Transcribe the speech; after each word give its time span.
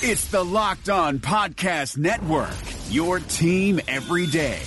It's 0.00 0.28
the 0.28 0.44
Locked 0.44 0.88
On 0.90 1.18
Podcast 1.18 1.98
Network, 1.98 2.54
your 2.88 3.18
team 3.18 3.80
every 3.88 4.28
day. 4.28 4.60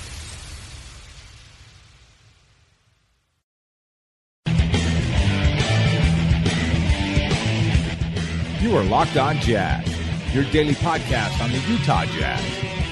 You 8.60 8.76
are 8.76 8.84
Locked 8.84 9.16
On 9.16 9.38
Jazz, 9.38 9.88
your 10.36 10.44
daily 10.52 10.74
podcast 10.74 11.42
on 11.42 11.50
the 11.50 11.60
Utah 11.60 12.04
Jazz. 12.08 12.44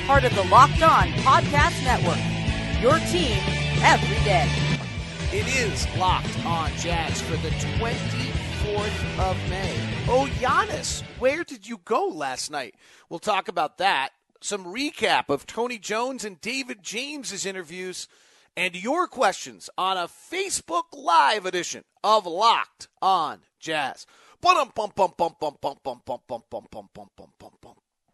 Part 0.08 0.24
of 0.24 0.34
the 0.34 0.44
Locked 0.44 0.82
On 0.82 1.10
Podcast 1.10 1.84
Network, 1.84 2.82
your 2.82 3.00
team 3.12 3.38
every 3.84 4.24
day. 4.24 4.50
It 5.34 5.46
is 5.46 5.86
Locked 5.98 6.46
On 6.46 6.72
Jazz 6.78 7.22
for 7.22 7.36
the 7.36 7.52
24th 8.70 9.32
of 9.32 9.50
May. 9.50 9.74
Oh, 10.08 10.30
Giannis, 10.40 11.02
where 11.18 11.44
did 11.44 11.68
you 11.68 11.80
go 11.86 12.08
last 12.08 12.52
night? 12.52 12.76
We'll 13.10 13.20
talk 13.20 13.48
about 13.48 13.80
that. 13.80 14.10
Some 14.42 14.66
recap 14.66 15.30
of 15.30 15.48
Tony 15.48 15.80
Jones 15.80 16.24
and 16.24 16.40
David 16.40 16.84
James's 16.84 17.46
interviews 17.46 18.08
and 18.56 18.76
your 18.76 19.08
questions 19.08 19.70
on 19.78 19.98
a 19.98 20.08
Facebook 20.08 20.84
Live 20.94 21.46
edition 21.46 21.84
of 22.04 22.28
Locked 22.28 22.88
On 23.02 23.40
Jazz. 23.60 24.06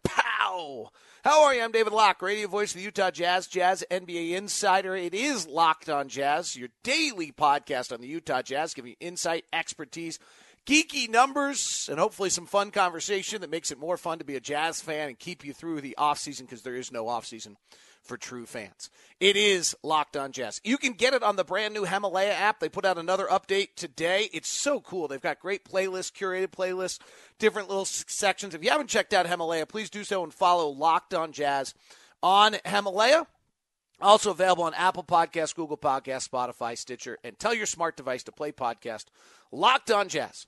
Pow! 0.02 0.90
How 1.22 1.42
are 1.44 1.54
you? 1.54 1.62
I'm 1.62 1.72
David 1.72 1.92
Locke, 1.92 2.22
radio 2.22 2.48
voice 2.48 2.70
of 2.70 2.78
the 2.78 2.84
Utah 2.84 3.10
Jazz, 3.10 3.46
Jazz 3.46 3.84
NBA 3.90 4.32
insider. 4.32 4.96
It 4.96 5.12
is 5.12 5.46
Locked 5.46 5.88
on 5.88 6.08
Jazz, 6.08 6.56
your 6.56 6.68
daily 6.82 7.30
podcast 7.30 7.92
on 7.92 8.00
the 8.00 8.06
Utah 8.06 8.42
Jazz, 8.42 8.72
giving 8.72 8.92
you 8.92 8.96
insight, 9.00 9.44
expertise, 9.52 10.18
geeky 10.66 11.08
numbers, 11.08 11.88
and 11.90 11.98
hopefully 11.98 12.28
some 12.28 12.46
fun 12.46 12.70
conversation 12.70 13.40
that 13.40 13.50
makes 13.50 13.70
it 13.70 13.78
more 13.78 13.96
fun 13.96 14.18
to 14.18 14.24
be 14.24 14.36
a 14.36 14.40
Jazz 14.40 14.80
fan 14.80 15.08
and 15.08 15.18
keep 15.18 15.44
you 15.44 15.52
through 15.52 15.80
the 15.80 15.94
offseason 15.98 16.42
because 16.42 16.62
there 16.62 16.74
is 16.74 16.92
no 16.92 17.06
offseason 17.06 17.56
for 18.02 18.16
true 18.16 18.46
fans. 18.46 18.90
It 19.20 19.36
is 19.36 19.74
Locked 19.82 20.16
On 20.16 20.32
Jazz. 20.32 20.60
You 20.64 20.78
can 20.78 20.92
get 20.92 21.14
it 21.14 21.22
on 21.22 21.36
the 21.36 21.44
brand 21.44 21.74
new 21.74 21.84
Himalaya 21.84 22.32
app. 22.32 22.60
They 22.60 22.68
put 22.68 22.84
out 22.84 22.98
another 22.98 23.26
update 23.26 23.74
today. 23.76 24.28
It's 24.32 24.48
so 24.48 24.80
cool. 24.80 25.08
They've 25.08 25.20
got 25.20 25.40
great 25.40 25.64
playlists, 25.64 26.12
curated 26.12 26.48
playlists, 26.48 27.00
different 27.38 27.68
little 27.68 27.84
sections. 27.84 28.54
If 28.54 28.64
you 28.64 28.70
haven't 28.70 28.90
checked 28.90 29.12
out 29.12 29.26
Himalaya, 29.26 29.66
please 29.66 29.90
do 29.90 30.04
so 30.04 30.22
and 30.22 30.32
follow 30.32 30.68
Locked 30.68 31.14
On 31.14 31.32
Jazz 31.32 31.74
on 32.22 32.56
Himalaya. 32.64 33.26
Also 34.00 34.30
available 34.30 34.64
on 34.64 34.74
Apple 34.74 35.04
Podcasts, 35.04 35.54
Google 35.54 35.78
Podcasts, 35.78 36.28
Spotify, 36.28 36.76
Stitcher, 36.76 37.18
and 37.24 37.38
tell 37.38 37.54
your 37.54 37.66
smart 37.66 37.96
device 37.96 38.22
to 38.24 38.32
play 38.32 38.52
podcast 38.52 39.06
Locked 39.50 39.90
On 39.90 40.08
Jazz. 40.08 40.46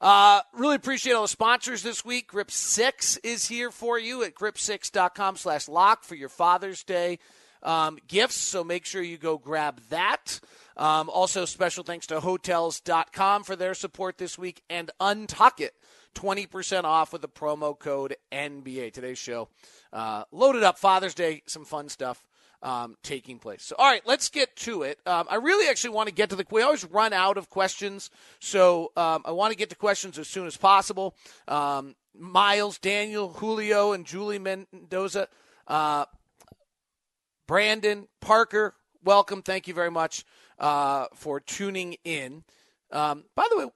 Uh, 0.00 0.40
really 0.52 0.74
appreciate 0.74 1.12
all 1.12 1.22
the 1.22 1.28
sponsors 1.28 1.82
this 1.82 2.04
week. 2.04 2.26
Grip 2.26 2.50
6 2.50 3.18
is 3.18 3.46
here 3.46 3.70
for 3.70 3.98
you 3.98 4.24
at 4.24 4.34
grip6.com 4.34 5.36
slash 5.36 5.68
lock 5.68 6.02
for 6.02 6.16
your 6.16 6.28
Father's 6.28 6.82
Day 6.82 7.20
um, 7.62 7.98
gifts. 8.08 8.36
So 8.36 8.64
make 8.64 8.84
sure 8.84 9.00
you 9.00 9.16
go 9.16 9.38
grab 9.38 9.80
that. 9.90 10.40
Um, 10.76 11.08
also, 11.08 11.44
special 11.44 11.84
thanks 11.84 12.06
to 12.08 12.18
Hotels.com 12.20 13.44
for 13.44 13.54
their 13.54 13.74
support 13.74 14.18
this 14.18 14.36
week 14.36 14.62
and 14.68 14.90
Untuck 15.00 15.60
It. 15.60 15.74
20% 16.14 16.84
off 16.84 17.12
with 17.12 17.22
the 17.22 17.28
promo 17.28 17.78
code 17.78 18.16
NBA. 18.30 18.92
Today's 18.92 19.18
show 19.18 19.48
uh, 19.92 20.24
loaded 20.30 20.62
up 20.62 20.78
Father's 20.78 21.14
Day, 21.14 21.42
some 21.46 21.64
fun 21.64 21.88
stuff 21.88 22.22
um, 22.62 22.96
taking 23.02 23.38
place. 23.38 23.64
So, 23.64 23.74
all 23.78 23.90
right, 23.90 24.02
let's 24.06 24.28
get 24.28 24.54
to 24.56 24.82
it. 24.82 24.98
Um, 25.06 25.26
I 25.28 25.36
really 25.36 25.68
actually 25.68 25.90
want 25.90 26.08
to 26.08 26.14
get 26.14 26.30
to 26.30 26.36
the. 26.36 26.46
We 26.50 26.62
always 26.62 26.84
run 26.84 27.12
out 27.12 27.36
of 27.36 27.50
questions, 27.50 28.10
so 28.38 28.92
um, 28.96 29.22
I 29.24 29.32
want 29.32 29.52
to 29.52 29.56
get 29.56 29.70
to 29.70 29.76
questions 29.76 30.18
as 30.18 30.28
soon 30.28 30.46
as 30.46 30.56
possible. 30.56 31.16
Um, 31.48 31.96
Miles, 32.14 32.78
Daniel, 32.78 33.32
Julio, 33.32 33.92
and 33.92 34.06
Julie 34.06 34.38
Mendoza, 34.38 35.28
uh, 35.66 36.04
Brandon, 37.48 38.08
Parker, 38.20 38.74
welcome. 39.02 39.42
Thank 39.42 39.66
you 39.66 39.74
very 39.74 39.90
much 39.90 40.24
uh, 40.58 41.06
for 41.14 41.40
tuning 41.40 41.96
in. 42.04 42.44
Um, 42.90 43.24
by 43.34 43.46
the 43.50 43.58
way, 43.58 43.66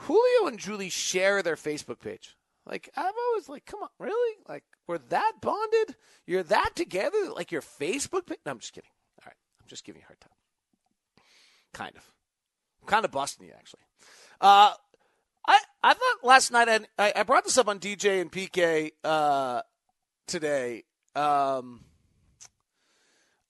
Julio 0.00 0.48
and 0.48 0.58
Julie 0.58 0.90
share 0.90 1.42
their 1.42 1.56
Facebook 1.56 2.00
page. 2.00 2.35
Like 2.66 2.90
I've 2.96 3.14
always 3.28 3.48
like, 3.48 3.64
come 3.64 3.82
on, 3.82 3.88
really? 3.98 4.36
Like 4.48 4.64
we're 4.86 4.98
that 4.98 5.32
bonded? 5.40 5.96
You're 6.26 6.42
that 6.44 6.74
together? 6.74 7.30
Like 7.34 7.52
your 7.52 7.62
Facebook 7.62 8.26
page? 8.26 8.38
No, 8.44 8.52
I'm 8.52 8.58
just 8.58 8.72
kidding. 8.72 8.90
All 9.20 9.26
right, 9.26 9.36
I'm 9.60 9.68
just 9.68 9.84
giving 9.84 10.00
you 10.00 10.04
a 10.04 10.08
hard 10.08 10.20
time. 10.20 10.32
Kind 11.72 11.96
of. 11.96 12.12
I'm 12.82 12.88
kind 12.88 13.04
of 13.04 13.12
busting 13.12 13.46
you 13.46 13.52
actually. 13.56 13.82
Uh, 14.40 14.72
I 15.46 15.60
I 15.82 15.94
thought 15.94 16.24
last 16.24 16.50
night 16.50 16.68
I 16.98 17.12
I 17.14 17.22
brought 17.22 17.44
this 17.44 17.56
up 17.56 17.68
on 17.68 17.78
DJ 17.78 18.20
and 18.20 18.32
PK 18.32 18.90
uh, 19.04 19.62
today. 20.26 20.84
Um, 21.14 21.84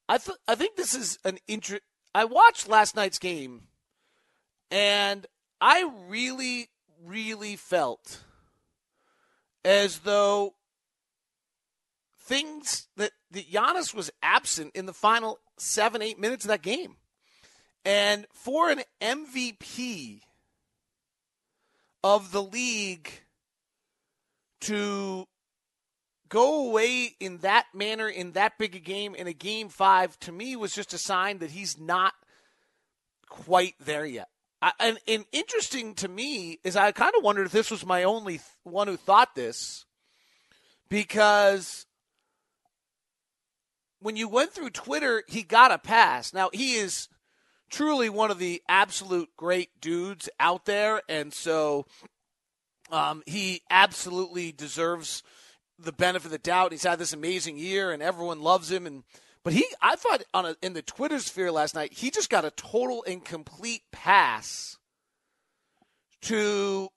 I 0.08 0.18
th- 0.18 0.38
I 0.46 0.54
think 0.54 0.76
this 0.76 0.94
is 0.94 1.18
an 1.24 1.38
interest. 1.48 1.82
I 2.14 2.26
watched 2.26 2.68
last 2.68 2.96
night's 2.96 3.18
game, 3.18 3.62
and 4.70 5.26
I 5.60 5.90
really 6.08 6.68
really 7.04 7.56
felt 7.56 8.20
as 9.66 9.98
though 9.98 10.54
things 12.20 12.86
that, 12.96 13.10
that 13.32 13.50
Giannis 13.50 13.92
was 13.92 14.12
absent 14.22 14.70
in 14.76 14.86
the 14.86 14.92
final 14.92 15.40
seven, 15.58 16.02
eight 16.02 16.20
minutes 16.20 16.44
of 16.44 16.48
that 16.50 16.62
game. 16.62 16.94
And 17.84 18.26
for 18.32 18.70
an 18.70 18.82
MVP 19.02 20.20
of 22.04 22.30
the 22.30 22.42
league 22.42 23.10
to 24.60 25.26
go 26.28 26.68
away 26.68 27.16
in 27.18 27.38
that 27.38 27.66
manner 27.74 28.08
in 28.08 28.32
that 28.32 28.58
big 28.58 28.76
a 28.76 28.80
game 28.80 29.14
in 29.16 29.26
a 29.26 29.32
game 29.32 29.68
five 29.68 30.18
to 30.20 30.32
me 30.32 30.54
was 30.56 30.74
just 30.74 30.94
a 30.94 30.98
sign 30.98 31.38
that 31.38 31.50
he's 31.50 31.78
not 31.78 32.14
quite 33.28 33.74
there 33.80 34.06
yet. 34.06 34.28
I, 34.62 34.72
and, 34.80 34.98
and 35.06 35.24
interesting 35.32 35.94
to 35.96 36.08
me 36.08 36.58
is 36.64 36.76
I 36.76 36.92
kind 36.92 37.12
of 37.16 37.22
wondered 37.22 37.46
if 37.46 37.52
this 37.52 37.70
was 37.70 37.84
my 37.84 38.04
only 38.04 38.34
th- 38.34 38.42
one 38.64 38.88
who 38.88 38.96
thought 38.96 39.34
this 39.34 39.84
because 40.88 41.86
when 44.00 44.16
you 44.16 44.28
went 44.28 44.52
through 44.52 44.70
Twitter, 44.70 45.24
he 45.26 45.42
got 45.42 45.72
a 45.72 45.78
pass. 45.78 46.32
Now, 46.32 46.50
he 46.52 46.74
is 46.76 47.08
truly 47.70 48.08
one 48.08 48.30
of 48.30 48.38
the 48.38 48.62
absolute 48.68 49.28
great 49.36 49.80
dudes 49.80 50.28
out 50.38 50.64
there. 50.64 51.02
And 51.08 51.32
so 51.32 51.86
um, 52.90 53.22
he 53.26 53.62
absolutely 53.70 54.52
deserves 54.52 55.22
the 55.78 55.92
benefit 55.92 56.26
of 56.26 56.32
the 56.32 56.38
doubt. 56.38 56.72
He's 56.72 56.84
had 56.84 56.98
this 56.98 57.12
amazing 57.12 57.58
year 57.58 57.90
and 57.90 58.02
everyone 58.02 58.40
loves 58.40 58.70
him. 58.70 58.86
And 58.86 59.02
but 59.46 59.52
he, 59.52 59.64
I 59.80 59.94
thought 59.94 60.24
on 60.34 60.44
a, 60.44 60.56
in 60.60 60.72
the 60.72 60.82
Twitter 60.82 61.20
sphere 61.20 61.52
last 61.52 61.76
night, 61.76 61.92
he 61.92 62.10
just 62.10 62.28
got 62.28 62.44
a 62.44 62.50
total 62.50 63.04
and 63.06 63.24
complete 63.24 63.82
pass 63.92 64.76
to 66.22 66.88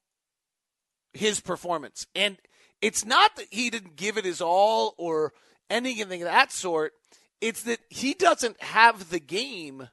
his 1.13 1.41
performance. 1.41 2.07
And 2.15 2.37
it's 2.81 3.05
not 3.05 3.35
that 3.35 3.45
he 3.51 3.69
didn't 3.69 3.97
give 3.97 4.17
it 4.17 4.25
his 4.25 4.41
all 4.41 4.95
or 4.97 5.31
anything 5.69 6.23
of 6.23 6.27
that 6.27 6.51
sort. 6.51 6.93
It's 7.39 7.61
that 7.65 7.81
he 7.87 8.15
doesn't 8.15 8.59
have 8.63 9.11
the 9.11 9.19
game 9.19 9.89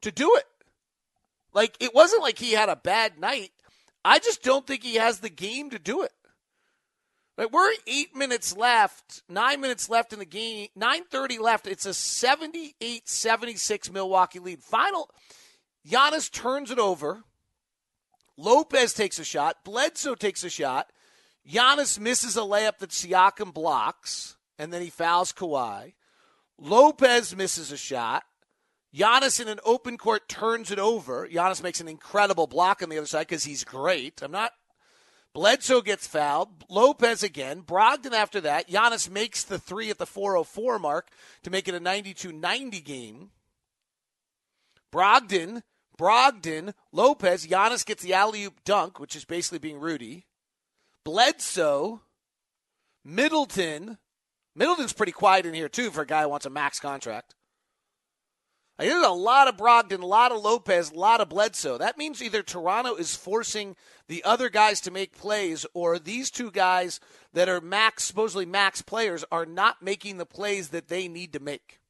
to 0.00 0.10
do 0.10 0.34
it. 0.36 0.46
Like, 1.52 1.76
it 1.78 1.94
wasn't 1.94 2.22
like 2.22 2.38
he 2.38 2.52
had 2.52 2.70
a 2.70 2.76
bad 2.76 3.20
night. 3.20 3.50
I 4.02 4.18
just 4.18 4.42
don't 4.42 4.66
think 4.66 4.82
he 4.82 4.94
has 4.94 5.20
the 5.20 5.28
game 5.28 5.68
to 5.68 5.78
do 5.78 6.04
it. 6.04 6.12
Right, 7.36 7.52
we're 7.52 7.70
eight 7.86 8.16
minutes 8.16 8.56
left, 8.56 9.22
nine 9.28 9.60
minutes 9.60 9.90
left 9.90 10.14
in 10.14 10.18
the 10.18 10.24
game, 10.24 10.68
9.30 10.78 11.38
left. 11.38 11.66
It's 11.66 11.84
a 11.84 11.92
78 11.92 13.06
76 13.06 13.92
Milwaukee 13.92 14.38
lead. 14.38 14.62
Final, 14.62 15.10
Giannis 15.86 16.32
turns 16.32 16.70
it 16.70 16.78
over. 16.78 17.24
Lopez 18.38 18.94
takes 18.94 19.18
a 19.18 19.24
shot. 19.24 19.56
Bledsoe 19.64 20.14
takes 20.14 20.44
a 20.44 20.50
shot. 20.50 20.90
Giannis 21.46 21.98
misses 21.98 22.38
a 22.38 22.40
layup 22.40 22.78
that 22.78 22.90
Siakam 22.90 23.52
blocks, 23.52 24.36
and 24.58 24.72
then 24.72 24.80
he 24.80 24.90
fouls 24.90 25.32
Kawhi. 25.32 25.92
Lopez 26.58 27.36
misses 27.36 27.70
a 27.70 27.76
shot. 27.76 28.24
Giannis 28.94 29.40
in 29.40 29.48
an 29.48 29.60
open 29.62 29.98
court 29.98 30.26
turns 30.26 30.70
it 30.70 30.78
over. 30.78 31.28
Giannis 31.28 31.62
makes 31.62 31.82
an 31.82 31.88
incredible 31.88 32.46
block 32.46 32.82
on 32.82 32.88
the 32.88 32.96
other 32.96 33.06
side 33.06 33.26
because 33.28 33.44
he's 33.44 33.62
great. 33.62 34.22
I'm 34.22 34.32
not 34.32 34.52
Bledsoe 35.36 35.82
gets 35.82 36.06
fouled. 36.06 36.64
Lopez 36.70 37.22
again. 37.22 37.60
Brogdon 37.60 38.14
after 38.14 38.40
that. 38.40 38.70
Giannis 38.70 39.10
makes 39.10 39.44
the 39.44 39.58
three 39.58 39.90
at 39.90 39.98
the 39.98 40.06
404 40.06 40.78
mark 40.78 41.10
to 41.42 41.50
make 41.50 41.68
it 41.68 41.74
a 41.74 41.78
92 41.78 42.32
90 42.32 42.80
game. 42.80 43.30
Brogdon, 44.90 45.60
Brogdon, 45.98 46.72
Lopez. 46.90 47.46
Giannis 47.46 47.84
gets 47.84 48.02
the 48.02 48.14
alley 48.14 48.44
oop 48.44 48.64
dunk, 48.64 48.98
which 48.98 49.14
is 49.14 49.26
basically 49.26 49.58
being 49.58 49.78
Rudy. 49.78 50.24
Bledsoe, 51.04 52.00
Middleton. 53.04 53.98
Middleton's 54.54 54.94
pretty 54.94 55.12
quiet 55.12 55.44
in 55.44 55.52
here, 55.52 55.68
too, 55.68 55.90
for 55.90 56.00
a 56.00 56.06
guy 56.06 56.22
who 56.22 56.30
wants 56.30 56.46
a 56.46 56.50
max 56.50 56.80
contract. 56.80 57.35
Like, 58.78 58.88
there's 58.88 59.06
a 59.06 59.10
lot 59.10 59.48
of 59.48 59.56
Brogdon, 59.56 60.02
a 60.02 60.06
lot 60.06 60.32
of 60.32 60.42
Lopez, 60.42 60.90
a 60.90 60.98
lot 60.98 61.22
of 61.22 61.30
Bledsoe. 61.30 61.78
That 61.78 61.96
means 61.96 62.22
either 62.22 62.42
Toronto 62.42 62.94
is 62.94 63.16
forcing 63.16 63.74
the 64.06 64.22
other 64.22 64.50
guys 64.50 64.80
to 64.82 64.90
make 64.90 65.16
plays, 65.16 65.64
or 65.72 65.98
these 65.98 66.30
two 66.30 66.50
guys 66.50 67.00
that 67.32 67.48
are 67.48 67.60
max, 67.60 68.04
supposedly 68.04 68.44
max 68.44 68.82
players, 68.82 69.24
are 69.32 69.46
not 69.46 69.82
making 69.82 70.18
the 70.18 70.26
plays 70.26 70.68
that 70.68 70.88
they 70.88 71.08
need 71.08 71.32
to 71.32 71.40
make. 71.40 71.80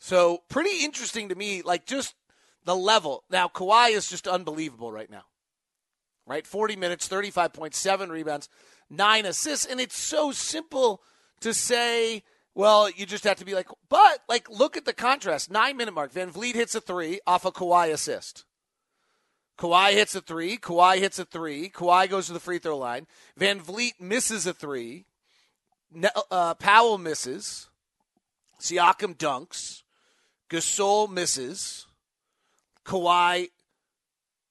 So, 0.00 0.42
pretty 0.48 0.84
interesting 0.84 1.28
to 1.28 1.36
me, 1.36 1.62
like 1.62 1.86
just 1.86 2.16
the 2.64 2.74
level. 2.74 3.22
Now, 3.30 3.46
Kawhi 3.46 3.90
is 3.90 4.08
just 4.08 4.26
unbelievable 4.26 4.90
right 4.90 5.10
now. 5.10 5.24
Right? 6.26 6.44
40 6.44 6.74
minutes, 6.74 7.08
35.7 7.08 8.08
rebounds, 8.08 8.48
nine 8.90 9.26
assists. 9.26 9.64
And 9.64 9.80
it's 9.80 9.98
so 9.98 10.32
simple 10.32 11.02
to 11.40 11.54
say, 11.54 12.24
well, 12.54 12.90
you 12.90 13.06
just 13.06 13.24
have 13.24 13.38
to 13.38 13.44
be 13.44 13.54
like, 13.54 13.68
but 13.88 14.20
like, 14.28 14.48
look 14.50 14.76
at 14.76 14.84
the 14.84 14.92
contrast. 14.92 15.50
Nine 15.50 15.76
minute 15.76 15.94
mark. 15.94 16.12
VanVleet 16.12 16.54
hits 16.54 16.74
a 16.74 16.80
three 16.80 17.20
off 17.26 17.44
a 17.44 17.52
Kawhi 17.52 17.92
assist. 17.92 18.44
Kawhi 19.58 19.92
hits 19.92 20.14
a 20.14 20.20
three. 20.20 20.58
Kawhi 20.58 20.98
hits 20.98 21.18
a 21.18 21.24
three. 21.24 21.70
Kawhi 21.70 22.08
goes 22.10 22.26
to 22.26 22.32
the 22.32 22.40
free 22.40 22.58
throw 22.58 22.76
line. 22.76 23.06
VanVleet 23.38 24.00
misses 24.00 24.46
a 24.46 24.52
three. 24.52 25.06
Uh, 26.30 26.54
Powell 26.54 26.98
misses. 26.98 27.68
Siakam 28.60 29.16
dunks. 29.16 29.82
Gasol 30.50 31.10
misses. 31.10 31.86
Kawhi 32.84 33.48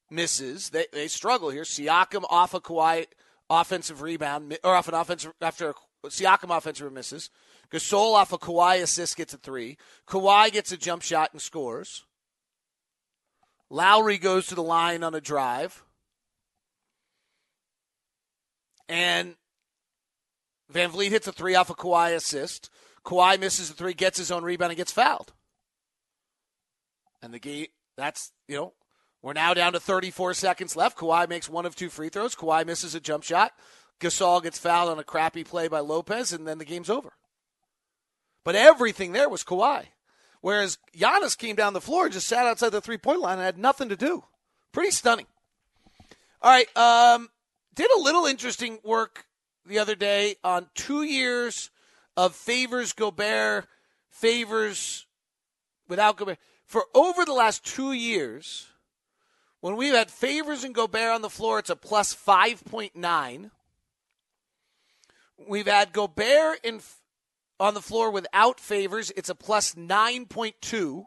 misses. 0.10 0.70
They, 0.70 0.86
they 0.92 1.08
struggle 1.08 1.50
here. 1.50 1.64
Siakam 1.64 2.24
off 2.30 2.54
a 2.54 2.62
Kawhi 2.62 3.06
offensive 3.50 4.02
rebound, 4.02 4.58
or 4.64 4.76
off 4.76 4.88
an 4.88 4.94
offensive, 4.94 5.34
after 5.42 5.74
Siakam 6.06 6.56
offensive 6.56 6.92
misses. 6.92 7.30
Gasol 7.72 8.16
off 8.16 8.34
a 8.34 8.38
Kawhi 8.38 8.82
assist 8.82 9.16
gets 9.16 9.34
a 9.34 9.38
three. 9.38 9.78
Kawhi 10.08 10.52
gets 10.52 10.72
a 10.72 10.78
jump 10.78 11.02
shot 11.02 11.30
and 11.32 11.42
scores. 11.42 12.04
Lowry 13.70 14.18
goes 14.18 14.48
to 14.48 14.56
the 14.56 14.64
line 14.64 15.04
on 15.04 15.16
a 15.16 15.22
drive. 15.22 15.84
And 18.90 19.36
VanVleet 20.72 21.10
hits 21.10 21.28
a 21.28 21.32
three 21.32 21.56
off 21.56 21.70
a 21.70 21.74
Kawhi 21.74 22.14
assist. 22.14 22.70
Kawhi 23.06 23.40
misses 23.40 23.70
a 23.70 23.74
three, 23.74 23.94
gets 23.94 24.18
his 24.18 24.32
own 24.32 24.44
rebound, 24.44 24.72
and 24.72 24.78
gets 24.78 24.92
fouled. 24.92 25.32
And 27.22 27.34
the 27.34 27.40
game, 27.40 27.68
that's, 27.96 28.32
you 28.48 28.58
know, 28.58 28.74
we're 29.22 29.34
now 29.34 29.54
down 29.54 29.74
to 29.74 29.80
34 29.80 30.34
seconds 30.34 30.76
left. 30.76 30.98
Kawhi 30.98 31.30
makes 31.30 31.48
one 31.48 31.66
of 31.66 31.76
two 31.76 31.90
free 31.90 32.10
throws. 32.10 32.36
Kawhi 32.36 32.66
misses 32.66 32.96
a 32.96 33.00
jump 33.00 33.24
shot. 33.24 33.54
Gasol 34.02 34.44
gets 34.44 34.58
fouled 34.58 34.90
on 34.90 35.00
a 35.00 35.04
crappy 35.04 35.44
play 35.44 35.68
by 35.68 35.80
Lopez, 35.80 36.34
and 36.34 36.48
then 36.48 36.58
the 36.58 36.66
game's 36.66 36.90
over. 36.90 37.14
But 38.44 38.56
everything 38.56 39.12
there 39.12 39.30
was 39.30 39.44
Kawhi. 39.44 39.86
Whereas 40.42 40.80
Giannis 40.98 41.38
came 41.38 41.56
down 41.56 41.74
the 41.74 41.82
floor 41.82 42.10
just 42.10 42.28
sat 42.28 42.48
outside 42.48 42.70
the 42.70 42.82
three 42.82 42.98
point 42.98 43.22
line 43.22 43.38
and 43.38 43.46
had 43.46 43.58
nothing 43.58 43.90
to 43.90 43.96
do. 43.96 44.24
Pretty 44.72 44.92
stunning. 44.92 45.28
All 46.42 46.52
right. 46.52 46.78
Um, 46.78 47.30
did 47.76 47.90
a 47.96 48.02
little 48.02 48.26
interesting 48.26 48.80
work 48.84 49.26
the 49.66 49.80
other 49.80 49.96
day 49.96 50.36
on 50.44 50.68
two 50.74 51.04
years 51.04 51.70
of 52.18 52.36
favors 52.36 52.94
Gobert, 52.94 53.68
favors 54.10 55.06
without 55.88 56.18
Gobert. 56.18 56.40
For 56.66 56.86
over 56.96 57.26
the 57.26 57.34
last 57.34 57.66
two 57.66 57.92
years, 57.92 58.68
when 59.60 59.76
we've 59.76 59.94
had 59.94 60.10
favors 60.10 60.64
and 60.64 60.74
Gobert 60.74 61.14
on 61.14 61.22
the 61.22 61.30
floor, 61.30 61.60
it's 61.60 61.70
a 61.70 61.76
plus 61.76 62.16
5.9. 62.16 63.52
We've 65.48 65.68
had 65.68 65.94
Gobert 65.94 66.60
in 66.64 66.80
on 67.62 67.76
the 67.76 67.82
floor 67.82 68.12
without 68.12 68.60
favors, 68.60 69.12
it's 69.16 69.30
a 69.30 69.36
plus 69.36 69.76
9.2. 69.76 71.06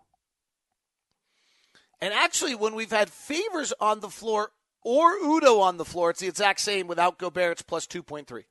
And 2.01 2.15
actually, 2.15 2.55
when 2.55 2.75
we've 2.75 2.93
had 2.93 3.11
favors 3.11 3.73
on 3.81 4.01
the 4.01 4.09
floor 4.09 4.53
or 4.83 5.19
Udoh 5.19 5.61
on 5.61 5.79
the 5.79 5.85
floor, 5.85 6.11
it's 6.11 6.21
the 6.21 6.29
exact 6.29 6.61
same. 6.61 6.87
Without 6.87 7.19
Gobert, 7.19 7.53
it's 7.53 7.63
plus 7.63 7.87
2.3. 7.87 8.45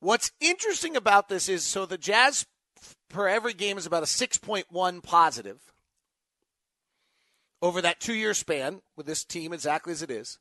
What's 0.00 0.32
interesting 0.38 0.96
about 0.96 1.28
this 1.30 1.48
is 1.48 1.64
so 1.64 1.86
the 1.86 1.96
Jazz 1.96 2.44
per 3.08 3.26
every 3.26 3.54
game 3.54 3.78
is 3.78 3.86
about 3.86 4.02
a 4.02 4.06
6.1 4.06 5.02
positive 5.02 5.60
over 7.62 7.80
that 7.80 8.00
two 8.00 8.12
year 8.12 8.34
span 8.34 8.82
with 8.96 9.06
this 9.06 9.24
team 9.24 9.54
exactly 9.54 9.92
as 9.92 10.02
it 10.02 10.10
is. 10.10 10.38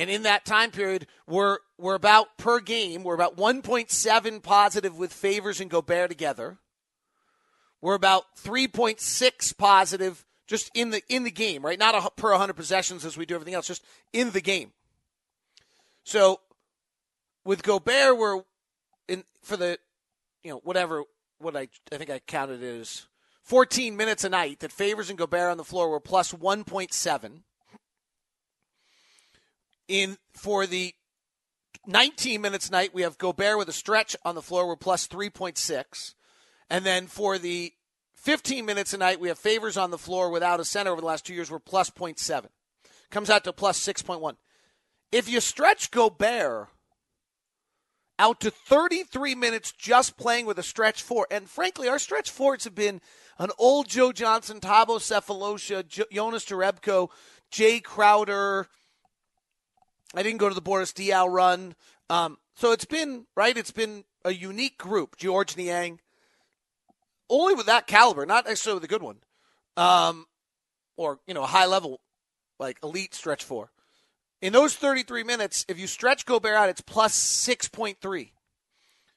And 0.00 0.08
in 0.08 0.22
that 0.22 0.46
time 0.46 0.70
period, 0.70 1.06
we're, 1.26 1.58
we're 1.76 1.94
about 1.94 2.38
per 2.38 2.58
game, 2.58 3.04
we're 3.04 3.14
about 3.14 3.36
1.7 3.36 4.42
positive 4.42 4.96
with 4.96 5.12
Favors 5.12 5.60
and 5.60 5.68
Gobert 5.68 6.08
together. 6.08 6.56
We're 7.82 7.96
about 7.96 8.24
3.6 8.42 9.58
positive 9.58 10.24
just 10.46 10.70
in 10.72 10.88
the 10.88 11.02
in 11.10 11.24
the 11.24 11.30
game, 11.30 11.62
right? 11.62 11.78
Not 11.78 11.94
a, 11.94 12.10
per 12.18 12.30
100 12.30 12.54
possessions 12.54 13.04
as 13.04 13.18
we 13.18 13.26
do 13.26 13.34
everything 13.34 13.52
else, 13.52 13.66
just 13.66 13.84
in 14.14 14.30
the 14.30 14.40
game. 14.40 14.72
So 16.02 16.40
with 17.44 17.62
Gobert, 17.62 18.16
we're 18.16 18.42
in 19.06 19.24
for 19.42 19.58
the 19.58 19.78
you 20.42 20.50
know 20.50 20.60
whatever 20.64 21.04
what 21.38 21.54
I 21.56 21.68
I 21.92 21.98
think 21.98 22.08
I 22.08 22.20
counted 22.20 22.62
it 22.62 22.80
as 22.80 23.06
14 23.42 23.98
minutes 23.98 24.24
a 24.24 24.30
night 24.30 24.60
that 24.60 24.72
Favors 24.72 25.10
and 25.10 25.18
Gobert 25.18 25.50
on 25.50 25.58
the 25.58 25.64
floor 25.64 25.90
were 25.90 26.00
plus 26.00 26.32
1.7 26.32 27.42
in 29.90 30.16
for 30.32 30.66
the 30.66 30.94
19 31.86 32.40
minutes 32.40 32.70
night, 32.70 32.94
we 32.94 33.02
have 33.02 33.18
Gobert 33.18 33.58
with 33.58 33.68
a 33.68 33.72
stretch 33.72 34.14
on 34.24 34.34
the 34.34 34.42
floor. 34.42 34.66
We're 34.66 34.76
plus 34.76 35.08
3.6. 35.08 36.14
And 36.70 36.84
then 36.84 37.08
for 37.08 37.36
the 37.36 37.72
15 38.14 38.64
minutes 38.64 38.94
a 38.94 38.98
night, 38.98 39.20
we 39.20 39.28
have 39.28 39.38
favors 39.38 39.76
on 39.76 39.90
the 39.90 39.98
floor 39.98 40.30
without 40.30 40.60
a 40.60 40.64
center 40.64 40.92
over 40.92 41.00
the 41.00 41.06
last 41.06 41.26
two 41.26 41.34
years. 41.34 41.50
We're 41.50 41.58
plus 41.58 41.90
0.7. 41.90 42.46
Comes 43.10 43.28
out 43.28 43.44
to 43.44 43.52
plus 43.52 43.84
6.1. 43.84 44.36
If 45.10 45.28
you 45.28 45.40
stretch 45.40 45.90
Gobert 45.90 46.68
out 48.18 48.40
to 48.40 48.50
33 48.50 49.34
minutes 49.34 49.72
just 49.72 50.16
playing 50.16 50.46
with 50.46 50.58
a 50.58 50.62
stretch 50.62 51.02
four, 51.02 51.26
and 51.30 51.48
frankly, 51.48 51.88
our 51.88 51.98
stretch 51.98 52.30
fours 52.30 52.64
have 52.64 52.74
been 52.74 53.00
an 53.38 53.50
old 53.58 53.88
Joe 53.88 54.12
Johnson, 54.12 54.60
Thabo 54.60 54.98
Sefolosha, 54.98 55.88
Jonas 56.12 56.44
Jerebko, 56.44 57.08
Jae 57.50 57.82
Crowder, 57.82 58.68
I 60.14 60.22
didn't 60.22 60.38
go 60.38 60.48
to 60.48 60.54
the 60.54 60.60
Boris 60.60 60.92
Diaw 60.92 61.30
run. 61.30 61.74
Um, 62.08 62.38
so 62.54 62.72
it's 62.72 62.84
been, 62.84 63.26
right, 63.36 63.56
it's 63.56 63.70
been 63.70 64.04
a 64.24 64.32
unique 64.32 64.78
group. 64.78 65.16
George 65.16 65.56
Niang, 65.56 66.00
only 67.28 67.54
with 67.54 67.66
that 67.66 67.86
caliber, 67.86 68.26
not 68.26 68.46
necessarily 68.46 68.80
the 68.80 68.88
good 68.88 69.02
one, 69.02 69.18
um, 69.76 70.26
or, 70.96 71.20
you 71.26 71.34
know, 71.34 71.44
a 71.44 71.46
high 71.46 71.66
level, 71.66 72.00
like 72.58 72.78
elite 72.82 73.14
stretch 73.14 73.44
four. 73.44 73.70
In 74.42 74.52
those 74.52 74.74
33 74.74 75.22
minutes, 75.22 75.64
if 75.68 75.78
you 75.78 75.86
stretch 75.86 76.26
Gobert 76.26 76.54
out, 76.54 76.68
it's 76.68 76.80
plus 76.80 77.16
6.3. 77.16 78.30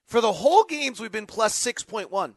For 0.06 0.22
the 0.22 0.34
whole 0.34 0.66
games, 0.66 1.00
we've 1.00 1.12
been 1.12 1.26
plus 1.26 1.58
6.1. 1.62 2.34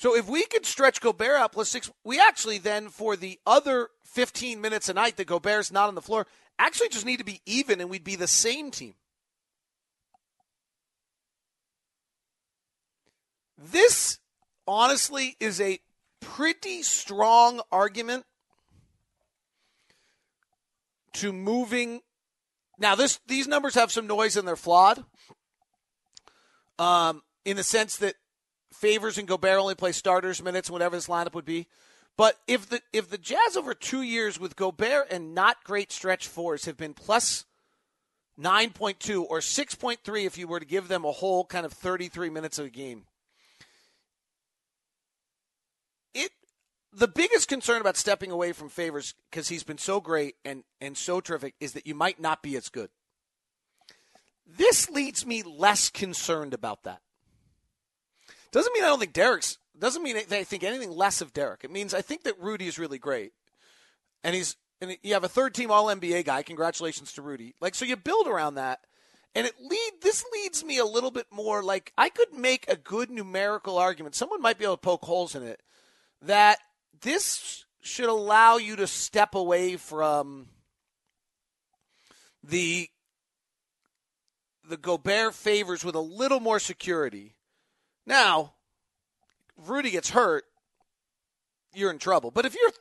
So 0.00 0.16
if 0.16 0.30
we 0.30 0.46
could 0.46 0.64
stretch 0.64 1.02
Gobert 1.02 1.36
out 1.36 1.52
plus 1.52 1.68
six, 1.68 1.90
we 2.04 2.18
actually 2.18 2.56
then, 2.56 2.88
for 2.88 3.16
the 3.16 3.38
other 3.46 3.90
15 4.04 4.58
minutes 4.58 4.88
a 4.88 4.94
night 4.94 5.18
that 5.18 5.26
Gobert's 5.26 5.70
not 5.70 5.88
on 5.88 5.94
the 5.94 6.00
floor 6.00 6.26
actually 6.58 6.88
just 6.88 7.04
need 7.04 7.18
to 7.18 7.24
be 7.24 7.42
even 7.44 7.82
and 7.82 7.90
we'd 7.90 8.02
be 8.02 8.16
the 8.16 8.26
same 8.26 8.70
team. 8.70 8.94
This 13.58 14.20
honestly 14.66 15.36
is 15.38 15.60
a 15.60 15.80
pretty 16.20 16.82
strong 16.82 17.60
argument 17.70 18.24
to 21.12 21.30
moving 21.30 22.00
now 22.78 22.94
this 22.94 23.20
these 23.26 23.46
numbers 23.46 23.74
have 23.74 23.92
some 23.92 24.06
noise 24.06 24.38
and 24.38 24.48
they're 24.48 24.56
flawed 24.56 25.04
um, 26.78 27.22
in 27.44 27.58
the 27.58 27.62
sense 27.62 27.98
that 27.98 28.14
favors 28.72 29.18
and 29.18 29.28
Gobert 29.28 29.58
only 29.58 29.74
play 29.74 29.92
starters 29.92 30.42
minutes 30.42 30.70
whatever 30.70 30.96
this 30.96 31.08
lineup 31.08 31.34
would 31.34 31.44
be 31.44 31.66
but 32.20 32.38
if 32.46 32.68
the 32.68 32.82
if 32.92 33.08
the 33.08 33.16
Jazz 33.16 33.56
over 33.56 33.72
two 33.72 34.02
years 34.02 34.38
with 34.38 34.54
Gobert 34.54 35.06
and 35.10 35.34
not 35.34 35.64
great 35.64 35.90
stretch 35.90 36.28
fours 36.28 36.66
have 36.66 36.76
been 36.76 36.92
plus 36.92 37.46
nine 38.36 38.70
point 38.70 39.00
two 39.00 39.24
or 39.24 39.40
six 39.40 39.74
point 39.74 40.00
three 40.04 40.26
if 40.26 40.36
you 40.36 40.46
were 40.46 40.60
to 40.60 40.66
give 40.66 40.88
them 40.88 41.06
a 41.06 41.12
whole 41.12 41.46
kind 41.46 41.64
of 41.64 41.72
thirty 41.72 42.08
three 42.08 42.28
minutes 42.28 42.58
of 42.58 42.66
a 42.66 42.68
game, 42.68 43.04
it 46.14 46.30
the 46.92 47.08
biggest 47.08 47.48
concern 47.48 47.80
about 47.80 47.96
stepping 47.96 48.30
away 48.30 48.52
from 48.52 48.68
favors 48.68 49.14
because 49.30 49.48
he's 49.48 49.64
been 49.64 49.78
so 49.78 49.98
great 49.98 50.34
and 50.44 50.64
and 50.80 50.98
so 50.98 51.22
terrific 51.22 51.54
is 51.58 51.72
that 51.72 51.86
you 51.86 51.94
might 51.94 52.20
not 52.20 52.42
be 52.42 52.54
as 52.54 52.68
good. 52.68 52.90
This 54.46 54.90
leads 54.90 55.24
me 55.24 55.42
less 55.42 55.88
concerned 55.88 56.52
about 56.52 56.82
that. 56.82 57.00
Doesn't 58.52 58.72
mean 58.72 58.84
I 58.84 58.88
don't 58.88 58.98
think 58.98 59.12
Derek's 59.12 59.58
doesn't 59.78 60.02
mean 60.02 60.16
I 60.16 60.44
think 60.44 60.62
anything 60.62 60.90
less 60.90 61.20
of 61.20 61.32
Derek. 61.32 61.64
It 61.64 61.70
means 61.70 61.94
I 61.94 62.02
think 62.02 62.24
that 62.24 62.38
Rudy 62.38 62.66
is 62.66 62.78
really 62.78 62.98
great, 62.98 63.32
and 64.22 64.34
he's 64.34 64.56
and 64.80 64.96
you 65.02 65.14
have 65.14 65.24
a 65.24 65.28
third 65.28 65.54
team 65.54 65.70
All 65.70 65.86
NBA 65.86 66.24
guy. 66.24 66.42
Congratulations 66.42 67.12
to 67.14 67.22
Rudy. 67.22 67.54
Like 67.60 67.74
so, 67.74 67.84
you 67.84 67.96
build 67.96 68.26
around 68.26 68.54
that, 68.54 68.80
And 69.34 69.46
it 69.46 69.54
lead 69.60 69.92
this 70.02 70.24
leads 70.32 70.64
me 70.64 70.78
a 70.78 70.84
little 70.84 71.10
bit 71.10 71.26
more 71.30 71.62
like 71.62 71.92
I 71.96 72.08
could 72.08 72.32
make 72.32 72.68
a 72.68 72.76
good 72.76 73.10
numerical 73.10 73.78
argument. 73.78 74.14
Someone 74.14 74.42
might 74.42 74.58
be 74.58 74.64
able 74.64 74.76
to 74.76 74.80
poke 74.80 75.04
holes 75.04 75.34
in 75.34 75.42
it 75.42 75.62
that 76.22 76.58
this 77.00 77.64
should 77.80 78.08
allow 78.08 78.56
you 78.56 78.76
to 78.76 78.86
step 78.86 79.34
away 79.34 79.76
from 79.76 80.48
the 82.42 82.88
the 84.68 84.76
Gobert 84.76 85.34
favors 85.34 85.84
with 85.84 85.94
a 85.94 86.00
little 86.00 86.40
more 86.40 86.58
security. 86.58 87.34
Now, 88.10 88.54
Rudy 89.56 89.92
gets 89.92 90.10
hurt, 90.10 90.42
you're 91.72 91.92
in 91.92 92.00
trouble. 92.00 92.32
But 92.32 92.44
if 92.44 92.56
you're 92.56 92.72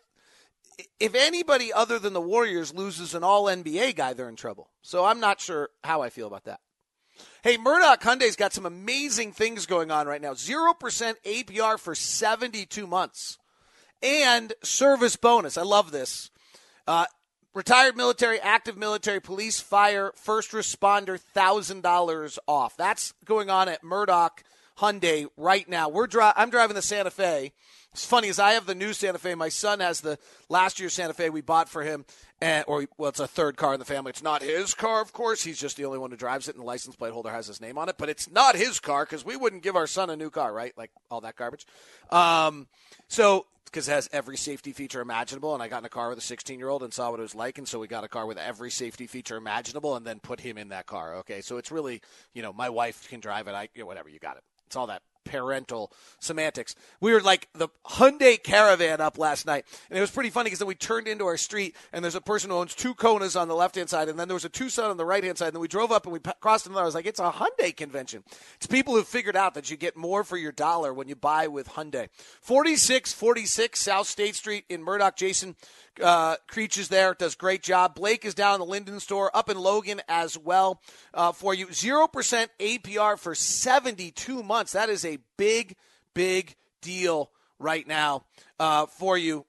if 1.00 1.14
anybody 1.14 1.72
other 1.72 2.00
than 2.00 2.14
the 2.14 2.22
Warriors 2.22 2.74
loses 2.74 3.14
an 3.14 3.24
all 3.24 3.44
NBA 3.46 3.96
guy, 3.96 4.14
they're 4.14 4.28
in 4.28 4.36
trouble. 4.36 4.72
So 4.82 5.06
I'm 5.06 5.20
not 5.20 5.40
sure 5.40 5.70
how 5.84 6.02
I 6.02 6.10
feel 6.10 6.26
about 6.26 6.46
that. 6.46 6.62
Hey, 7.44 7.58
Murdock 7.58 8.02
Hyundai's 8.02 8.38
got 8.38 8.54
some 8.54 8.66
amazing 8.66 9.34
things 9.34 9.68
going 9.68 9.92
on 9.92 10.08
right 10.08 10.22
now. 10.22 10.34
0% 10.34 10.74
APR 11.24 11.78
for 11.78 11.94
72 11.94 12.88
months. 12.88 13.38
And 14.02 14.54
service 14.64 15.16
bonus. 15.16 15.58
I 15.60 15.64
love 15.64 15.92
this. 15.92 16.32
Uh, 16.88 17.06
retired 17.54 17.96
military, 17.96 18.40
active 18.40 18.78
military, 18.78 19.20
police, 19.20 19.60
fire, 19.60 20.12
first 20.16 20.54
responder, 20.54 21.22
$1,000 21.36 22.38
off. 22.48 22.78
That's 22.78 23.14
going 23.26 23.52
on 23.52 23.70
at 23.70 23.84
Murdock 23.84 24.44
Hyundai 24.80 25.28
right 25.38 25.68
now. 25.68 25.90
We're 25.90 26.08
dri- 26.08 26.32
I'm 26.36 26.50
driving 26.50 26.76
the 26.76 26.82
Santa 26.82 27.12
Fe. 27.12 27.52
It's 27.92 28.06
funny 28.06 28.30
as 28.30 28.38
I 28.38 28.52
have 28.52 28.68
the 28.68 28.76
new 28.76 28.94
Santa 28.94 29.18
Fe. 29.18 29.34
My 29.34 29.50
son 29.50 29.80
has 29.80 30.02
the 30.02 30.20
last 30.48 30.80
year's 30.80 30.94
Santa 30.94 31.14
Fe 31.14 31.30
we 31.30 31.42
bought 31.42 31.68
for 31.68 31.84
him, 31.84 32.06
and 32.40 32.64
or 32.68 32.86
well, 32.98 33.10
it's 33.10 33.20
a 33.20 33.28
third 33.28 33.58
car 33.58 33.74
in 33.74 33.80
the 33.80 33.86
family. 33.86 34.12
It's 34.12 34.22
not 34.22 34.44
his 34.44 34.76
car, 34.76 35.02
of 35.02 35.12
course. 35.12 35.44
He's 35.44 35.60
just 35.60 35.76
the 35.76 35.86
only 35.86 35.98
one 35.98 36.12
who 36.12 36.18
drives 36.18 36.48
it, 36.48 36.56
and 36.56 36.62
the 36.62 36.68
license 36.68 36.96
plate 36.96 37.14
holder 37.14 37.32
has 37.32 37.48
his 37.48 37.60
name 37.60 37.78
on 37.80 37.90
it. 37.90 37.96
But 37.98 38.10
it's 38.10 38.30
not 38.30 38.56
his 38.56 38.80
car 38.80 39.06
because 39.06 39.26
we 39.26 39.36
wouldn't 39.36 39.64
give 39.64 39.76
our 39.76 39.88
son 39.88 40.12
a 40.12 40.16
new 40.16 40.30
car, 40.30 40.54
right? 40.54 40.78
Like 40.78 40.92
all 41.10 41.22
that 41.22 41.36
garbage. 41.36 41.66
Um, 42.12 42.68
so 43.08 43.48
because 43.66 43.88
it 43.88 43.92
has 43.92 44.10
every 44.12 44.38
safety 44.38 44.72
feature 44.72 45.02
imaginable. 45.02 45.54
And 45.54 45.62
I 45.62 45.68
got 45.68 45.80
in 45.80 45.86
a 45.86 45.90
car 45.90 46.10
with 46.10 46.18
a 46.18 46.22
16 46.22 46.58
year 46.58 46.70
old 46.70 46.84
and 46.84 46.94
saw 46.94 47.12
what 47.12 47.20
it 47.20 47.24
was 47.24 47.36
like. 47.36 47.58
And 47.58 47.68
so 47.68 47.80
we 47.80 47.88
got 47.88 48.04
a 48.04 48.08
car 48.08 48.26
with 48.26 48.38
every 48.38 48.72
safety 48.72 49.08
feature 49.08 49.38
imaginable 49.38 49.96
and 49.96 50.06
then 50.06 50.20
put 50.20 50.40
him 50.40 50.58
in 50.58 50.70
that 50.70 50.88
car. 50.88 51.18
Okay. 51.18 51.42
So 51.42 51.58
it's 51.58 51.72
really, 51.72 52.02
you 52.34 52.42
know, 52.42 52.52
my 52.52 52.70
wife 52.70 53.08
can 53.10 53.20
drive 53.20 53.48
it. 53.48 53.54
I, 53.54 53.70
you 53.76 53.82
know, 53.82 53.88
whatever, 53.88 54.10
you 54.10 54.20
got 54.20 54.38
it. 54.38 54.44
It's 54.70 54.76
all 54.76 54.86
that 54.86 55.02
parental 55.30 55.92
semantics. 56.20 56.76
We 57.00 57.14
were 57.14 57.22
like 57.22 57.48
the 57.54 57.70
Hyundai 57.86 58.42
Caravan 58.42 59.00
up 59.00 59.18
last 59.18 59.46
night, 59.46 59.66
and 59.90 59.98
it 59.98 60.02
was 60.02 60.12
pretty 60.12 60.32
funny 60.32 60.48
because 60.48 60.60
then 60.60 60.68
we 60.68 60.76
turned 60.76 61.08
into 61.08 61.26
our 61.26 61.38
street, 61.38 61.76
and 61.94 62.04
there's 62.04 62.16
a 62.16 62.22
person 62.22 62.50
who 62.50 62.58
owns 62.58 62.74
two 62.74 62.96
Konas 62.96 63.40
on 63.40 63.48
the 63.48 63.56
left 63.56 63.76
hand 63.76 63.90
side, 63.90 64.10
and 64.10 64.20
then 64.20 64.28
there 64.28 64.36
was 64.36 64.46
a 64.46 64.50
Tucson 64.50 64.90
on 64.90 64.98
the 64.98 65.06
right 65.06 65.24
hand 65.24 65.38
side. 65.38 65.48
And 65.48 65.56
then 65.56 65.62
we 65.62 65.68
drove 65.68 65.92
up 65.92 66.06
and 66.06 66.14
we 66.14 66.20
crossed 66.42 66.66
another. 66.66 66.82
I 66.82 66.86
was 66.86 66.96
like, 66.96 67.06
it's 67.06 67.20
a 67.20 67.32
Hyundai 67.32 67.76
convention. 67.76 68.24
It's 68.56 68.68
people 68.68 68.96
who 68.96 69.04
figured 69.04 69.36
out 69.36 69.54
that 69.54 69.70
you 69.70 69.78
get 69.78 69.96
more 69.96 70.24
for 70.24 70.38
your 70.38 70.52
dollar 70.52 70.94
when 70.94 71.08
you 71.08 71.16
buy 71.16 71.48
with 71.48 71.70
Hyundai. 71.70 72.10
4646 72.42 73.80
South 73.80 74.08
State 74.08 74.36
Street 74.36 74.66
in 74.70 74.84
Murdock. 74.84 75.16
Jason 75.16 75.56
uh, 76.02 76.36
Creech 76.48 76.78
is 76.78 76.90
there, 76.90 77.14
does 77.14 77.36
great 77.36 77.64
job. 77.64 77.96
Blake 77.96 78.26
is 78.26 78.34
down 78.34 78.56
in 78.56 78.60
the 78.60 78.66
Lindon 78.66 79.00
store, 79.00 79.36
up 79.36 79.50
in 79.50 79.58
Logan 79.58 80.02
as 80.08 80.38
well 80.38 80.82
uh, 81.14 81.32
for 81.32 81.54
you. 81.54 81.68
0% 81.68 82.48
APR 82.60 83.20
for 83.20 83.36
72 83.36 84.44
months. 84.44 84.72
That 84.74 84.90
is 84.90 85.06
a 85.06 85.19
big, 85.38 85.76
big 86.14 86.56
deal 86.82 87.32
right 87.60 87.88
now 87.88 88.26
uh, 88.60 88.86
for 88.86 89.18
you. 89.18 89.46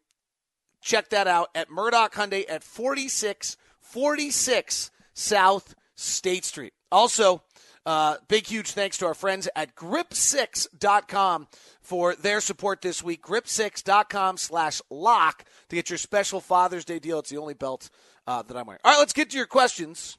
Check 0.80 1.10
that 1.10 1.26
out 1.26 1.48
at 1.54 1.70
Murdock 1.70 2.14
Hyundai 2.14 2.44
at 2.48 2.64
4646 2.64 4.90
South 5.12 5.74
State 5.94 6.44
Street. 6.44 6.72
Also, 6.90 7.42
uh, 7.86 8.16
big, 8.28 8.46
huge 8.46 8.72
thanks 8.72 8.98
to 8.98 9.06
our 9.06 9.14
friends 9.14 9.48
at 9.56 9.74
grip6.com 9.74 11.48
for 11.80 12.14
their 12.14 12.40
support 12.40 12.82
this 12.82 13.02
week. 13.02 13.22
Grip6.com 13.22 14.36
slash 14.36 14.82
lock 14.90 15.44
to 15.68 15.76
get 15.76 15.90
your 15.90 15.98
special 15.98 16.40
Father's 16.40 16.84
Day 16.84 16.98
deal. 16.98 17.18
It's 17.18 17.30
the 17.30 17.38
only 17.38 17.54
belt 17.54 17.90
uh, 18.26 18.42
that 18.42 18.56
I'm 18.56 18.66
wearing. 18.66 18.80
All 18.84 18.92
right, 18.92 18.98
let's 18.98 19.12
get 19.12 19.30
to 19.30 19.36
your 19.36 19.46
questions. 19.46 20.18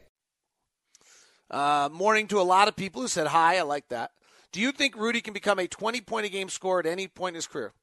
Uh, 1.51 1.89
morning 1.91 2.27
to 2.27 2.39
a 2.39 2.43
lot 2.43 2.69
of 2.69 2.75
people 2.77 3.01
who 3.01 3.07
said 3.09 3.27
hi. 3.27 3.57
I 3.57 3.63
like 3.63 3.89
that. 3.89 4.11
Do 4.53 4.61
you 4.61 4.71
think 4.71 4.95
Rudy 4.95 5.19
can 5.21 5.33
become 5.33 5.59
a 5.59 5.67
20 5.67 6.01
point 6.01 6.25
a 6.25 6.29
game 6.29 6.49
scorer 6.49 6.79
at 6.79 6.85
any 6.85 7.07
point 7.07 7.33
in 7.33 7.35
his 7.35 7.47
career? 7.47 7.73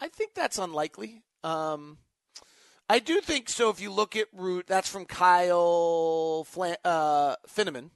I 0.00 0.08
think 0.08 0.34
that's 0.34 0.58
unlikely. 0.58 1.22
Um, 1.44 1.98
I 2.88 2.98
do 2.98 3.20
think 3.20 3.48
so. 3.48 3.70
If 3.70 3.80
you 3.80 3.92
look 3.92 4.16
at 4.16 4.26
Root, 4.32 4.66
that's 4.66 4.88
from 4.88 5.04
Kyle 5.04 6.44
Flan- 6.44 6.76
uh, 6.84 7.36
Finneman. 7.48 7.90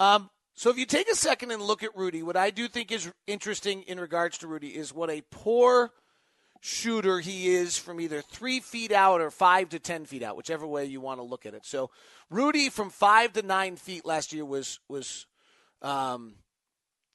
Um, 0.00 0.30
so 0.54 0.70
if 0.70 0.76
you 0.76 0.86
take 0.86 1.08
a 1.08 1.14
second 1.14 1.52
and 1.52 1.62
look 1.62 1.82
at 1.84 1.96
Rudy, 1.96 2.22
what 2.22 2.36
I 2.36 2.50
do 2.50 2.66
think 2.66 2.90
is 2.90 3.10
interesting 3.26 3.82
in 3.82 4.00
regards 4.00 4.38
to 4.38 4.48
Rudy 4.48 4.76
is 4.76 4.92
what 4.92 5.08
a 5.08 5.22
poor 5.30 5.92
shooter 6.60 7.20
he 7.20 7.48
is 7.48 7.78
from 7.78 8.00
either 8.00 8.20
three 8.20 8.60
feet 8.60 8.92
out 8.92 9.20
or 9.20 9.30
five 9.30 9.68
to 9.70 9.78
ten 9.78 10.04
feet 10.04 10.22
out, 10.22 10.36
whichever 10.36 10.66
way 10.66 10.84
you 10.84 11.00
want 11.00 11.20
to 11.20 11.24
look 11.24 11.46
at 11.46 11.54
it. 11.54 11.64
So 11.64 11.90
Rudy 12.30 12.68
from 12.68 12.90
five 12.90 13.32
to 13.34 13.42
nine 13.42 13.76
feet 13.76 14.04
last 14.04 14.32
year 14.32 14.44
was 14.44 14.80
was 14.88 15.26
um, 15.82 16.34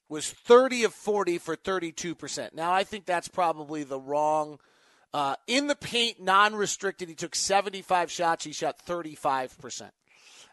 was 0.08 0.30
thirty 0.30 0.84
of 0.84 0.94
forty 0.94 1.38
for 1.38 1.56
thirty 1.56 1.92
two 1.92 2.14
percent. 2.14 2.54
Now 2.54 2.72
I 2.72 2.84
think 2.84 3.04
that's 3.04 3.28
probably 3.28 3.84
the 3.84 4.00
wrong. 4.00 4.58
Uh, 5.12 5.36
in 5.46 5.68
the 5.68 5.76
paint, 5.76 6.20
non-restricted, 6.20 7.08
he 7.08 7.14
took 7.14 7.36
75 7.36 8.10
shots. 8.10 8.44
He 8.44 8.50
shot 8.50 8.80
35 8.80 9.56
percent, 9.58 9.92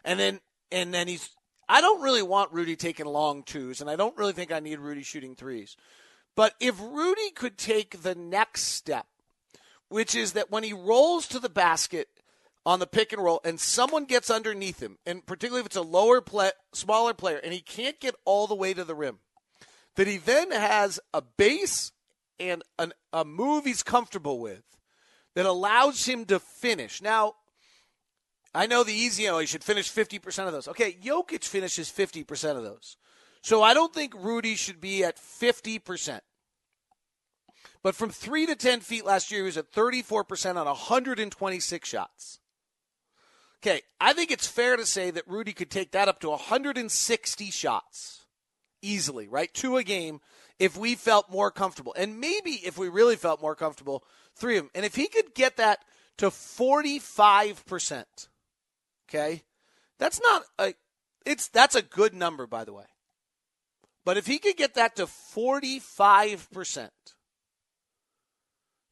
and 0.04 0.20
then 0.20 0.40
and 0.70 0.92
then 0.92 1.08
he's. 1.08 1.30
I 1.68 1.80
don't 1.80 2.02
really 2.02 2.22
want 2.22 2.52
Rudy 2.52 2.76
taking 2.76 3.06
long 3.06 3.44
twos, 3.44 3.80
and 3.80 3.88
I 3.88 3.96
don't 3.96 4.16
really 4.16 4.34
think 4.34 4.52
I 4.52 4.60
need 4.60 4.78
Rudy 4.78 5.02
shooting 5.02 5.34
threes. 5.34 5.76
But 6.34 6.54
if 6.60 6.80
Rudy 6.80 7.30
could 7.30 7.58
take 7.58 8.02
the 8.02 8.14
next 8.14 8.62
step, 8.62 9.06
which 9.88 10.14
is 10.14 10.32
that 10.32 10.50
when 10.50 10.64
he 10.64 10.72
rolls 10.72 11.26
to 11.28 11.38
the 11.38 11.50
basket 11.50 12.08
on 12.64 12.78
the 12.78 12.86
pick 12.86 13.12
and 13.12 13.22
roll 13.22 13.40
and 13.44 13.60
someone 13.60 14.04
gets 14.04 14.30
underneath 14.30 14.80
him, 14.80 14.98
and 15.04 15.24
particularly 15.26 15.60
if 15.60 15.66
it's 15.66 15.76
a 15.76 15.82
lower 15.82 16.20
play, 16.20 16.50
smaller 16.72 17.12
player, 17.12 17.38
and 17.38 17.52
he 17.52 17.60
can't 17.60 18.00
get 18.00 18.14
all 18.24 18.46
the 18.46 18.54
way 18.54 18.72
to 18.72 18.84
the 18.84 18.94
rim, 18.94 19.18
that 19.96 20.06
he 20.06 20.16
then 20.16 20.50
has 20.50 20.98
a 21.12 21.20
base 21.20 21.92
and 22.40 22.62
an, 22.78 22.92
a 23.12 23.24
move 23.24 23.64
he's 23.64 23.82
comfortable 23.82 24.38
with 24.38 24.62
that 25.34 25.46
allows 25.46 26.06
him 26.06 26.24
to 26.26 26.38
finish. 26.38 27.02
Now, 27.02 27.34
I 28.54 28.66
know 28.66 28.84
the 28.84 28.92
easy, 28.92 29.24
you 29.24 29.38
he 29.38 29.46
should 29.46 29.64
finish 29.64 29.90
50% 29.90 30.46
of 30.46 30.52
those. 30.52 30.68
Okay, 30.68 30.96
Jokic 31.02 31.44
finishes 31.44 31.90
50% 31.90 32.56
of 32.56 32.62
those. 32.62 32.96
So 33.42 33.62
I 33.62 33.74
don't 33.74 33.92
think 33.92 34.14
Rudy 34.16 34.54
should 34.54 34.80
be 34.80 35.04
at 35.04 35.16
50%. 35.16 36.20
But 37.82 37.96
from 37.96 38.10
3 38.10 38.46
to 38.46 38.54
10 38.54 38.80
feet 38.80 39.04
last 39.04 39.30
year, 39.30 39.40
he 39.40 39.46
was 39.46 39.56
at 39.56 39.72
34% 39.72 40.56
on 40.56 40.66
126 40.66 41.88
shots. 41.88 42.38
Okay, 43.60 43.82
I 44.00 44.12
think 44.12 44.30
it's 44.30 44.46
fair 44.46 44.76
to 44.76 44.86
say 44.86 45.10
that 45.10 45.26
Rudy 45.28 45.52
could 45.52 45.70
take 45.70 45.92
that 45.92 46.08
up 46.08 46.20
to 46.20 46.30
160 46.30 47.50
shots 47.50 48.26
easily, 48.80 49.28
right? 49.28 49.52
Two 49.52 49.76
a 49.76 49.84
game 49.84 50.20
if 50.58 50.76
we 50.76 50.94
felt 50.94 51.30
more 51.30 51.50
comfortable. 51.50 51.94
And 51.96 52.20
maybe 52.20 52.52
if 52.64 52.76
we 52.76 52.88
really 52.88 53.16
felt 53.16 53.40
more 53.40 53.54
comfortable, 53.54 54.04
three 54.34 54.56
of 54.58 54.64
them. 54.64 54.70
And 54.74 54.84
if 54.84 54.96
he 54.96 55.06
could 55.06 55.34
get 55.34 55.56
that 55.58 55.78
to 56.18 56.26
45%, 56.26 58.04
okay? 59.08 59.42
That's 59.98 60.20
not 60.20 60.42
a 60.58 60.74
it's 61.24 61.46
that's 61.48 61.76
a 61.76 61.82
good 61.82 62.14
number 62.14 62.48
by 62.48 62.64
the 62.64 62.72
way. 62.72 62.84
But 64.04 64.16
if 64.16 64.26
he 64.26 64.38
could 64.38 64.56
get 64.56 64.74
that 64.74 64.96
to 64.96 65.06
45% 65.06 66.90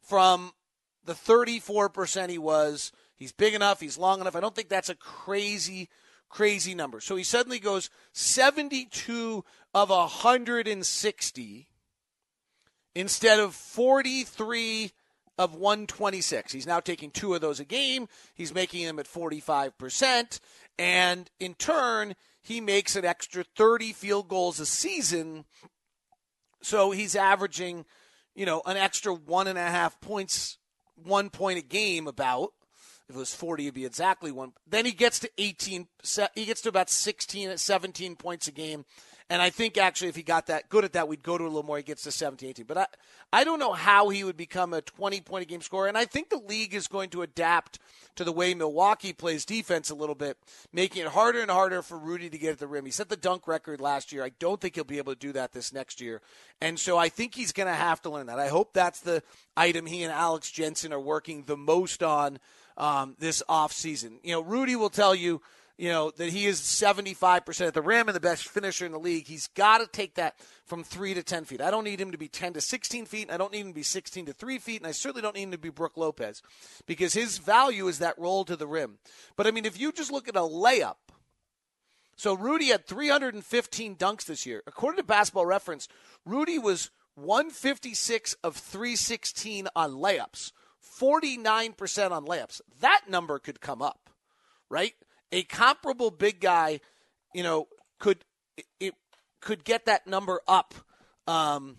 from 0.02 0.52
the 1.05 1.14
34% 1.14 2.29
he 2.29 2.38
was, 2.38 2.93
he's 3.17 3.33
big 3.33 3.55
enough, 3.55 3.81
he's 3.81 3.99
long 3.99 4.21
enough. 4.21 4.37
I 4.37 4.40
don't 4.40 4.55
think 4.55 4.69
that's 4.69 4.88
a 4.88 4.95
crazy 4.95 5.88
crazy 6.31 6.75
number. 6.75 7.00
So 7.00 7.17
he 7.17 7.25
suddenly 7.25 7.59
goes 7.59 7.90
72 8.12 9.45
of 9.75 9.90
160 9.90 11.69
instead 12.95 13.40
of 13.40 13.55
43 13.55 14.93
of 15.37 15.55
126. 15.55 16.52
He's 16.52 16.67
now 16.67 16.81
taking 16.81 17.11
two 17.11 17.35
of 17.35 17.40
those 17.40 17.61
a 17.61 17.64
game. 17.64 18.09
He's 18.35 18.55
making 18.55 18.87
them 18.87 18.99
at 18.99 19.07
45%. 19.07 20.40
And 20.79 21.31
in 21.38 21.55
turn, 21.55 22.14
he 22.42 22.61
makes 22.61 22.97
an 22.97 23.04
extra 23.04 23.44
30 23.56 23.92
field 23.92 24.28
goals 24.28 24.61
a 24.61 24.66
season. 24.66 25.44
So 26.62 26.90
he's 26.90 27.16
averaging, 27.16 27.85
you 28.35 28.47
know, 28.47 28.62
an 28.66 28.76
extra 28.76 29.14
one 29.14 29.47
and 29.47 29.59
a 29.59 29.62
half 29.62 30.00
points, 30.00 30.59
one 30.94 31.30
point 31.30 31.59
a 31.59 31.62
game 31.62 32.06
about. 32.06 32.50
If 33.09 33.16
it 33.16 33.18
was 33.18 33.35
40, 33.35 33.64
it'd 33.64 33.75
be 33.75 33.85
exactly 33.85 34.30
one. 34.30 34.52
Then 34.66 34.85
he 34.85 34.92
gets 34.92 35.18
to 35.20 35.30
18, 35.37 35.88
he 36.35 36.44
gets 36.44 36.61
to 36.62 36.68
about 36.68 36.88
16, 36.88 37.59
17 37.59 38.16
points 38.16 38.47
a 38.47 38.52
game. 38.52 38.85
And 39.30 39.40
I 39.40 39.49
think 39.49 39.78
actually, 39.78 40.08
if 40.08 40.16
he 40.16 40.25
got 40.25 40.49
that 40.49 40.68
good 40.68 40.84
at 40.84 40.92
that, 40.94 41.06
we'd 41.06 41.22
go 41.22 41.38
to 41.38 41.44
a 41.44 41.46
little 41.46 41.62
more. 41.62 41.76
He 41.76 41.84
gets 41.84 42.02
to 42.02 42.10
17, 42.10 42.49
18. 42.49 42.66
But 42.66 42.78
I, 42.78 42.87
I 43.32 43.44
don't 43.44 43.60
know 43.60 43.72
how 43.72 44.08
he 44.08 44.25
would 44.25 44.37
become 44.37 44.75
a 44.75 44.82
20 44.82 45.20
point 45.20 45.44
a 45.44 45.46
game 45.46 45.62
scorer. 45.62 45.87
And 45.87 45.96
I 45.96 46.04
think 46.04 46.30
the 46.30 46.37
league 46.37 46.75
is 46.75 46.88
going 46.88 47.10
to 47.10 47.22
adapt 47.22 47.78
to 48.16 48.25
the 48.25 48.32
way 48.32 48.54
Milwaukee 48.54 49.12
plays 49.12 49.44
defense 49.44 49.88
a 49.88 49.94
little 49.94 50.16
bit, 50.16 50.37
making 50.72 51.02
it 51.02 51.08
harder 51.08 51.40
and 51.40 51.50
harder 51.50 51.80
for 51.80 51.96
Rudy 51.96 52.28
to 52.28 52.38
get 52.38 52.50
at 52.50 52.58
the 52.58 52.66
rim. 52.66 52.84
He 52.84 52.90
set 52.90 53.08
the 53.08 53.16
dunk 53.16 53.46
record 53.46 53.80
last 53.80 54.10
year. 54.10 54.25
I 54.25 54.32
don't 54.40 54.60
think 54.60 54.75
he'll 54.75 54.82
be 54.82 54.99
able 54.99 55.14
to 55.14 55.18
do 55.18 55.32
that 55.32 55.52
this 55.52 55.72
next 55.72 56.00
year. 56.00 56.20
And 56.60 56.76
so 56.76 56.99
I 56.99 57.08
think 57.08 57.37
he's 57.37 57.52
going 57.52 57.68
to 57.68 57.72
have 57.72 58.02
to 58.02 58.10
learn 58.10 58.26
that. 58.26 58.40
I 58.40 58.49
hope 58.49 58.72
that's 58.72 58.99
the 58.99 59.22
item 59.56 59.87
he 59.87 60.02
and 60.02 60.12
Alex 60.12 60.50
Jensen 60.50 60.92
are 60.92 61.00
working 61.00 61.44
the 61.44 61.56
most 61.56 62.02
on 62.02 62.40
um, 62.76 63.14
this 63.20 63.44
offseason. 63.49 64.18
You 64.25 64.32
know, 64.32 64.40
Rudy 64.40 64.75
will 64.75 64.90
tell 64.90 65.14
you 65.14 65.40
you 65.80 65.88
know, 65.88 66.10
that 66.10 66.28
he 66.28 66.44
is 66.44 66.60
75% 66.60 67.66
at 67.66 67.72
the 67.72 67.80
rim 67.80 68.06
and 68.06 68.14
the 68.14 68.20
best 68.20 68.46
finisher 68.46 68.84
in 68.84 68.92
the 68.92 68.99
league. 68.99 69.26
He's 69.26 69.46
got 69.46 69.78
to 69.78 69.87
take 69.87 70.16
that 70.16 70.38
from 70.66 70.84
3 70.84 71.14
to 71.14 71.22
10 71.22 71.46
feet. 71.46 71.62
I 71.62 71.70
don't 71.70 71.84
need 71.84 71.99
him 71.99 72.12
to 72.12 72.18
be 72.18 72.28
10 72.28 72.52
to 72.52 72.60
16 72.60 73.06
feet, 73.06 73.32
I 73.32 73.38
don't 73.38 73.50
need 73.50 73.62
him 73.62 73.68
to 73.68 73.75
be 73.75 73.82
16 73.82 74.26
to 74.26 74.34
3 74.34 74.58
feet, 74.58 74.82
and 74.82 74.87
I 74.87 74.90
certainly 74.90 75.22
don't 75.22 75.34
need 75.34 75.44
him 75.44 75.52
to 75.52 75.58
be 75.58 75.70
Brook 75.70 75.96
Lopez 75.96 76.42
because 76.84 77.14
his 77.14 77.38
value 77.38 77.88
is 77.88 77.99
that 77.99 78.18
roll 78.18 78.44
to 78.44 78.56
the 78.56 78.66
rim. 78.66 78.99
But, 79.37 79.46
I 79.46 79.52
mean, 79.52 79.64
if 79.64 79.80
you 79.80 79.90
just 79.90 80.12
look 80.12 80.28
at 80.28 80.37
a 80.37 80.40
layup, 80.40 80.96
so 82.14 82.34
Rudy 82.34 82.66
had 82.66 82.87
315 82.87 83.96
dunks 83.96 84.26
this 84.26 84.44
year. 84.44 84.62
According 84.66 84.99
to 84.99 85.02
Basketball 85.02 85.46
Reference, 85.46 85.88
Rudy 86.26 86.58
was 86.58 86.90
156 87.14 88.37
of 88.44 88.54
316 88.54 89.68
on 89.75 89.92
layups, 89.92 90.52
49% 91.00 92.10
on 92.10 92.26
layups. 92.26 92.60
That 92.80 93.04
number 93.08 93.38
could 93.38 93.62
come 93.62 93.80
up, 93.80 94.10
right? 94.68 94.92
A 95.32 95.42
comparable 95.44 96.10
big 96.10 96.40
guy, 96.40 96.80
you 97.34 97.42
know, 97.42 97.68
could 97.99 98.25
it 98.78 98.94
could 99.40 99.64
get 99.64 99.87
that 99.87 100.06
number 100.06 100.40
up 100.46 100.75
um, 101.26 101.78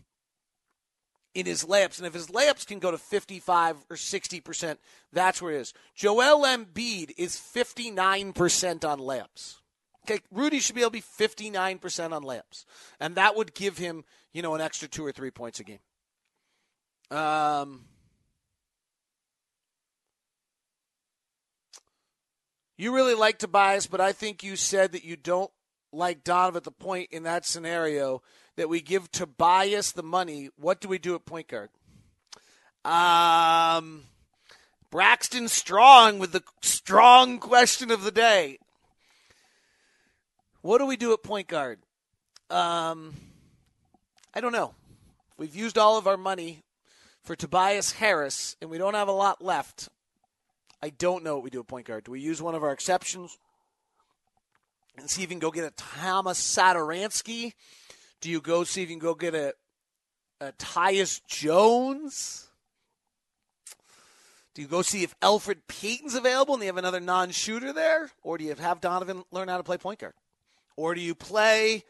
in 1.34 1.46
his 1.46 1.66
layups, 1.66 1.98
and 1.98 2.08
if 2.08 2.14
his 2.14 2.28
layups 2.28 2.66
can 2.66 2.80
go 2.80 2.92
to 2.92 2.98
fifty-five 2.98 3.78
or 3.90 3.98
sixty 3.98 4.40
percent, 4.40 4.80
that's 5.14 5.42
where 5.42 5.54
it 5.54 5.62
is. 5.62 5.74
Joel 5.96 6.46
Embiid 6.46 7.12
is 7.18 7.38
fifty-nine 7.38 8.34
percent 8.34 8.84
on 8.86 9.00
layups. 9.00 9.58
Okay, 10.06 10.20
Rudy 10.32 10.60
should 10.60 10.76
be 10.76 10.82
able 10.82 10.90
to 10.90 10.98
be 10.98 11.02
fifty-nine 11.02 11.78
percent 11.78 12.14
on 12.14 12.24
layups, 12.24 12.66
and 13.00 13.16
that 13.16 13.36
would 13.36 13.54
give 13.54 13.78
him, 13.78 14.04
you 14.34 14.42
know, 14.42 14.56
an 14.56 14.62
extra 14.62 14.88
two 14.88 15.06
or 15.06 15.12
three 15.12 15.32
points 15.32 15.60
a 15.60 15.64
game. 15.64 15.80
Um, 17.12 17.86
You 22.82 22.96
really 22.96 23.14
like 23.14 23.38
Tobias, 23.38 23.86
but 23.86 24.02
I 24.02 24.12
think 24.12 24.42
you 24.42 24.56
said 24.56 24.94
that 24.94 25.04
you 25.04 25.16
don't 25.16 25.52
like 25.94 26.24
Donovan 26.24 26.58
at 26.58 26.64
the 26.64 26.72
point 26.72 27.10
in 27.12 27.22
that 27.22 27.46
scenario 27.46 28.24
that 28.56 28.70
we 28.70 28.82
give 28.82 29.12
Tobias 29.12 29.92
the 29.92 30.02
money. 30.02 30.50
What 30.56 30.82
do 30.82 30.88
we 30.88 30.98
do 30.98 31.14
at 31.14 31.24
point 31.24 31.48
guard? 31.48 31.70
Um, 32.84 34.06
Braxton 34.90 35.48
Strong 35.48 36.18
with 36.18 36.32
the 36.32 36.42
strong 36.64 37.38
question 37.38 37.92
of 37.92 38.02
the 38.02 38.10
day. 38.10 38.58
What 40.64 40.80
do 40.80 40.88
we 40.88 40.98
do 40.98 41.14
at 41.14 41.22
point 41.22 41.50
guard? 41.50 41.78
Um, 42.50 43.14
I 44.34 44.42
don't 44.42 44.54
know. 44.54 44.74
We've 45.38 45.56
used 45.56 45.78
all 45.78 46.00
of 46.00 46.08
our 46.08 46.18
money 46.18 46.64
for 47.22 47.36
Tobias 47.36 47.92
Harris, 47.92 48.58
and 48.60 48.72
we 48.72 48.80
don't 48.80 48.96
have 48.96 49.08
a 49.08 49.12
lot 49.12 49.40
left. 49.40 49.90
I 50.82 50.90
don't 50.90 51.24
know 51.24 51.36
what 51.36 51.44
we 51.44 51.50
do 51.50 51.60
at 51.60 51.68
point 51.68 51.88
guard. 51.88 52.06
Do 52.06 52.12
we 52.12 52.20
use 52.20 52.42
one 52.42 52.56
of 52.56 52.64
our 52.64 52.72
exceptions 52.72 53.38
and 54.98 55.10
see 55.10 55.24
if 55.24 55.30
you 55.30 55.36
can 55.36 55.40
go 55.40 55.52
get 55.52 55.66
a 55.66 55.72
Thomas 55.72 56.40
Satoransky? 56.40 57.54
Do 58.20 58.30
you 58.30 58.42
go 58.42 58.64
see 58.64 58.84
if 58.84 58.90
you 58.90 58.96
can 58.96 59.06
go 59.06 59.16
get 59.16 59.36
a, 59.36 59.54
a 60.40 60.52
Tyus 60.54 61.22
Jones? 61.28 62.48
Do 64.54 64.62
you 64.62 64.68
go 64.68 64.82
see 64.82 65.04
if 65.04 65.18
Elfrid 65.22 65.60
Payton's 65.68 66.16
available 66.16 66.56
and 66.56 66.62
they 66.62 66.68
have 66.68 66.78
another 66.78 67.00
non-shooter 67.00 67.72
there, 67.72 68.12
or 68.22 68.38
do 68.38 68.44
you 68.44 68.54
have 68.54 68.82
Donovan 68.82 69.24
learn 69.32 69.48
how 69.48 69.58
to 69.58 69.64
play 69.64 69.78
point 69.78 70.00
guard, 70.00 70.14
or 70.76 70.94
do 70.94 71.00
you 71.00 71.16
play 71.16 71.84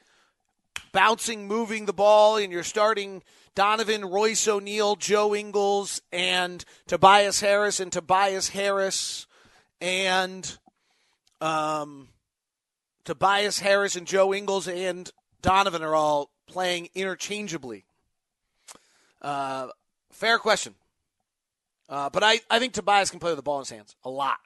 bouncing, 0.91 1.47
moving 1.47 1.85
the 1.85 1.93
ball, 1.93 2.37
and 2.37 2.51
you're 2.51 2.63
starting 2.63 3.23
Donovan, 3.55 4.05
Royce 4.05 4.47
O'Neale, 4.47 4.95
Joe 4.95 5.35
Ingles, 5.35 6.01
and 6.11 6.63
Tobias 6.87 7.41
Harris, 7.41 7.79
and 7.79 7.91
Tobias 7.91 8.49
Harris, 8.49 9.27
and 9.79 10.57
um, 11.41 12.09
Tobias 13.03 13.59
Harris 13.59 13.95
and 13.95 14.07
Joe 14.07 14.33
Ingles 14.33 14.67
and 14.67 15.09
Donovan 15.41 15.81
are 15.81 15.95
all 15.95 16.29
playing 16.47 16.89
interchangeably. 16.93 17.85
Uh, 19.21 19.67
fair 20.11 20.37
question. 20.37 20.75
Uh, 21.89 22.09
but 22.09 22.23
I, 22.23 22.39
I 22.49 22.59
think 22.59 22.73
Tobias 22.73 23.09
can 23.09 23.19
play 23.19 23.31
with 23.31 23.37
the 23.37 23.43
ball 23.43 23.57
in 23.57 23.61
his 23.61 23.69
hands 23.69 23.95
a 24.03 24.09
lot. 24.09 24.39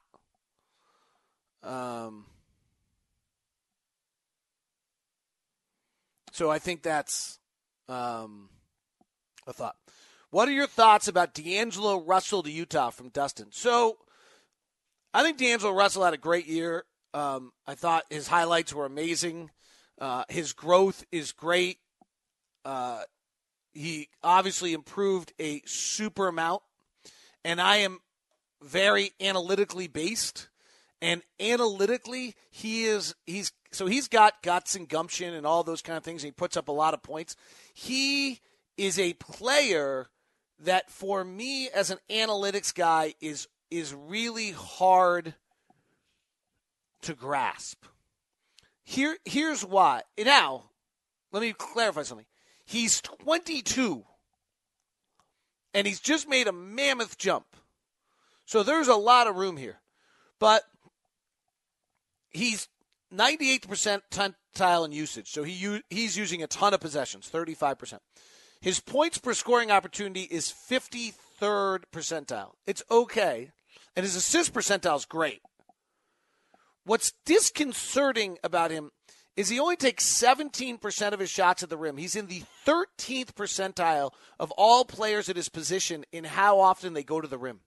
Um, 1.63 2.25
So 6.35 6.51
I 6.51 6.59
think 6.59 6.83
that's 6.83 7.39
um, 7.87 8.49
a 9.47 9.53
thought. 9.53 9.77
What 10.31 10.49
are 10.49 10.51
your 10.51 10.67
thoughts 10.67 11.07
about 11.07 11.33
D'Angelo 11.33 12.03
Russell 12.03 12.43
to 12.43 12.51
Utah 12.51 12.89
from 12.89 13.07
Dustin? 13.07 13.47
So 13.51 13.95
I 15.13 15.23
think 15.23 15.37
D'Angelo 15.37 15.71
Russell 15.71 16.03
had 16.03 16.13
a 16.13 16.17
great 16.17 16.45
year. 16.45 16.83
Um, 17.13 17.53
I 17.65 17.75
thought 17.75 18.03
his 18.09 18.27
highlights 18.27 18.73
were 18.73 18.85
amazing. 18.85 19.49
Uh, 19.97 20.25
his 20.27 20.51
growth 20.51 21.05
is 21.09 21.31
great. 21.31 21.77
Uh, 22.65 23.03
he 23.71 24.09
obviously 24.21 24.73
improved 24.73 25.31
a 25.39 25.61
super 25.65 26.27
amount, 26.27 26.63
and 27.45 27.61
I 27.61 27.77
am 27.77 27.99
very 28.61 29.11
analytically 29.21 29.87
based. 29.87 30.49
And 31.05 31.21
analytically, 31.39 32.33
he 32.49 32.85
is 32.85 33.13
he's 33.27 33.51
so 33.71 33.85
he's 33.85 34.07
got 34.07 34.41
guts 34.41 34.75
and 34.75 34.89
gumption 34.89 35.35
and 35.35 35.45
all 35.45 35.61
those 35.63 35.83
kind 35.83 35.97
of 35.97 36.03
things. 36.03 36.23
And 36.23 36.29
he 36.29 36.31
puts 36.31 36.57
up 36.57 36.67
a 36.67 36.71
lot 36.71 36.95
of 36.95 37.03
points. 37.03 37.35
He 37.75 38.39
is 38.75 38.97
a 38.97 39.13
player 39.13 40.07
that, 40.61 40.89
for 40.89 41.23
me 41.23 41.69
as 41.69 41.91
an 41.91 41.99
analytics 42.09 42.73
guy, 42.73 43.13
is 43.21 43.47
is 43.69 43.93
really 43.93 44.49
hard 44.49 45.35
to 47.03 47.13
grasp. 47.13 47.85
Here, 48.83 49.17
here's 49.25 49.63
why. 49.63 50.01
Now, 50.17 50.71
let 51.31 51.41
me 51.41 51.53
clarify 51.53 52.01
something. 52.01 52.25
He's 52.65 52.99
22, 53.01 54.03
and 55.75 55.85
he's 55.85 55.99
just 55.99 56.27
made 56.27 56.47
a 56.47 56.51
mammoth 56.51 57.19
jump. 57.19 57.45
So 58.45 58.63
there's 58.63 58.87
a 58.87 58.95
lot 58.95 59.27
of 59.27 59.35
room 59.35 59.57
here. 59.57 59.77
But 60.39 60.63
he's 62.35 62.67
98 63.11 63.67
percentile 63.67 64.85
in 64.85 64.91
usage, 64.91 65.29
so 65.29 65.43
he 65.43 65.81
he's 65.89 66.17
using 66.17 66.43
a 66.43 66.47
ton 66.47 66.73
of 66.73 66.79
possessions, 66.79 67.29
35%. 67.31 67.99
His 68.61 68.79
points 68.79 69.17
per 69.17 69.33
scoring 69.33 69.71
opportunity 69.71 70.23
is 70.23 70.51
53rd 70.69 71.83
percentile. 71.93 72.53
It's 72.65 72.83
okay, 72.89 73.51
and 73.95 74.03
his 74.03 74.15
assist 74.15 74.53
percentile 74.53 74.97
is 74.97 75.05
great. 75.05 75.41
what's 76.85 77.13
disconcerting 77.25 78.37
about 78.43 78.71
him 78.71 78.91
is 79.35 79.49
he 79.49 79.59
only 79.59 79.75
takes 79.75 80.05
17% 80.05 81.11
of 81.11 81.19
his 81.19 81.29
shots 81.29 81.61
at 81.61 81.69
the 81.69 81.77
rim. 81.77 81.97
He's 81.97 82.15
in 82.15 82.27
the 82.27 82.43
13th 82.65 83.33
percentile 83.33 84.11
of 84.39 84.51
all 84.51 84.85
players 84.85 85.27
at 85.27 85.35
his 85.35 85.49
position 85.49 86.05
in 86.11 86.23
how 86.23 86.59
often 86.59 86.93
they 86.93 87.03
go 87.03 87.19
to 87.19 87.27
the 87.27 87.37
rim. 87.37 87.59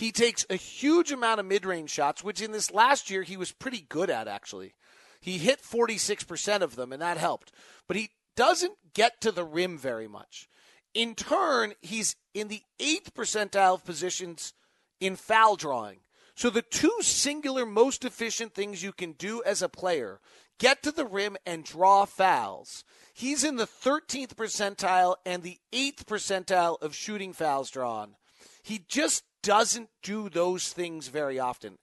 He 0.00 0.12
takes 0.12 0.46
a 0.48 0.56
huge 0.56 1.12
amount 1.12 1.40
of 1.40 1.46
mid 1.46 1.66
range 1.66 1.90
shots, 1.90 2.24
which 2.24 2.40
in 2.40 2.52
this 2.52 2.70
last 2.70 3.10
year 3.10 3.22
he 3.22 3.36
was 3.36 3.52
pretty 3.52 3.84
good 3.86 4.08
at, 4.08 4.28
actually. 4.28 4.72
He 5.20 5.36
hit 5.36 5.60
46% 5.60 6.62
of 6.62 6.74
them, 6.74 6.90
and 6.90 7.02
that 7.02 7.18
helped. 7.18 7.52
But 7.86 7.98
he 7.98 8.08
doesn't 8.34 8.78
get 8.94 9.20
to 9.20 9.30
the 9.30 9.44
rim 9.44 9.76
very 9.76 10.08
much. 10.08 10.48
In 10.94 11.14
turn, 11.14 11.74
he's 11.82 12.16
in 12.32 12.48
the 12.48 12.62
eighth 12.78 13.12
percentile 13.12 13.74
of 13.74 13.84
positions 13.84 14.54
in 15.00 15.16
foul 15.16 15.56
drawing. 15.56 15.98
So 16.34 16.48
the 16.48 16.62
two 16.62 16.96
singular 17.02 17.66
most 17.66 18.02
efficient 18.02 18.54
things 18.54 18.82
you 18.82 18.92
can 18.92 19.12
do 19.12 19.42
as 19.44 19.60
a 19.60 19.68
player 19.68 20.20
get 20.58 20.82
to 20.84 20.92
the 20.92 21.04
rim 21.04 21.36
and 21.44 21.62
draw 21.62 22.06
fouls. 22.06 22.84
He's 23.12 23.44
in 23.44 23.56
the 23.56 23.66
13th 23.66 24.34
percentile 24.34 25.16
and 25.26 25.42
the 25.42 25.58
8th 25.74 26.04
percentile 26.04 26.80
of 26.80 26.94
shooting 26.94 27.34
fouls 27.34 27.70
drawn. 27.70 28.16
He 28.62 28.82
just 28.88 29.24
doesn't 29.42 29.88
do 30.02 30.28
those 30.28 30.72
things 30.72 31.08
very 31.08 31.38
often. 31.38 31.78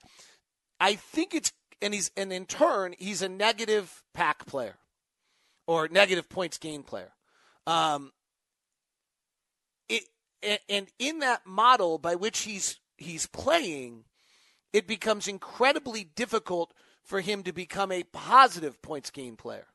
I 0.80 0.96
think 0.96 1.34
it's 1.34 1.52
and 1.82 1.94
he's 1.94 2.12
and 2.18 2.32
in 2.32 2.46
turn 2.46 2.96
he's 2.98 3.22
a 3.22 3.30
negative 3.30 4.04
pack 4.14 4.46
player 4.46 4.76
or 5.68 5.88
negative 5.88 6.30
points 6.30 6.58
gain 6.58 6.84
player. 6.84 7.12
Um, 7.66 8.12
it 9.90 10.04
and 10.70 10.88
in 11.00 11.20
that 11.20 11.46
model 11.46 11.98
by 11.98 12.16
which 12.16 12.40
he's 12.40 12.80
he's 12.98 13.28
playing, 13.28 14.06
it 14.74 14.88
becomes 14.88 15.28
incredibly 15.28 16.04
difficult 16.04 16.74
for 17.04 17.22
him 17.22 17.44
to 17.44 17.54
become 17.54 17.92
a 17.92 18.04
positive 18.04 18.82
points 18.82 19.10
gain 19.10 19.36
player. 19.36 19.68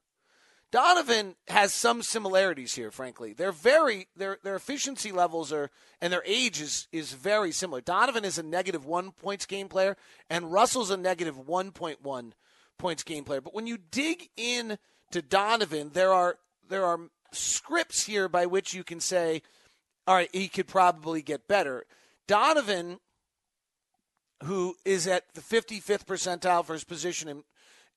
Donovan 0.73 1.37
has 1.49 1.75
some 1.75 2.03
similarities 2.03 2.75
here, 2.75 2.91
frankly. 2.91 3.35
They're 3.35 3.53
very 3.53 4.09
their 4.17 4.39
their 4.43 4.57
efficiency 4.57 5.13
levels 5.13 5.53
are 5.53 5.71
and 6.01 6.11
their 6.11 6.25
age 6.25 6.63
is 6.63 6.89
is 6.91 7.13
very 7.13 7.53
similar. 7.53 7.83
Donovan 7.83 8.25
is 8.25 8.39
a 8.39 8.43
negative 8.43 8.87
one 8.87 9.13
points 9.13 9.45
game 9.45 9.69
player, 9.69 9.99
and 10.31 10.51
Russell's 10.51 10.91
a 10.91 10.97
negative 10.97 11.39
one 11.47 11.73
point 11.73 12.03
one 12.03 12.33
points 12.79 13.03
game 13.03 13.23
player. 13.23 13.43
But 13.43 13.55
when 13.55 13.67
you 13.67 13.77
dig 13.77 14.31
in 14.37 14.79
to 15.11 15.21
Donovan, 15.21 15.91
there 15.93 16.13
are 16.13 16.39
there 16.69 16.87
are 16.87 16.99
scripts 17.33 18.05
here 18.05 18.29
by 18.31 18.47
which 18.47 18.73
you 18.73 18.83
can 18.83 18.99
say, 18.99 19.43
all 20.07 20.15
right, 20.15 20.31
he 20.33 20.49
could 20.49 20.69
probably 20.69 21.21
get 21.21 21.47
better. 21.47 21.85
Donovan 22.27 22.99
who 24.45 24.75
is 24.85 25.07
at 25.07 25.33
the 25.35 25.41
55th 25.41 26.05
percentile 26.05 26.65
for 26.65 26.73
his 26.73 26.83
position 26.83 27.29
in, 27.29 27.45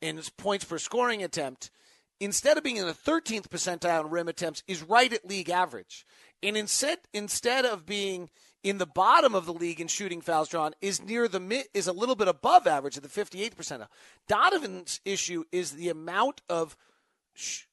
in 0.01 0.17
his 0.17 0.29
points 0.29 0.65
per 0.65 0.77
scoring 0.77 1.23
attempt, 1.23 1.71
instead 2.19 2.57
of 2.57 2.63
being 2.63 2.77
in 2.77 2.85
the 2.85 2.93
13th 2.93 3.47
percentile 3.47 4.05
in 4.05 4.09
rim 4.09 4.27
attempts, 4.27 4.63
is 4.67 4.83
right 4.83 5.11
at 5.11 5.27
league 5.27 5.49
average. 5.49 6.05
And 6.43 6.55
instead, 6.55 6.99
instead 7.13 7.65
of 7.65 7.85
being 7.85 8.29
in 8.63 8.77
the 8.77 8.85
bottom 8.85 9.35
of 9.35 9.45
the 9.45 9.53
league 9.53 9.79
in 9.79 9.87
shooting 9.87 10.21
fouls 10.21 10.49
drawn, 10.49 10.73
is 10.81 11.03
near 11.03 11.27
the 11.27 11.39
mid, 11.39 11.65
is 11.73 11.87
a 11.87 11.93
little 11.93 12.15
bit 12.15 12.27
above 12.27 12.67
average 12.67 12.97
at 12.97 13.03
the 13.03 13.09
58th 13.09 13.55
percentile. 13.55 13.87
Donovan's 14.27 15.01
issue 15.05 15.43
is 15.51 15.71
the 15.71 15.89
amount 15.89 16.41
of 16.49 16.75
sh- 17.33 17.63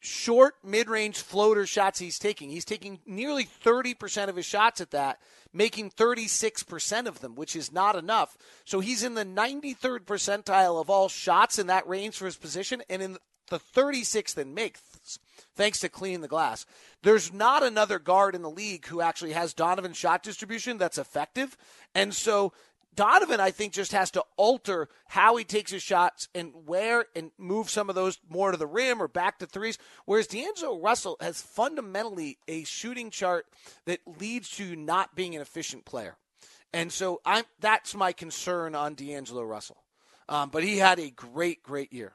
short 0.00 0.54
mid-range 0.64 1.20
floater 1.20 1.66
shots 1.66 1.98
he's 1.98 2.18
taking. 2.18 2.50
He's 2.50 2.64
taking 2.64 3.00
nearly 3.06 3.44
30% 3.44 4.28
of 4.28 4.36
his 4.36 4.46
shots 4.46 4.80
at 4.80 4.90
that 4.90 5.18
making 5.52 5.90
36% 5.90 7.06
of 7.06 7.20
them, 7.20 7.34
which 7.34 7.54
is 7.54 7.72
not 7.72 7.96
enough. 7.96 8.36
So 8.64 8.80
he's 8.80 9.02
in 9.02 9.14
the 9.14 9.24
93rd 9.24 10.04
percentile 10.04 10.80
of 10.80 10.88
all 10.88 11.08
shots 11.08 11.58
in 11.58 11.66
that 11.66 11.86
range 11.86 12.16
for 12.16 12.24
his 12.24 12.36
position 12.36 12.82
and 12.88 13.02
in 13.02 13.16
the 13.52 13.58
36th 13.58 14.38
in 14.38 14.54
makes, 14.54 14.80
thanks 15.54 15.78
to 15.80 15.88
cleaning 15.90 16.22
the 16.22 16.28
glass. 16.28 16.64
There's 17.02 17.32
not 17.32 17.62
another 17.62 17.98
guard 17.98 18.34
in 18.34 18.40
the 18.40 18.50
league 18.50 18.86
who 18.86 19.02
actually 19.02 19.32
has 19.32 19.52
Donovan's 19.52 19.98
shot 19.98 20.22
distribution 20.22 20.78
that's 20.78 20.96
effective. 20.96 21.56
And 21.94 22.14
so 22.14 22.54
Donovan, 22.94 23.40
I 23.40 23.50
think, 23.50 23.74
just 23.74 23.92
has 23.92 24.10
to 24.12 24.24
alter 24.36 24.88
how 25.08 25.36
he 25.36 25.44
takes 25.44 25.70
his 25.70 25.82
shots 25.82 26.28
and 26.34 26.52
where 26.64 27.04
and 27.14 27.30
move 27.36 27.68
some 27.68 27.90
of 27.90 27.94
those 27.94 28.18
more 28.30 28.52
to 28.52 28.56
the 28.56 28.66
rim 28.66 29.02
or 29.02 29.08
back 29.08 29.38
to 29.40 29.46
threes. 29.46 29.76
Whereas 30.06 30.26
D'Angelo 30.26 30.80
Russell 30.80 31.18
has 31.20 31.42
fundamentally 31.42 32.38
a 32.48 32.64
shooting 32.64 33.10
chart 33.10 33.46
that 33.84 34.00
leads 34.18 34.48
to 34.52 34.74
not 34.74 35.14
being 35.14 35.36
an 35.36 35.42
efficient 35.42 35.84
player. 35.84 36.16
And 36.72 36.90
so 36.90 37.20
I'm 37.26 37.44
that's 37.60 37.94
my 37.94 38.12
concern 38.12 38.74
on 38.74 38.94
D'Angelo 38.94 39.42
Russell. 39.42 39.76
Um, 40.28 40.48
but 40.48 40.64
he 40.64 40.78
had 40.78 40.98
a 40.98 41.10
great, 41.10 41.62
great 41.62 41.92
year. 41.92 42.12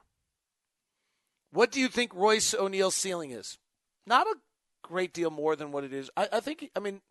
What 1.52 1.72
do 1.72 1.80
you 1.80 1.88
think 1.88 2.14
Royce 2.14 2.54
O'Neale's 2.54 2.96
ceiling 2.96 3.32
is? 3.32 3.58
Not 4.06 4.28
a 4.28 4.36
great 4.82 5.14
deal 5.14 5.30
more 5.30 5.56
than 5.56 5.72
what 5.72 5.84
it 5.84 5.94
is. 5.94 6.10
I, 6.16 6.28
I 6.34 6.40
think, 6.40 6.70
I 6.76 6.80
mean, 6.80 7.02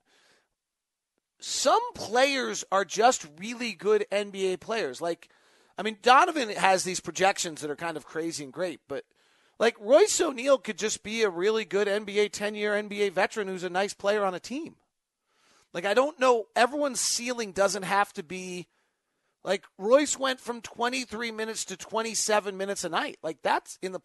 some 1.39 1.81
players 1.95 2.65
are 2.73 2.85
just 2.85 3.27
really 3.39 3.73
good 3.73 4.07
NBA 4.11 4.61
players. 4.61 5.01
Like, 5.01 5.29
I 5.79 5.83
mean, 5.83 5.99
Donovan 6.03 6.51
has 6.51 6.85
these 6.85 7.01
projections 7.01 7.61
that 7.61 7.71
are 7.71 7.77
kind 7.77 7.97
of 7.97 8.07
crazy 8.07 8.45
and 8.45 8.53
great, 8.53 8.81
but 8.89 9.05
like 9.59 9.77
Royce 9.81 10.21
O'Neal 10.21 10.59
could 10.59 10.79
just 10.79 11.03
be 11.03 11.23
a 11.23 11.31
really 11.31 11.65
good 11.65 11.89
NBA 11.89 12.33
10 12.33 12.55
year 12.55 12.73
NBA 12.73 13.13
veteran 13.13 13.49
who's 13.49 13.65
a 13.65 13.71
nice 13.71 13.95
player 13.95 14.25
on 14.25 14.35
a 14.35 14.41
team. 14.41 14.77
Like, 15.73 15.85
I 15.85 15.95
don't 15.95 16.19
know, 16.19 16.47
everyone's 16.55 17.01
ceiling 17.01 17.53
doesn't 17.53 17.83
have 17.83 18.13
to 18.15 18.23
be 18.23 18.67
like 19.45 19.65
Royce 19.79 20.19
went 20.19 20.41
from 20.41 20.61
23 20.61 21.31
minutes 21.31 21.65
to 21.67 21.77
27 21.77 22.57
minutes 22.57 22.83
a 22.83 22.89
night. 22.89 23.19
Like, 23.23 23.43
that's 23.43 23.79
in 23.81 23.93
the 23.93 24.01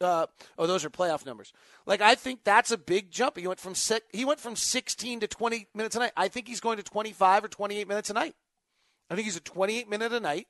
uh, 0.00 0.26
oh, 0.58 0.66
those 0.66 0.84
are 0.84 0.90
playoff 0.90 1.26
numbers. 1.26 1.52
Like 1.86 2.00
I 2.00 2.14
think 2.14 2.44
that's 2.44 2.70
a 2.70 2.78
big 2.78 3.10
jump. 3.10 3.36
He 3.36 3.46
went 3.46 3.60
from 3.60 3.74
he 4.12 4.24
went 4.24 4.40
from 4.40 4.56
16 4.56 5.20
to 5.20 5.28
20 5.28 5.68
minutes 5.74 5.96
a 5.96 6.00
night. 6.00 6.12
I 6.16 6.28
think 6.28 6.48
he's 6.48 6.60
going 6.60 6.78
to 6.78 6.82
25 6.82 7.44
or 7.44 7.48
28 7.48 7.88
minutes 7.88 8.10
a 8.10 8.14
night. 8.14 8.34
I 9.10 9.14
think 9.14 9.24
he's 9.24 9.36
a 9.36 9.40
28 9.40 9.88
minute 9.88 10.12
a 10.12 10.20
night 10.20 10.46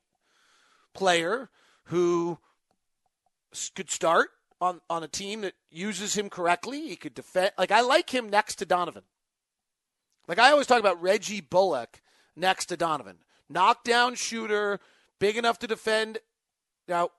player 0.94 1.50
who 1.84 2.38
could 3.74 3.90
start 3.90 4.30
on 4.60 4.80
on 4.88 5.02
a 5.02 5.08
team 5.08 5.40
that 5.40 5.54
uses 5.70 6.14
him 6.16 6.28
correctly. 6.28 6.88
He 6.88 6.96
could 6.96 7.14
defend. 7.14 7.52
Like 7.58 7.72
I 7.72 7.80
like 7.80 8.10
him 8.10 8.28
next 8.28 8.56
to 8.56 8.66
Donovan. 8.66 9.04
Like 10.28 10.38
I 10.38 10.50
always 10.50 10.66
talk 10.66 10.80
about 10.80 11.02
Reggie 11.02 11.40
Bullock 11.40 12.00
next 12.36 12.66
to 12.66 12.76
Donovan, 12.76 13.18
knockdown 13.48 14.14
shooter, 14.14 14.78
big 15.18 15.36
enough 15.36 15.58
to 15.60 15.66
defend. 15.66 16.18
Now 16.86 17.10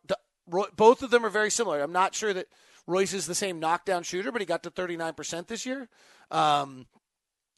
both 0.48 1.04
of 1.04 1.12
them 1.12 1.26
are 1.26 1.30
very 1.30 1.52
similar. 1.52 1.82
I'm 1.82 1.92
not 1.92 2.16
sure 2.16 2.34
that 2.34 2.48
Royce 2.88 3.14
is 3.14 3.28
the 3.28 3.36
same 3.36 3.60
knockdown 3.60 4.04
shooter, 4.04 4.32
but 4.32 4.42
he 4.42 4.46
got 4.46 4.64
to 4.64 4.72
39% 4.72 5.48
this 5.48 5.66
year. 5.66 5.88
Um, 6.30 6.88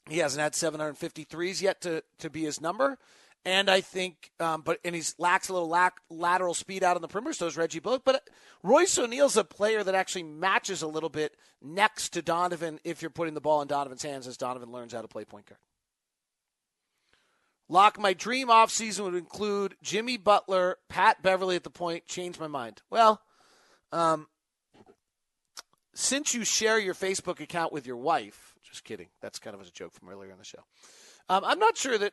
he 0.08 0.18
hasn't 0.18 0.42
had 0.42 0.52
753s 0.52 1.62
yet 1.62 1.80
to, 1.82 2.02
to 2.18 2.30
be 2.30 2.42
his 2.42 2.60
number. 2.60 2.98
And 3.46 3.70
I 3.70 3.82
think, 3.82 4.30
um, 4.40 4.62
but 4.62 4.78
and 4.84 4.94
he's 4.94 5.14
lacks 5.18 5.50
a 5.50 5.52
little 5.52 5.68
lack, 5.68 6.00
lateral 6.08 6.54
speed 6.54 6.82
out 6.82 6.96
on 6.96 7.02
the 7.02 7.08
perimeter. 7.08 7.34
So 7.34 7.46
is 7.46 7.58
Reggie 7.58 7.78
Bullock. 7.78 8.02
But 8.04 8.28
Royce 8.62 8.98
O'Neale's 8.98 9.36
a 9.36 9.44
player 9.44 9.84
that 9.84 9.94
actually 9.94 10.22
matches 10.22 10.80
a 10.80 10.86
little 10.86 11.10
bit 11.10 11.36
next 11.60 12.10
to 12.14 12.22
Donovan 12.22 12.80
if 12.84 13.02
you're 13.02 13.10
putting 13.10 13.34
the 13.34 13.42
ball 13.42 13.60
in 13.60 13.68
Donovan's 13.68 14.02
hands 14.02 14.26
as 14.26 14.38
Donovan 14.38 14.72
learns 14.72 14.94
how 14.94 15.02
to 15.02 15.08
play 15.08 15.26
point 15.26 15.46
guard. 15.46 15.58
Lock, 17.68 17.98
my 17.98 18.12
dream 18.12 18.48
offseason 18.48 19.04
would 19.04 19.14
include 19.14 19.76
Jimmy 19.82 20.16
Butler, 20.16 20.76
Pat 20.88 21.22
Beverley 21.22 21.56
at 21.56 21.64
the 21.64 21.70
point. 21.70 22.06
Change 22.06 22.38
my 22.38 22.46
mind. 22.46 22.82
Well, 22.90 23.22
um, 23.90 24.28
since 25.94 26.34
you 26.34 26.44
share 26.44 26.78
your 26.78 26.94
Facebook 26.94 27.40
account 27.40 27.72
with 27.72 27.86
your 27.86 27.96
wife, 27.96 28.54
just 28.74 28.84
kidding. 28.84 29.08
That's 29.22 29.38
kind 29.38 29.54
of 29.54 29.62
a 29.62 29.70
joke 29.70 29.92
from 29.92 30.08
earlier 30.08 30.32
in 30.32 30.38
the 30.38 30.44
show. 30.44 30.64
Um, 31.28 31.44
I'm 31.44 31.60
not 31.60 31.76
sure 31.76 31.96
that. 31.96 32.12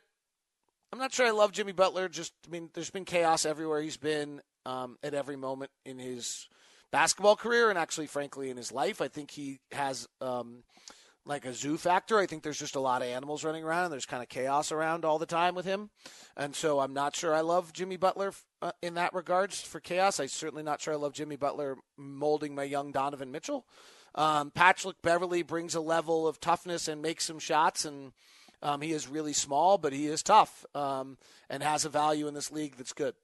I'm 0.92 0.98
not 0.98 1.12
sure 1.12 1.26
I 1.26 1.30
love 1.30 1.52
Jimmy 1.52 1.72
Butler. 1.72 2.08
Just, 2.08 2.34
I 2.46 2.50
mean, 2.50 2.70
there's 2.74 2.90
been 2.90 3.06
chaos 3.06 3.46
everywhere 3.46 3.80
he's 3.80 3.96
been 3.96 4.42
um, 4.66 4.98
at 5.02 5.14
every 5.14 5.36
moment 5.36 5.70
in 5.86 5.98
his 5.98 6.48
basketball 6.92 7.34
career 7.34 7.70
and 7.70 7.78
actually, 7.78 8.06
frankly, 8.06 8.50
in 8.50 8.56
his 8.56 8.70
life. 8.70 9.00
I 9.00 9.08
think 9.08 9.30
he 9.30 9.58
has 9.72 10.06
um, 10.20 10.62
like 11.24 11.44
a 11.44 11.54
zoo 11.54 11.76
factor. 11.76 12.18
I 12.18 12.26
think 12.26 12.42
there's 12.42 12.58
just 12.58 12.76
a 12.76 12.80
lot 12.80 13.02
of 13.02 13.08
animals 13.08 13.44
running 13.44 13.64
around 13.64 13.84
and 13.84 13.92
there's 13.92 14.06
kind 14.06 14.22
of 14.22 14.28
chaos 14.28 14.72
around 14.72 15.04
all 15.04 15.18
the 15.18 15.26
time 15.26 15.54
with 15.54 15.64
him. 15.64 15.90
And 16.36 16.54
so 16.54 16.80
I'm 16.80 16.92
not 16.92 17.14
sure 17.14 17.34
I 17.34 17.40
love 17.40 17.72
Jimmy 17.72 17.96
Butler 17.96 18.32
uh, 18.60 18.72
in 18.82 18.94
that 18.94 19.14
regards 19.14 19.60
for 19.60 19.80
chaos. 19.80 20.18
I'm 20.18 20.28
certainly 20.28 20.62
not 20.62 20.80
sure 20.80 20.94
I 20.94 20.96
love 20.96 21.12
Jimmy 21.12 21.36
Butler 21.36 21.76
molding 21.96 22.54
my 22.54 22.64
young 22.64 22.92
Donovan 22.92 23.30
Mitchell. 23.30 23.66
Um, 24.14 24.50
Patrick 24.50 24.96
Beverley 25.02 25.42
brings 25.42 25.74
a 25.74 25.80
level 25.80 26.26
of 26.26 26.40
toughness 26.40 26.88
and 26.88 27.00
makes 27.00 27.24
some 27.24 27.38
shots 27.38 27.84
and 27.84 28.12
um, 28.62 28.80
he 28.80 28.92
is 28.92 29.08
really 29.08 29.32
small, 29.32 29.76
but 29.76 29.92
he 29.92 30.06
is 30.06 30.22
tough 30.22 30.64
um, 30.74 31.18
and 31.50 31.62
has 31.62 31.84
a 31.84 31.88
value 31.88 32.28
in 32.28 32.34
this 32.34 32.52
league 32.52 32.76
that's 32.76 32.92
good. 32.92 33.14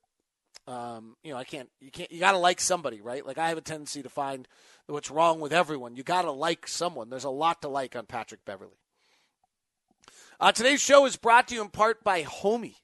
Um, 0.68 1.16
you 1.22 1.32
know, 1.32 1.38
I 1.38 1.44
can't, 1.44 1.70
you 1.80 1.90
can't, 1.90 2.12
you 2.12 2.20
got 2.20 2.32
to 2.32 2.38
like 2.38 2.60
somebody, 2.60 3.00
right? 3.00 3.24
Like 3.24 3.38
I 3.38 3.48
have 3.48 3.56
a 3.56 3.62
tendency 3.62 4.02
to 4.02 4.10
find 4.10 4.46
what's 4.86 5.10
wrong 5.10 5.40
with 5.40 5.50
everyone. 5.50 5.96
You 5.96 6.02
got 6.02 6.22
to 6.22 6.30
like 6.30 6.68
someone. 6.68 7.08
There's 7.08 7.24
a 7.24 7.30
lot 7.30 7.62
to 7.62 7.68
like 7.68 7.96
on 7.96 8.04
Patrick 8.04 8.44
Beverley. 8.44 8.76
Uh, 10.38 10.52
today's 10.52 10.82
show 10.82 11.06
is 11.06 11.16
brought 11.16 11.48
to 11.48 11.54
you 11.54 11.62
in 11.62 11.70
part 11.70 12.04
by 12.04 12.22
Homie. 12.22 12.76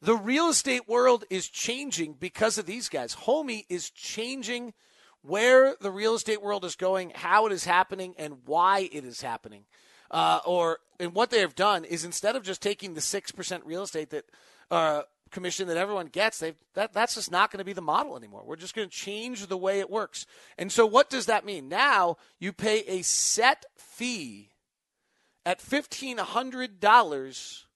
The 0.00 0.16
real 0.16 0.48
estate 0.48 0.88
world 0.88 1.24
is 1.30 1.48
changing 1.48 2.14
because 2.14 2.58
of 2.58 2.66
these 2.66 2.88
guys. 2.88 3.14
Homie 3.14 3.66
is 3.68 3.88
changing 3.90 4.74
where 5.22 5.76
the 5.80 5.92
real 5.92 6.16
estate 6.16 6.42
world 6.42 6.64
is 6.64 6.74
going, 6.74 7.12
how 7.14 7.46
it 7.46 7.52
is 7.52 7.64
happening, 7.64 8.14
and 8.18 8.38
why 8.46 8.90
it 8.92 9.04
is 9.04 9.22
happening. 9.22 9.64
Uh, 10.10 10.40
or 10.44 10.80
and 10.98 11.14
what 11.14 11.30
they 11.30 11.38
have 11.38 11.54
done 11.54 11.84
is 11.84 12.04
instead 12.04 12.34
of 12.34 12.42
just 12.42 12.60
taking 12.60 12.94
the 12.94 13.00
six 13.00 13.30
percent 13.30 13.64
real 13.64 13.84
estate 13.84 14.10
that 14.10 14.24
uh, 14.72 15.02
commission 15.32 15.66
that 15.68 15.76
everyone 15.76 16.06
gets, 16.06 16.38
they 16.38 16.54
that 16.74 16.92
that's 16.92 17.16
just 17.16 17.32
not 17.32 17.50
going 17.50 17.58
to 17.58 17.64
be 17.64 17.72
the 17.72 17.82
model 17.82 18.16
anymore. 18.16 18.44
We're 18.46 18.56
just 18.56 18.74
going 18.74 18.88
to 18.88 18.94
change 18.94 19.46
the 19.46 19.56
way 19.56 19.80
it 19.80 19.90
works. 19.90 20.26
And 20.56 20.70
so, 20.70 20.86
what 20.86 21.10
does 21.10 21.26
that 21.26 21.44
mean? 21.44 21.68
Now 21.68 22.16
you 22.38 22.52
pay 22.52 22.80
a 22.86 23.02
set 23.02 23.66
fee 23.76 24.50
at 25.44 25.60
fifteen 25.60 26.18
hundred 26.18 26.78
dollars, 26.78 27.66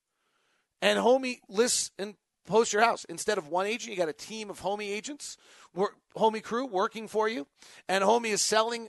and 0.80 0.98
Homie 0.98 1.38
lists 1.48 1.90
and 1.98 2.14
posts 2.46 2.72
your 2.72 2.82
house. 2.82 3.04
Instead 3.06 3.38
of 3.38 3.48
one 3.48 3.66
agent, 3.66 3.90
you 3.90 3.96
got 3.96 4.08
a 4.08 4.12
team 4.12 4.50
of 4.50 4.60
Homie 4.60 4.90
agents, 4.90 5.36
work, 5.74 5.96
Homie 6.16 6.42
crew 6.42 6.66
working 6.66 7.08
for 7.08 7.28
you, 7.28 7.46
and 7.88 8.04
Homie 8.04 8.30
is 8.30 8.42
selling 8.42 8.88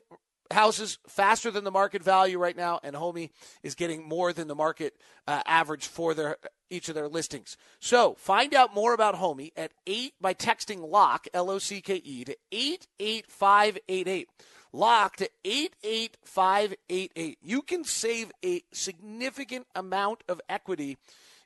houses 0.52 0.98
faster 1.08 1.52
than 1.52 1.64
the 1.64 1.72
market 1.72 2.04
value 2.04 2.38
right 2.38 2.56
now, 2.56 2.80
and 2.84 2.96
Homie 2.96 3.30
is 3.64 3.76
getting 3.76 4.08
more 4.08 4.34
than 4.34 4.48
the 4.48 4.56
market 4.56 4.94
uh, 5.28 5.42
average 5.46 5.88
for 5.88 6.14
their 6.14 6.38
each 6.70 6.90
of 6.90 6.96
their 6.96 7.08
listings. 7.08 7.56
So 7.80 8.16
find 8.16 8.54
out 8.54 8.74
more 8.74 8.94
about 8.94 9.16
Homie 9.16 9.52
at 9.56 9.72
eight 9.86 10.14
by 10.20 10.34
texting 10.34 10.88
lock 10.88 11.28
L 11.34 11.50
O 11.50 11.60
C 11.60 11.82
K 11.82 11.96
E 11.96 12.24
to 12.26 12.36
eight 12.52 12.88
eight 13.00 13.32
five 13.32 13.78
eight 13.88 14.08
eight. 14.08 14.30
Lock 14.74 15.16
to 15.18 15.30
88588. 15.46 17.38
You 17.42 17.62
can 17.62 17.84
save 17.86 18.32
a 18.44 18.62
significant 18.74 19.66
amount 19.74 20.24
of 20.28 20.42
equity 20.50 20.98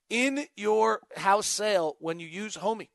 in 0.10 0.48
your 0.58 1.02
house 1.16 1.46
sale 1.46 1.96
when 2.00 2.20
you 2.20 2.28
use 2.28 2.58
Homie. 2.58 2.90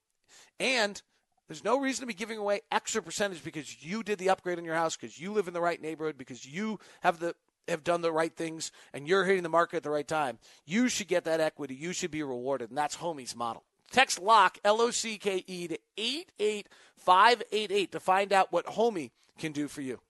And 0.59 1.01
there's 1.49 1.65
no 1.65 1.79
reason 1.79 2.03
to 2.03 2.07
be 2.07 2.15
giving 2.15 2.39
away 2.39 2.61
extra 2.73 3.03
percentage 3.03 3.45
because 3.45 3.85
you 3.85 4.03
did 4.03 4.19
the 4.19 4.31
upgrade 4.31 4.59
in 4.59 4.65
your 4.65 4.75
house, 4.75 4.97
because 4.97 5.21
you 5.21 5.33
live 5.33 5.49
in 5.49 5.55
the 5.55 5.61
right 5.61 5.81
neighborhood, 5.81 6.19
because 6.19 6.45
you 6.47 6.79
have 7.01 7.19
the 7.19 7.35
have 7.69 7.83
done 7.83 8.01
the 8.01 8.13
right 8.13 8.37
things 8.37 8.71
and 8.93 9.09
you're 9.09 9.25
hitting 9.25 9.43
the 9.43 9.49
market 9.49 9.79
at 9.79 9.83
the 9.83 9.91
right 9.91 10.07
time. 10.07 10.39
You 10.65 10.89
should 10.89 11.09
get 11.09 11.25
that 11.25 11.41
equity. 11.41 11.75
You 11.75 11.93
should 11.93 12.13
be 12.13 12.23
rewarded, 12.23 12.71
and 12.71 12.79
that's 12.79 12.97
Homie's 12.97 13.35
model. 13.35 13.65
Text 13.91 14.21
LOCK 14.21 14.59
L 14.65 14.81
O 14.81 14.91
C 14.91 15.19
K 15.19 15.45
E 15.47 15.69
to 15.69 15.79
eight 15.97 16.33
eight 16.39 16.69
five 16.97 17.43
eight 17.53 17.71
eight 17.73 17.93
to 17.93 18.01
find 18.01 18.33
out 18.33 18.53
what 18.53 18.67
Homie 18.67 19.11
can 19.39 19.53
do 19.53 19.69
for 19.69 19.81
you. 19.81 20.01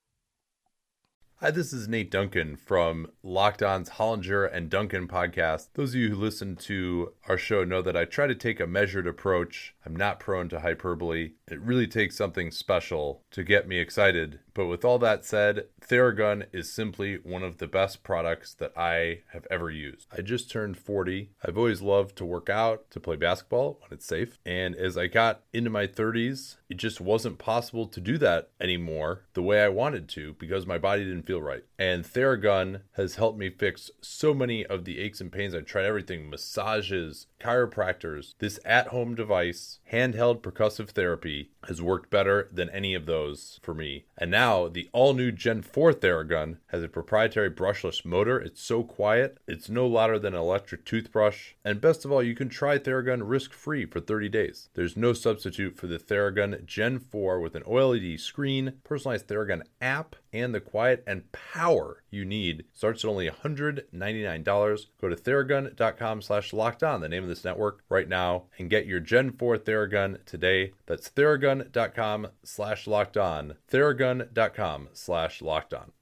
Hi, 1.40 1.50
this 1.50 1.74
is 1.74 1.86
Nate 1.86 2.10
Duncan 2.10 2.56
from 2.56 3.08
Locked 3.22 3.62
On's 3.62 3.90
Hollinger 3.90 4.50
and 4.50 4.70
Duncan 4.70 5.06
podcast. 5.06 5.68
Those 5.74 5.90
of 5.90 5.96
you 5.96 6.08
who 6.08 6.16
listen 6.16 6.56
to 6.56 7.12
our 7.28 7.36
show 7.36 7.62
know 7.62 7.82
that 7.82 7.94
I 7.94 8.06
try 8.06 8.26
to 8.26 8.34
take 8.34 8.58
a 8.58 8.66
measured 8.66 9.06
approach. 9.06 9.74
I'm 9.84 9.94
not 9.94 10.18
prone 10.18 10.48
to 10.48 10.60
hyperbole. 10.60 11.32
It 11.46 11.60
really 11.60 11.86
takes 11.86 12.16
something 12.16 12.50
special 12.50 13.20
to 13.32 13.44
get 13.44 13.68
me 13.68 13.78
excited. 13.78 14.40
But 14.54 14.64
with 14.64 14.82
all 14.82 14.98
that 15.00 15.26
said, 15.26 15.66
Theragun 15.86 16.46
is 16.54 16.72
simply 16.72 17.16
one 17.16 17.42
of 17.42 17.58
the 17.58 17.66
best 17.66 18.02
products 18.02 18.54
that 18.54 18.72
I 18.74 19.20
have 19.34 19.46
ever 19.50 19.70
used. 19.70 20.08
I 20.16 20.22
just 20.22 20.50
turned 20.50 20.78
40. 20.78 21.32
I've 21.44 21.58
always 21.58 21.82
loved 21.82 22.16
to 22.16 22.24
work 22.24 22.48
out, 22.48 22.90
to 22.92 22.98
play 22.98 23.16
basketball 23.16 23.78
when 23.82 23.92
it's 23.92 24.06
safe. 24.06 24.38
And 24.46 24.74
as 24.74 24.96
I 24.96 25.06
got 25.08 25.42
into 25.52 25.68
my 25.68 25.86
30s, 25.86 26.56
it 26.68 26.76
just 26.76 27.00
wasn't 27.00 27.38
possible 27.38 27.86
to 27.86 28.00
do 28.00 28.18
that 28.18 28.50
anymore 28.60 29.22
the 29.34 29.42
way 29.42 29.62
I 29.62 29.68
wanted 29.68 30.08
to 30.10 30.34
because 30.38 30.66
my 30.66 30.78
body 30.78 31.04
didn't 31.04 31.26
feel 31.26 31.40
right. 31.40 31.64
And 31.78 32.04
Theragun 32.04 32.82
has 32.92 33.16
helped 33.16 33.38
me 33.38 33.50
fix 33.50 33.90
so 34.00 34.34
many 34.34 34.66
of 34.66 34.84
the 34.84 34.98
aches 34.98 35.20
and 35.20 35.30
pains. 35.30 35.54
I've 35.54 35.66
tried 35.66 35.84
everything 35.84 36.28
massages, 36.28 37.26
chiropractors. 37.40 38.34
This 38.38 38.58
at 38.64 38.88
home 38.88 39.14
device, 39.14 39.78
handheld 39.92 40.40
percussive 40.40 40.90
therapy, 40.90 41.50
has 41.66 41.82
worked 41.82 42.10
better 42.10 42.48
than 42.52 42.70
any 42.70 42.94
of 42.94 43.06
those 43.06 43.60
for 43.62 43.74
me. 43.74 44.06
And 44.16 44.30
now 44.30 44.68
the 44.68 44.88
all 44.92 45.14
new 45.14 45.32
Gen 45.32 45.62
4 45.62 45.92
Theragun 45.92 46.58
has 46.68 46.82
a 46.82 46.88
proprietary 46.88 47.50
brushless 47.50 48.04
motor. 48.04 48.38
It's 48.38 48.62
so 48.62 48.82
quiet, 48.82 49.38
it's 49.46 49.68
no 49.68 49.86
louder 49.86 50.18
than 50.18 50.34
an 50.34 50.40
electric 50.40 50.84
toothbrush. 50.84 51.52
And 51.64 51.80
best 51.80 52.04
of 52.04 52.12
all, 52.12 52.22
you 52.22 52.34
can 52.34 52.48
try 52.48 52.78
Theragun 52.78 53.22
risk 53.24 53.52
free 53.52 53.86
for 53.86 54.00
30 54.00 54.28
days. 54.28 54.68
There's 54.74 54.96
no 54.96 55.12
substitute 55.12 55.76
for 55.76 55.86
the 55.86 55.98
Theragun 55.98 56.64
Gen 56.64 56.98
4 56.98 57.40
with 57.40 57.54
an 57.54 57.62
OLED 57.64 58.18
screen, 58.20 58.74
personalized 58.84 59.28
Theragun 59.28 59.62
app, 59.80 60.16
and 60.38 60.54
the 60.54 60.60
quiet 60.60 61.02
and 61.06 61.30
power 61.32 62.02
you 62.10 62.24
need. 62.24 62.64
Starts 62.72 63.04
at 63.04 63.08
only 63.08 63.28
$199. 63.28 64.86
Go 65.00 65.08
to 65.08 65.16
theragun.com 65.16 66.22
slash 66.22 66.52
locked 66.52 66.82
on, 66.82 67.00
the 67.00 67.08
name 67.08 67.22
of 67.22 67.28
this 67.28 67.44
network, 67.44 67.82
right 67.88 68.08
now, 68.08 68.44
and 68.58 68.70
get 68.70 68.86
your 68.86 69.00
Gen 69.00 69.32
4 69.32 69.58
Theragun 69.58 70.24
today. 70.24 70.72
That's 70.86 71.10
theragun.com 71.10 72.28
slash 72.44 72.86
locked 72.86 73.16
on. 73.16 73.54
Theragun.com 73.70 74.88
slash 74.92 75.42
locked 75.42 75.74
on. 75.74 75.92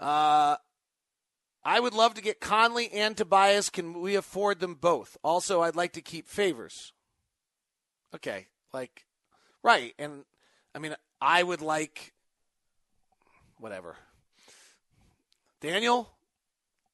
Uh, 0.00 0.56
I 1.64 1.80
would 1.80 1.94
love 1.94 2.14
to 2.14 2.22
get 2.22 2.40
Conley 2.40 2.90
and 2.92 3.16
Tobias. 3.16 3.70
Can 3.70 4.00
we 4.00 4.16
afford 4.16 4.60
them 4.60 4.74
both? 4.74 5.16
Also, 5.22 5.62
I'd 5.62 5.76
like 5.76 5.92
to 5.92 6.02
keep 6.02 6.28
favors. 6.28 6.92
Okay, 8.14 8.48
like, 8.72 9.06
right. 9.62 9.94
And 9.98 10.24
I 10.74 10.78
mean, 10.78 10.94
I 11.20 11.42
would 11.42 11.62
like 11.62 12.13
whatever. 13.58 13.96
Daniel, 15.60 16.10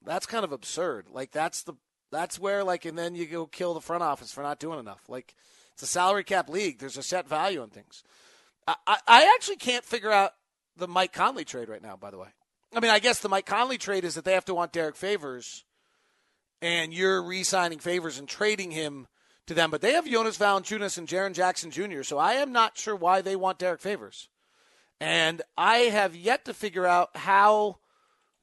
that's 0.04 0.26
kind 0.26 0.44
of 0.44 0.52
absurd. 0.52 1.06
Like 1.10 1.32
that's 1.32 1.62
the 1.62 1.74
that's 2.10 2.38
where 2.38 2.64
like 2.64 2.84
and 2.84 2.96
then 2.96 3.14
you 3.14 3.26
go 3.26 3.46
kill 3.46 3.74
the 3.74 3.80
front 3.80 4.02
office 4.02 4.32
for 4.32 4.42
not 4.42 4.58
doing 4.58 4.78
enough. 4.78 5.02
Like 5.08 5.34
it's 5.72 5.82
a 5.82 5.86
salary 5.86 6.24
cap 6.24 6.48
league. 6.48 6.78
There's 6.78 6.96
a 6.96 7.02
set 7.02 7.28
value 7.28 7.62
on 7.62 7.70
things. 7.70 8.02
I, 8.66 8.76
I, 8.86 8.98
I 9.06 9.34
actually 9.34 9.56
can't 9.56 9.84
figure 9.84 10.10
out 10.10 10.32
the 10.76 10.88
Mike 10.88 11.12
Conley 11.12 11.44
trade 11.44 11.68
right 11.68 11.82
now, 11.82 11.96
by 11.96 12.10
the 12.10 12.18
way. 12.18 12.28
I 12.74 12.80
mean, 12.80 12.90
I 12.90 12.98
guess 12.98 13.20
the 13.20 13.28
Mike 13.28 13.46
Conley 13.46 13.78
trade 13.78 14.04
is 14.04 14.14
that 14.14 14.24
they 14.24 14.34
have 14.34 14.44
to 14.44 14.54
want 14.54 14.72
Derek 14.72 14.94
Favors, 14.94 15.64
and 16.62 16.92
you're 16.94 17.22
re-signing 17.22 17.80
Favors 17.80 18.18
and 18.18 18.28
trading 18.28 18.70
him 18.70 19.08
to 19.46 19.54
them. 19.54 19.70
But 19.70 19.80
they 19.80 19.92
have 19.92 20.08
Jonas 20.08 20.38
Valanciunas 20.38 20.96
and 20.96 21.08
Jaren 21.08 21.34
Jackson 21.34 21.70
Jr., 21.70 22.02
so 22.02 22.18
I 22.18 22.34
am 22.34 22.52
not 22.52 22.78
sure 22.78 22.94
why 22.94 23.22
they 23.22 23.34
want 23.34 23.58
Derek 23.58 23.80
Favors. 23.80 24.28
And 25.00 25.40
I 25.56 25.76
have 25.78 26.14
yet 26.14 26.44
to 26.44 26.54
figure 26.54 26.86
out 26.86 27.16
how 27.16 27.78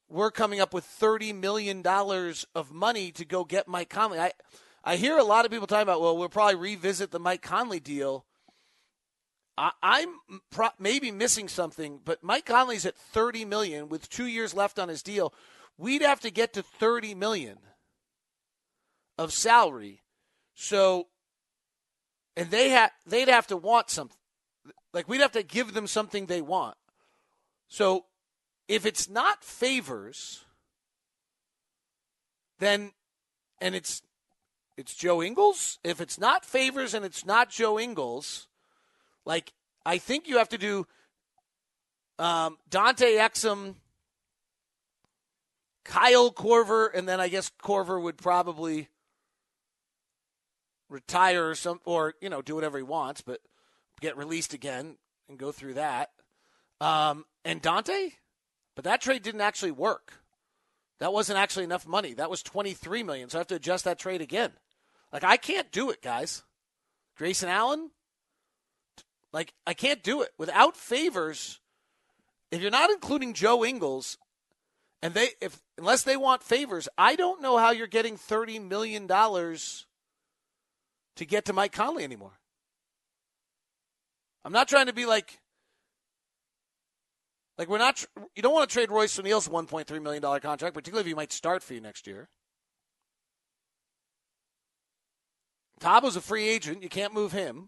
we're 0.10 0.32
coming 0.32 0.60
up 0.60 0.74
with 0.74 0.86
$30 0.86 1.36
million 1.36 1.86
of 1.86 2.72
money 2.72 3.12
to 3.12 3.26
go 3.26 3.43
get 3.43 3.67
Mike 3.67 3.89
Conley. 3.89 4.20
I, 4.20 4.32
I 4.84 4.96
hear 4.96 5.17
a 5.17 5.24
lot 5.24 5.46
of 5.46 5.52
people 5.52 5.67
talking 5.67 5.84
about, 5.84 6.02
well, 6.02 6.17
we'll 6.17 6.30
probably 6.30 6.56
revisit 6.56 7.12
the 7.12 7.20
Mike 7.20 7.41
Conley 7.41 7.80
deal. 7.80 8.26
I, 9.58 10.02
am 10.02 10.41
pro- 10.52 10.70
maybe 10.78 11.12
missing 11.12 11.48
something, 11.48 12.00
but 12.06 12.24
Mike 12.24 12.46
Conley's 12.46 12.86
at 12.86 12.96
30 12.96 13.46
million 13.46 13.89
with 13.89 14.08
two 14.08 14.28
years 14.28 14.54
left 14.54 14.78
on 14.78 14.88
his 14.88 15.02
deal. 15.02 15.34
We'd 15.78 16.04
have 16.04 16.20
to 16.22 16.32
get 16.32 16.54
to 16.54 16.63
30 16.63 17.15
million 17.15 17.58
of 19.17 19.34
salary. 19.34 20.04
So, 20.54 21.08
and 22.36 22.52
they 22.52 22.72
ha- 22.72 22.91
they'd 23.06 23.28
have 23.28 23.48
to 23.48 23.58
want 23.58 23.89
something. 23.89 24.16
Like 24.93 25.08
we'd 25.08 25.21
have 25.21 25.34
to 25.34 25.43
give 25.43 25.73
them 25.73 25.88
something 25.88 26.26
they 26.26 26.41
want. 26.41 26.78
So 27.67 28.06
if 28.67 28.86
it's 28.86 29.10
not 29.10 29.43
favors, 29.43 30.43
then 32.60 32.91
and 33.60 33.76
it's 33.76 34.02
it's 34.78 34.93
Joe 34.93 35.21
Ingles. 35.23 35.80
If 35.84 36.02
it's 36.02 36.19
not 36.19 36.45
favors 36.45 36.93
and 36.93 37.04
it's 37.04 37.26
not 37.26 37.50
Joe 37.50 37.80
Ingles, 37.80 38.47
like 39.26 39.54
I 39.86 39.97
think 39.97 40.28
you 40.28 40.38
have 40.38 40.50
to 40.50 40.58
do 40.58 40.86
um, 42.19 42.58
Dante 42.69 43.15
Exum, 43.15 43.76
Kyle 45.84 46.32
Korver, 46.32 46.89
and 46.93 47.08
then 47.08 47.19
I 47.19 47.28
guess 47.28 47.52
Korver 47.62 48.02
would 48.02 48.17
probably 48.17 48.89
retire 50.89 51.50
or 51.50 51.56
some 51.56 51.80
or 51.86 52.15
you 52.21 52.30
know 52.30 52.41
do 52.41 52.56
whatever 52.56 52.78
he 52.78 52.84
wants, 52.84 53.21
but 53.21 53.41
get 54.02 54.18
released 54.18 54.54
again 54.54 54.98
and 55.30 55.38
go 55.38 55.52
through 55.52 55.76
that. 55.76 56.12
Um, 56.80 57.26
and 57.44 57.62
Dante, 57.62 58.12
but 58.76 58.86
that 58.86 59.02
trade 59.02 59.24
didn't 59.24 59.42
actually 59.42 59.72
work. 59.72 60.14
That 61.00 61.14
wasn't 61.14 61.40
actually 61.40 61.66
enough 61.66 61.88
money. 61.88 62.14
That 62.14 62.30
was 62.30 62.42
23 62.44 63.04
million. 63.04 63.30
So 63.30 63.38
I 63.38 63.42
have 63.42 63.48
to 63.48 63.56
adjust 63.56 63.86
that 63.86 64.00
trade 64.00 64.22
again. 64.22 64.52
Like 65.12 65.24
I 65.24 65.38
can't 65.38 65.72
do 65.72 65.90
it, 65.90 66.02
guys. 66.02 66.44
Grayson 67.18 67.50
Allen, 67.50 67.92
like 69.34 69.54
I 69.66 69.74
can't 69.74 70.04
do 70.04 70.22
it 70.22 70.30
without 70.38 70.76
favors. 70.76 71.60
If 72.52 72.62
you're 72.62 72.72
not 72.72 72.90
including 72.90 73.34
Joe 73.34 73.66
Ingles, 73.66 74.18
and 75.02 75.14
they 75.14 75.30
if 75.42 75.60
unless 75.78 76.04
they 76.04 76.18
want 76.18 76.44
favors, 76.44 76.88
I 76.98 77.16
don't 77.16 77.42
know 77.42 77.58
how 77.58 77.72
you're 77.72 77.88
getting 77.88 78.18
30 78.18 78.60
million 78.60 79.08
dollars 79.08 79.86
to 81.16 81.26
get 81.26 81.46
to 81.46 81.54
Mike 81.54 81.72
Conley 81.72 82.04
anymore. 82.04 82.37
I'm 84.48 84.54
not 84.54 84.70
trying 84.70 84.86
to 84.86 84.94
be 84.94 85.06
like, 85.06 85.42
like 87.58 87.68
we're 87.68 87.80
not. 87.80 88.06
You 88.34 88.42
don't 88.42 88.54
want 88.54 88.70
to 88.70 88.74
trade 88.74 88.90
Royce 88.90 89.20
O'Neale's 89.20 89.50
1.3 89.50 90.02
million 90.02 90.22
dollar 90.22 90.40
contract, 90.40 90.74
particularly 90.74 91.02
if 91.02 91.08
he 91.08 91.14
might 91.14 91.34
start 91.34 91.62
for 91.62 91.74
you 91.74 91.82
next 91.82 92.08
year. 92.08 92.30
Thabo's 95.82 96.16
a 96.16 96.22
free 96.22 96.48
agent. 96.48 96.82
You 96.82 96.88
can't 96.88 97.14
move 97.14 97.34
him. 97.34 97.68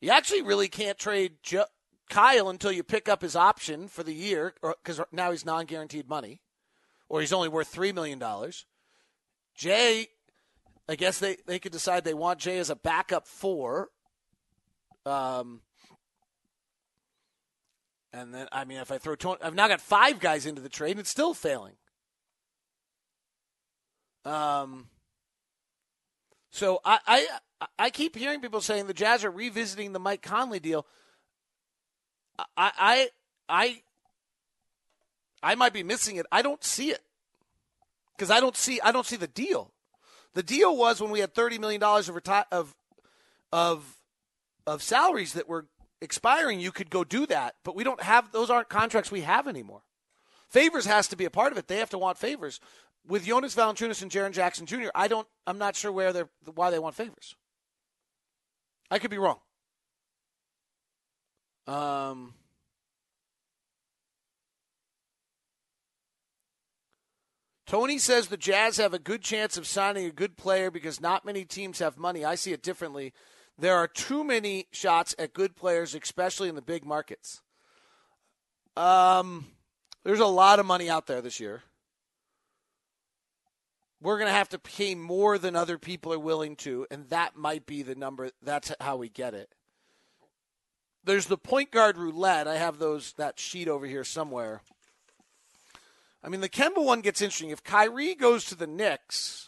You 0.00 0.08
actually 0.08 0.40
really 0.40 0.68
can't 0.68 0.96
trade 0.96 1.34
jo- 1.42 1.66
Kyle 2.08 2.48
until 2.48 2.72
you 2.72 2.82
pick 2.82 3.10
up 3.10 3.20
his 3.20 3.36
option 3.36 3.88
for 3.88 4.02
the 4.02 4.14
year, 4.14 4.54
because 4.62 5.02
now 5.12 5.32
he's 5.32 5.44
non-guaranteed 5.44 6.08
money, 6.08 6.40
or 7.10 7.20
he's 7.20 7.34
only 7.34 7.50
worth 7.50 7.68
three 7.68 7.92
million 7.92 8.18
dollars. 8.18 8.64
Jae, 9.54 10.06
I 10.88 10.96
guess 10.96 11.18
they 11.18 11.36
they 11.46 11.58
could 11.58 11.72
decide 11.72 12.04
they 12.04 12.14
want 12.14 12.40
Jae 12.40 12.58
as 12.58 12.70
a 12.70 12.74
backup 12.74 13.26
four. 13.28 13.90
Um, 15.06 15.60
and 18.12 18.34
then 18.34 18.48
I 18.52 18.64
mean, 18.64 18.78
if 18.78 18.90
I 18.90 18.98
throw, 18.98 19.14
Tony, 19.14 19.38
I've 19.42 19.54
now 19.54 19.68
got 19.68 19.80
five 19.80 20.20
guys 20.20 20.46
into 20.46 20.60
the 20.60 20.68
trade, 20.68 20.92
and 20.92 21.00
it's 21.00 21.10
still 21.10 21.34
failing. 21.34 21.74
Um. 24.24 24.88
So 26.50 26.80
I, 26.84 26.98
I 27.60 27.68
I 27.78 27.90
keep 27.90 28.16
hearing 28.16 28.40
people 28.40 28.60
saying 28.60 28.86
the 28.86 28.94
Jazz 28.94 29.24
are 29.24 29.30
revisiting 29.30 29.92
the 29.92 29.98
Mike 29.98 30.22
Conley 30.22 30.60
deal. 30.60 30.86
I 32.38 32.46
I 32.56 33.08
I 33.48 33.82
I 35.42 35.54
might 35.54 35.72
be 35.72 35.82
missing 35.82 36.16
it. 36.16 36.26
I 36.32 36.42
don't 36.42 36.64
see 36.64 36.90
it 36.90 37.02
because 38.16 38.30
I 38.30 38.40
don't 38.40 38.56
see 38.56 38.80
I 38.80 38.92
don't 38.92 39.06
see 39.06 39.16
the 39.16 39.26
deal. 39.26 39.72
The 40.34 40.42
deal 40.42 40.76
was 40.76 41.00
when 41.00 41.10
we 41.10 41.20
had 41.20 41.34
thirty 41.34 41.58
million 41.58 41.80
dollars 41.80 42.08
of 42.08 42.14
reti- 42.14 42.44
of 42.50 42.74
of 43.52 43.97
of 44.68 44.82
salaries 44.82 45.32
that 45.32 45.48
were 45.48 45.66
expiring. 46.00 46.60
You 46.60 46.70
could 46.70 46.90
go 46.90 47.04
do 47.04 47.26
that, 47.26 47.54
but 47.64 47.74
we 47.74 47.84
don't 47.84 48.02
have 48.02 48.30
those. 48.32 48.50
Aren't 48.50 48.68
contracts 48.68 49.10
we 49.10 49.22
have 49.22 49.48
anymore. 49.48 49.82
Favors 50.48 50.86
has 50.86 51.08
to 51.08 51.16
be 51.16 51.24
a 51.24 51.30
part 51.30 51.52
of 51.52 51.58
it. 51.58 51.68
They 51.68 51.78
have 51.78 51.90
to 51.90 51.98
want 51.98 52.18
favors 52.18 52.60
with 53.06 53.24
Jonas 53.24 53.54
Valanciunas 53.54 54.02
and 54.02 54.10
Jaren 54.10 54.32
Jackson 54.32 54.66
Jr., 54.66 54.88
I 54.94 55.08
don't. 55.08 55.26
I'm 55.46 55.58
not 55.58 55.76
sure 55.76 55.90
where 55.90 56.12
they're 56.12 56.28
why 56.54 56.70
they 56.70 56.78
want 56.78 56.94
favors. 56.94 57.34
I 58.90 58.98
could 58.98 59.10
be 59.10 59.18
wrong. 59.18 59.38
Um. 61.66 62.34
Tony 67.66 67.98
says 67.98 68.28
the 68.28 68.38
Jazz 68.38 68.78
have 68.78 68.94
a 68.94 68.98
good 68.98 69.20
chance 69.20 69.58
of 69.58 69.66
signing 69.66 70.06
a 70.06 70.10
good 70.10 70.38
player 70.38 70.70
because 70.70 71.02
not 71.02 71.26
many 71.26 71.44
teams 71.44 71.80
have 71.80 71.98
money. 71.98 72.24
I 72.24 72.34
see 72.34 72.54
it 72.54 72.62
differently. 72.62 73.12
There 73.58 73.76
are 73.76 73.88
too 73.88 74.22
many 74.22 74.66
shots 74.70 75.14
at 75.18 75.34
good 75.34 75.56
players, 75.56 75.94
especially 75.94 76.48
in 76.48 76.54
the 76.54 76.62
big 76.62 76.84
markets. 76.84 77.42
Um, 78.76 79.46
there's 80.04 80.20
a 80.20 80.26
lot 80.26 80.60
of 80.60 80.66
money 80.66 80.88
out 80.88 81.06
there 81.06 81.20
this 81.20 81.40
year 81.40 81.62
we're 84.00 84.18
going 84.18 84.28
to 84.28 84.36
have 84.36 84.48
to 84.50 84.58
pay 84.58 84.94
more 84.94 85.38
than 85.38 85.56
other 85.56 85.78
people 85.78 86.12
are 86.12 86.18
willing 86.18 86.56
to, 86.56 86.86
and 86.90 87.08
that 87.10 87.36
might 87.36 87.66
be 87.66 87.82
the 87.82 87.94
number. 87.94 88.30
That's 88.42 88.72
how 88.80 88.96
we 88.96 89.08
get 89.08 89.34
it. 89.34 89.54
There's 91.04 91.26
the 91.26 91.38
point 91.38 91.70
guard 91.70 91.96
roulette. 91.96 92.46
I 92.46 92.56
have 92.56 92.78
those 92.78 93.14
that 93.14 93.38
sheet 93.38 93.68
over 93.68 93.86
here 93.86 94.04
somewhere. 94.04 94.60
I 96.22 96.28
mean, 96.28 96.40
the 96.40 96.48
Kemba 96.48 96.84
one 96.84 97.00
gets 97.00 97.22
interesting. 97.22 97.50
If 97.50 97.64
Kyrie 97.64 98.14
goes 98.14 98.44
to 98.46 98.54
the 98.54 98.66
Knicks, 98.66 99.47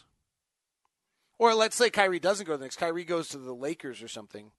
or 1.41 1.55
let's 1.55 1.75
say 1.75 1.89
Kyrie 1.89 2.19
doesn't 2.19 2.45
go 2.45 2.51
to 2.53 2.57
the 2.59 2.65
Knicks, 2.65 2.75
Kyrie 2.75 3.03
goes 3.03 3.29
to 3.29 3.39
the 3.39 3.51
Lakers 3.51 4.03
or 4.03 4.07
something, 4.07 4.51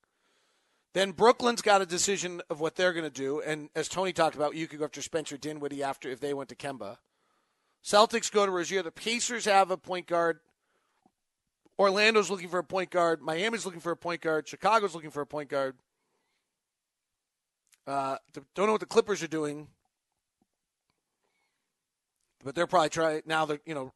then 0.95 1.13
Brooklyn's 1.13 1.63
got 1.63 1.81
a 1.81 1.87
decision 1.87 2.43
of 2.51 2.59
what 2.59 2.75
they're 2.75 2.93
going 2.93 3.05
to 3.05 3.09
do. 3.09 3.41
And 3.41 3.69
as 3.77 3.89
Tony 3.89 4.13
talked 4.13 4.35
about, 4.35 4.57
you 4.57 4.67
could 4.67 4.81
go 4.81 4.87
after 4.87 5.01
Spencer 5.01 5.37
Dinwiddie 5.37 5.85
after 5.85 6.11
if 6.11 6.19
they 6.19 6.35
went 6.35 6.49
to 6.49 6.57
Kemba. 6.57 6.97
Celtics 7.85 8.33
go 8.33 8.45
to 8.45 8.51
Rozier. 8.51 8.83
The 8.83 8.91
Pacers 8.91 9.45
have 9.45 9.71
a 9.71 9.77
point 9.77 10.09
guard. 10.09 10.41
Orlando's 11.79 12.31
looking 12.31 12.49
for 12.49 12.59
a 12.59 12.65
point 12.65 12.91
guard. 12.91 13.23
Miami's 13.23 13.65
looking 13.65 13.81
for 13.81 13.93
a 13.93 13.97
point 13.97 14.21
guard. 14.21 14.49
Chicago's 14.49 14.93
looking 14.93 15.13
for 15.13 15.21
a 15.21 15.27
point 15.27 15.51
guard. 15.51 15.77
Uh, 17.87 18.17
don't 18.57 18.67
know 18.67 18.73
what 18.73 18.81
the 18.81 18.87
Clippers 18.87 19.23
are 19.23 19.29
doing, 19.29 19.69
but 22.43 22.57
they're 22.57 22.67
probably 22.67 22.89
trying 22.89 23.23
now. 23.25 23.45
They're 23.45 23.61
you 23.65 23.75
know, 23.77 23.93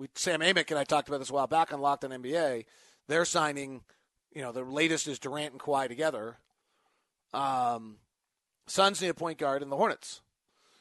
we 0.00 0.08
Sam 0.14 0.40
Amick 0.40 0.70
and 0.70 0.78
I 0.78 0.84
talked 0.84 1.08
about 1.08 1.18
this 1.18 1.30
a 1.30 1.34
while 1.34 1.46
back 1.46 1.72
on 1.72 1.80
Locked 1.80 2.04
On 2.04 2.10
NBA. 2.10 2.64
They're 3.06 3.26
signing. 3.26 3.82
You 4.32 4.42
know, 4.42 4.52
the 4.52 4.62
latest 4.62 5.06
is 5.08 5.18
Durant 5.18 5.52
and 5.52 5.60
Kawhi 5.60 5.88
together. 5.88 6.38
Um, 7.34 7.96
Suns 8.66 9.02
need 9.02 9.08
a 9.08 9.14
point 9.14 9.38
guard, 9.38 9.62
and 9.62 9.70
the 9.70 9.76
Hornets. 9.76 10.22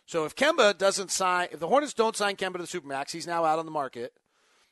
So 0.05 0.25
if 0.25 0.35
Kemba 0.35 0.77
doesn't 0.77 1.11
sign, 1.11 1.49
if 1.51 1.59
the 1.59 1.67
Hornets 1.67 1.93
don't 1.93 2.15
sign 2.15 2.35
Kemba 2.35 2.53
to 2.53 2.59
the 2.59 2.65
Supermax, 2.65 3.11
he's 3.11 3.27
now 3.27 3.45
out 3.45 3.59
on 3.59 3.65
the 3.65 3.71
market. 3.71 4.13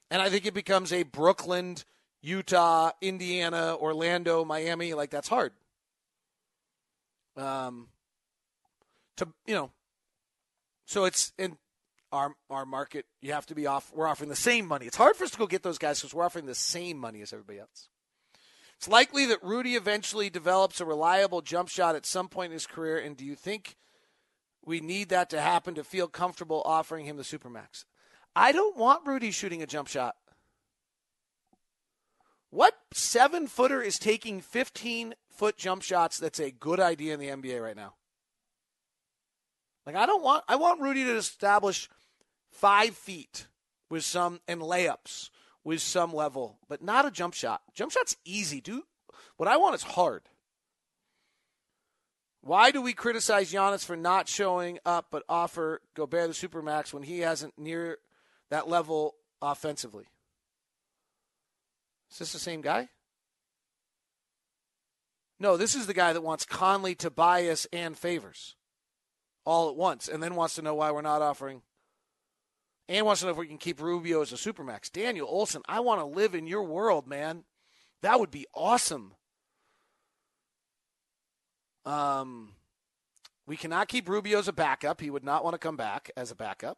And 0.09 0.21
I 0.21 0.29
think 0.29 0.45
it 0.45 0.53
becomes 0.53 0.93
a 0.93 1.03
Brooklyn, 1.03 1.77
Utah, 2.21 2.91
Indiana, 3.01 3.75
Orlando, 3.75 4.45
Miami. 4.45 4.93
Like 4.93 5.09
that's 5.09 5.27
hard. 5.27 5.51
Um, 7.35 7.87
to 9.17 9.27
you 9.45 9.55
know, 9.55 9.71
so 10.85 11.05
it's 11.05 11.33
in 11.37 11.57
our 12.11 12.35
our 12.49 12.65
market. 12.65 13.05
You 13.21 13.33
have 13.33 13.45
to 13.47 13.55
be 13.55 13.67
off. 13.67 13.91
We're 13.93 14.07
offering 14.07 14.29
the 14.29 14.35
same 14.35 14.67
money. 14.67 14.85
It's 14.85 14.97
hard 14.97 15.15
for 15.15 15.23
us 15.23 15.31
to 15.31 15.37
go 15.37 15.47
get 15.47 15.63
those 15.63 15.77
guys 15.77 15.99
because 15.99 16.13
we're 16.13 16.25
offering 16.25 16.45
the 16.45 16.55
same 16.55 16.97
money 16.97 17.21
as 17.21 17.33
everybody 17.33 17.59
else. 17.59 17.89
It's 18.77 18.87
likely 18.87 19.25
that 19.25 19.43
Rudy 19.43 19.75
eventually 19.75 20.29
develops 20.29 20.79
a 20.79 20.85
reliable 20.85 21.41
jump 21.41 21.69
shot 21.69 21.95
at 21.95 22.05
some 22.05 22.27
point 22.27 22.51
in 22.51 22.53
his 22.53 22.67
career. 22.67 22.97
And 22.97 23.17
do 23.17 23.25
you 23.25 23.35
think? 23.35 23.77
We 24.65 24.81
need 24.81 25.07
that 25.09 25.29
to 25.29 25.39
happen 25.39 25.75
to 25.75 25.83
feel 25.85 26.09
comfortable 26.09 26.61
offering 26.65 27.05
him 27.05 27.15
the 27.15 27.23
Supermax. 27.23 27.85
I 28.35 28.51
don't 28.51 28.75
want 28.75 29.07
Rudy 29.07 29.31
shooting 29.31 29.63
a 29.63 29.65
jump 29.65 29.87
shot. 29.87 30.15
What 32.49 32.73
seven 32.93 33.47
footer 33.47 33.81
is 33.81 33.97
taking 33.97 34.41
15 34.41 35.15
foot 35.29 35.57
jump 35.57 35.83
shots 35.83 36.17
that's 36.17 36.39
a 36.39 36.51
good 36.51 36.81
idea 36.81 37.13
in 37.13 37.19
the 37.19 37.27
NBA 37.29 37.63
right 37.63 37.75
now? 37.75 37.93
Like, 39.85 39.95
I 39.95 40.05
don't 40.05 40.21
want, 40.21 40.43
I 40.49 40.57
want 40.57 40.81
Rudy 40.81 41.05
to 41.05 41.15
establish 41.15 41.89
five 42.57 42.95
feet 42.95 43.47
with 43.89 44.03
some, 44.03 44.41
and 44.47 44.61
layups 44.61 45.29
with 45.63 45.81
some 45.81 46.13
level, 46.13 46.59
but 46.67 46.81
not 46.81 47.05
a 47.05 47.11
jump 47.11 47.33
shot. 47.33 47.61
Jump 47.73 47.91
shot's 47.91 48.17
easy, 48.25 48.61
dude. 48.61 48.83
What 49.37 49.49
I 49.49 49.57
want 49.57 49.75
is 49.75 49.83
hard. 49.83 50.23
Why 52.41 52.71
do 52.71 52.81
we 52.81 52.93
criticize 52.93 53.51
Giannis 53.51 53.83
for 53.83 53.97
not 53.97 54.27
showing 54.27 54.79
up 54.85 55.07
but 55.11 55.23
offer 55.27 55.81
Gobert 55.95 56.29
the 56.29 56.47
Supermax 56.47 56.93
when 56.93 57.03
he 57.03 57.19
hasn't 57.19 57.57
near 57.57 57.97
that 58.49 58.69
level 58.69 59.15
offensively? 59.41 60.05
Is 62.09 62.19
this 62.19 62.33
the 62.33 62.39
same 62.39 62.61
guy? 62.61 62.89
No, 65.39 65.57
this 65.57 65.75
is 65.75 65.87
the 65.87 65.93
guy 65.93 66.13
that 66.13 66.23
wants 66.23 66.45
Conley, 66.45 66.95
Tobias, 66.95 67.67
and 67.71 67.97
Favors 67.97 68.55
all 69.45 69.69
at 69.69 69.75
once, 69.75 70.07
and 70.07 70.21
then 70.21 70.35
wants 70.35 70.55
to 70.55 70.61
know 70.61 70.75
why 70.75 70.91
we're 70.91 71.01
not 71.01 71.21
offering. 71.21 71.61
And 72.89 73.05
wants 73.05 73.19
to 73.19 73.25
know 73.25 73.33
if 73.33 73.37
we 73.37 73.47
can 73.47 73.57
keep 73.57 73.81
Rubio 73.81 74.21
as 74.21 74.31
a 74.31 74.35
supermax. 74.35 74.91
Daniel 74.91 75.27
Olson, 75.27 75.61
I 75.67 75.81
want 75.81 75.99
to 75.99 76.05
live 76.05 76.33
in 76.33 76.47
your 76.47 76.63
world, 76.63 77.07
man. 77.07 77.43
That 78.01 78.19
would 78.19 78.31
be 78.31 78.45
awesome. 78.53 79.13
Um, 81.85 82.53
we 83.45 83.57
cannot 83.57 83.87
keep 83.87 84.07
Rubio 84.07 84.39
as 84.39 84.47
a 84.47 84.53
backup. 84.53 85.01
He 85.01 85.09
would 85.09 85.23
not 85.23 85.43
want 85.43 85.53
to 85.53 85.59
come 85.59 85.77
back 85.77 86.11
as 86.15 86.31
a 86.31 86.35
backup. 86.35 86.77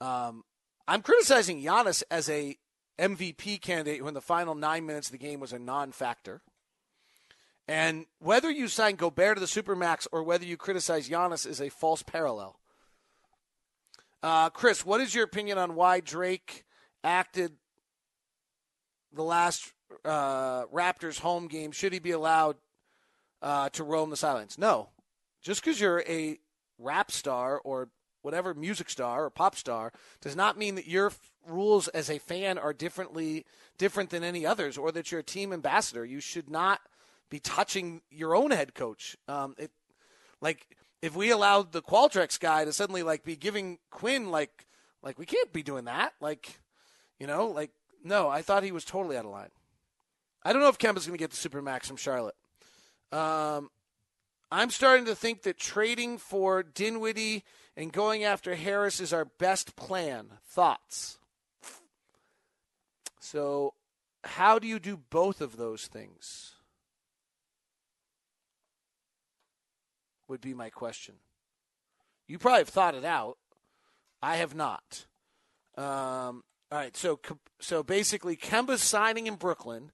Um, 0.00 0.44
I'm 0.86 1.02
criticizing 1.02 1.62
Giannis 1.62 2.02
as 2.10 2.28
a 2.28 2.56
MVP 2.98 3.60
candidate 3.60 4.04
when 4.04 4.14
the 4.14 4.20
final 4.20 4.54
nine 4.54 4.86
minutes 4.86 5.08
of 5.08 5.12
the 5.12 5.18
game 5.18 5.40
was 5.40 5.52
a 5.52 5.58
non-factor. 5.58 6.42
And 7.68 8.06
whether 8.20 8.50
you 8.50 8.68
sign 8.68 8.96
Gobert 8.96 9.36
to 9.36 9.40
the 9.40 9.46
Supermax 9.46 10.06
or 10.12 10.22
whether 10.22 10.44
you 10.44 10.56
criticize 10.56 11.08
Giannis 11.08 11.46
is 11.46 11.60
a 11.60 11.68
false 11.68 12.02
parallel. 12.02 12.58
Uh, 14.22 14.50
Chris, 14.50 14.84
what 14.84 15.00
is 15.00 15.14
your 15.14 15.24
opinion 15.24 15.58
on 15.58 15.74
why 15.74 16.00
Drake 16.00 16.64
acted 17.04 17.52
the 19.12 19.22
last 19.22 19.72
uh, 20.04 20.64
Raptors 20.66 21.20
home 21.20 21.48
game? 21.48 21.72
Should 21.72 21.92
he 21.92 21.98
be 21.98 22.10
allowed 22.10 22.56
uh, 23.42 23.68
to 23.70 23.84
roam 23.84 24.10
the 24.10 24.16
sidelines. 24.16 24.58
No, 24.58 24.88
just 25.42 25.62
because 25.62 25.80
you're 25.80 26.02
a 26.08 26.38
rap 26.78 27.10
star 27.10 27.60
or 27.64 27.88
whatever 28.22 28.54
music 28.54 28.90
star 28.90 29.24
or 29.24 29.30
pop 29.30 29.54
star 29.54 29.92
does 30.20 30.34
not 30.34 30.58
mean 30.58 30.74
that 30.74 30.88
your 30.88 31.06
f- 31.06 31.30
rules 31.46 31.88
as 31.88 32.10
a 32.10 32.18
fan 32.18 32.58
are 32.58 32.72
differently 32.72 33.44
different 33.78 34.10
than 34.10 34.24
any 34.24 34.44
others, 34.44 34.76
or 34.76 34.90
that 34.92 35.10
you're 35.10 35.20
a 35.20 35.24
team 35.24 35.52
ambassador. 35.52 36.04
You 36.04 36.20
should 36.20 36.50
not 36.50 36.80
be 37.30 37.38
touching 37.38 38.02
your 38.10 38.34
own 38.34 38.50
head 38.50 38.74
coach. 38.74 39.16
Um, 39.28 39.54
it 39.58 39.70
like 40.40 40.66
if 41.06 41.14
we 41.14 41.30
allowed 41.30 41.70
the 41.70 41.82
Qualtrics 41.82 42.38
guy 42.38 42.64
to 42.64 42.72
suddenly 42.72 43.04
like 43.04 43.22
be 43.22 43.36
giving 43.36 43.78
Quin 43.90 44.30
like 44.30 44.66
like 45.02 45.18
we 45.18 45.24
can't 45.24 45.52
be 45.52 45.62
doing 45.62 45.84
that. 45.84 46.12
Like 46.20 46.58
you 47.18 47.26
know 47.26 47.46
like 47.46 47.70
no, 48.04 48.28
I 48.28 48.42
thought 48.42 48.64
he 48.64 48.72
was 48.72 48.84
totally 48.84 49.16
out 49.16 49.24
of 49.24 49.30
line. 49.30 49.50
I 50.44 50.52
don't 50.52 50.62
know 50.62 50.68
if 50.68 50.78
Kemba's 50.78 51.06
going 51.06 51.16
to 51.16 51.22
get 51.22 51.30
the 51.30 51.36
super 51.36 51.62
max 51.62 51.88
from 51.88 51.96
Charlotte. 51.96 52.36
Um, 53.10 53.70
I'm 54.50 54.70
starting 54.70 55.06
to 55.06 55.14
think 55.16 55.42
that 55.42 55.58
trading 55.58 56.18
for 56.18 56.62
Dinwiddie 56.62 57.42
and 57.76 57.92
going 57.92 58.22
after 58.22 58.54
Harris 58.54 59.00
is 59.00 59.12
our 59.12 59.24
best 59.24 59.74
plan. 59.74 60.28
Thoughts? 60.44 61.18
So, 63.18 63.74
how 64.22 64.60
do 64.60 64.68
you 64.68 64.78
do 64.78 64.96
both 64.96 65.40
of 65.40 65.56
those 65.56 65.86
things? 65.86 66.55
Would 70.28 70.40
be 70.40 70.54
my 70.54 70.70
question. 70.70 71.14
You 72.26 72.38
probably 72.38 72.60
have 72.60 72.68
thought 72.68 72.94
it 72.94 73.04
out. 73.04 73.38
I 74.22 74.36
have 74.36 74.54
not. 74.54 75.06
Um, 75.76 76.42
all 76.72 76.78
right, 76.78 76.96
so 76.96 77.20
so 77.60 77.82
basically, 77.82 78.36
Kemba's 78.36 78.82
signing 78.82 79.26
in 79.26 79.36
Brooklyn. 79.36 79.92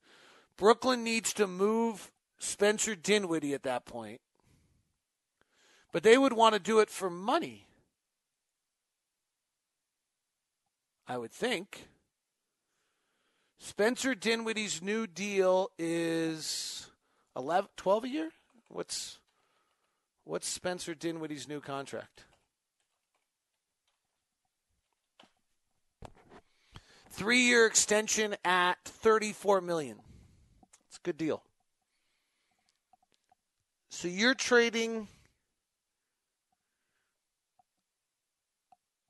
Brooklyn 0.57 1.05
needs 1.05 1.33
to 1.35 1.47
move 1.47 2.11
Spencer 2.39 2.95
Dinwiddie 2.95 3.55
at 3.55 3.63
that 3.65 3.85
point, 3.85 4.21
but 5.93 6.03
they 6.03 6.17
would 6.17 6.33
want 6.33 6.55
to 6.55 6.61
do 6.61 6.79
it 6.79 6.89
for 6.89 7.11
money. 7.11 7.67
I 11.07 11.19
would 11.19 11.33
think. 11.33 11.89
Spencer 13.59 14.15
Dinwiddie's 14.15 14.83
new 14.83 15.07
deal 15.07 15.71
is 15.79 16.91
11, 17.37 17.69
12 17.77 18.05
a 18.05 18.09
year. 18.09 18.31
What's 18.69 19.19
what's 20.25 20.49
Spencer 20.49 20.95
Dinwiddie's 20.95 21.49
new 21.49 21.61
contract? 21.61 22.25
Three 27.11 27.41
year 27.41 27.67
extension 27.67 28.37
at 28.45 28.83
34 28.85 29.61
million. 29.61 29.99
It's 30.89 30.97
a 30.97 31.01
good 31.03 31.19
deal. 31.19 31.43
So 33.91 34.09
you're 34.09 34.35
trading 34.35 35.09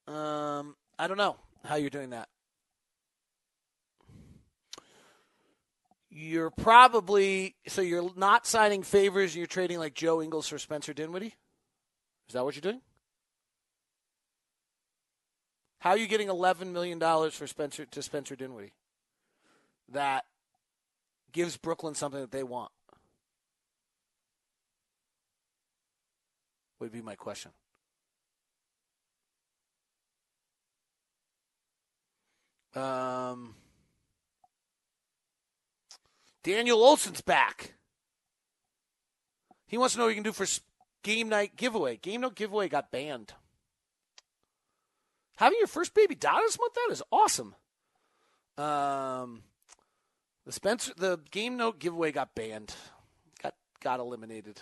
um 0.08 0.74
I 0.98 1.06
don't 1.06 1.16
know 1.16 1.36
how 1.64 1.76
you're 1.76 1.90
doing 1.90 2.10
that. 2.10 2.28
You're 6.14 6.50
probably 6.50 7.56
so 7.66 7.80
you're 7.80 8.10
not 8.16 8.46
signing 8.46 8.82
favors 8.82 9.30
and 9.30 9.38
you're 9.38 9.46
trading 9.46 9.78
like 9.78 9.94
Joe 9.94 10.20
Ingles 10.20 10.46
for 10.46 10.58
Spencer 10.58 10.92
Dinwiddie? 10.92 11.34
Is 12.28 12.34
that 12.34 12.44
what 12.44 12.54
you're 12.54 12.60
doing? 12.60 12.82
How 15.78 15.90
are 15.90 15.96
you 15.96 16.06
getting 16.06 16.28
eleven 16.28 16.70
million 16.74 16.98
dollars 16.98 17.32
for 17.32 17.46
Spencer 17.46 17.86
to 17.86 18.02
Spencer 18.02 18.36
Dinwiddie? 18.36 18.74
That 19.90 20.26
gives 21.32 21.56
Brooklyn 21.56 21.94
something 21.94 22.20
that 22.20 22.30
they 22.30 22.42
want. 22.42 22.72
Would 26.78 26.92
be 26.92 27.00
my 27.00 27.14
question. 27.14 27.52
Um, 32.74 33.54
Daniel 36.42 36.82
Olson's 36.82 37.20
back. 37.20 37.74
He 39.66 39.78
wants 39.78 39.94
to 39.94 39.98
know 39.98 40.04
what 40.04 40.10
you 40.10 40.16
can 40.16 40.24
do 40.24 40.32
for 40.32 40.46
game 41.02 41.28
night 41.28 41.56
giveaway. 41.56 41.96
Game 41.96 42.20
night 42.20 42.34
giveaway 42.34 42.68
got 42.68 42.90
banned. 42.90 43.32
Having 45.36 45.58
your 45.58 45.68
first 45.68 45.94
baby 45.94 46.14
daughter 46.14 46.44
this 46.46 46.58
month, 46.58 46.74
that 46.74 46.92
is 46.92 47.02
awesome. 47.10 47.54
Um, 48.58 49.42
the 50.44 50.52
Spencer, 50.52 50.92
the 50.96 51.20
game 51.30 51.56
note 51.56 51.78
giveaway 51.78 52.12
got 52.12 52.34
banned, 52.34 52.74
got 53.42 53.54
got 53.80 54.00
eliminated. 54.00 54.60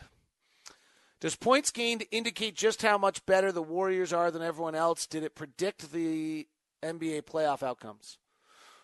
Does 1.20 1.36
points 1.36 1.70
gained 1.70 2.04
indicate 2.10 2.54
just 2.54 2.82
how 2.82 2.96
much 2.96 3.26
better 3.26 3.52
the 3.52 3.62
Warriors 3.62 4.12
are 4.12 4.30
than 4.30 4.42
everyone 4.42 4.74
else? 4.74 5.06
Did 5.06 5.22
it 5.22 5.34
predict 5.34 5.92
the 5.92 6.46
NBA 6.82 7.22
playoff 7.22 7.62
outcomes? 7.62 8.16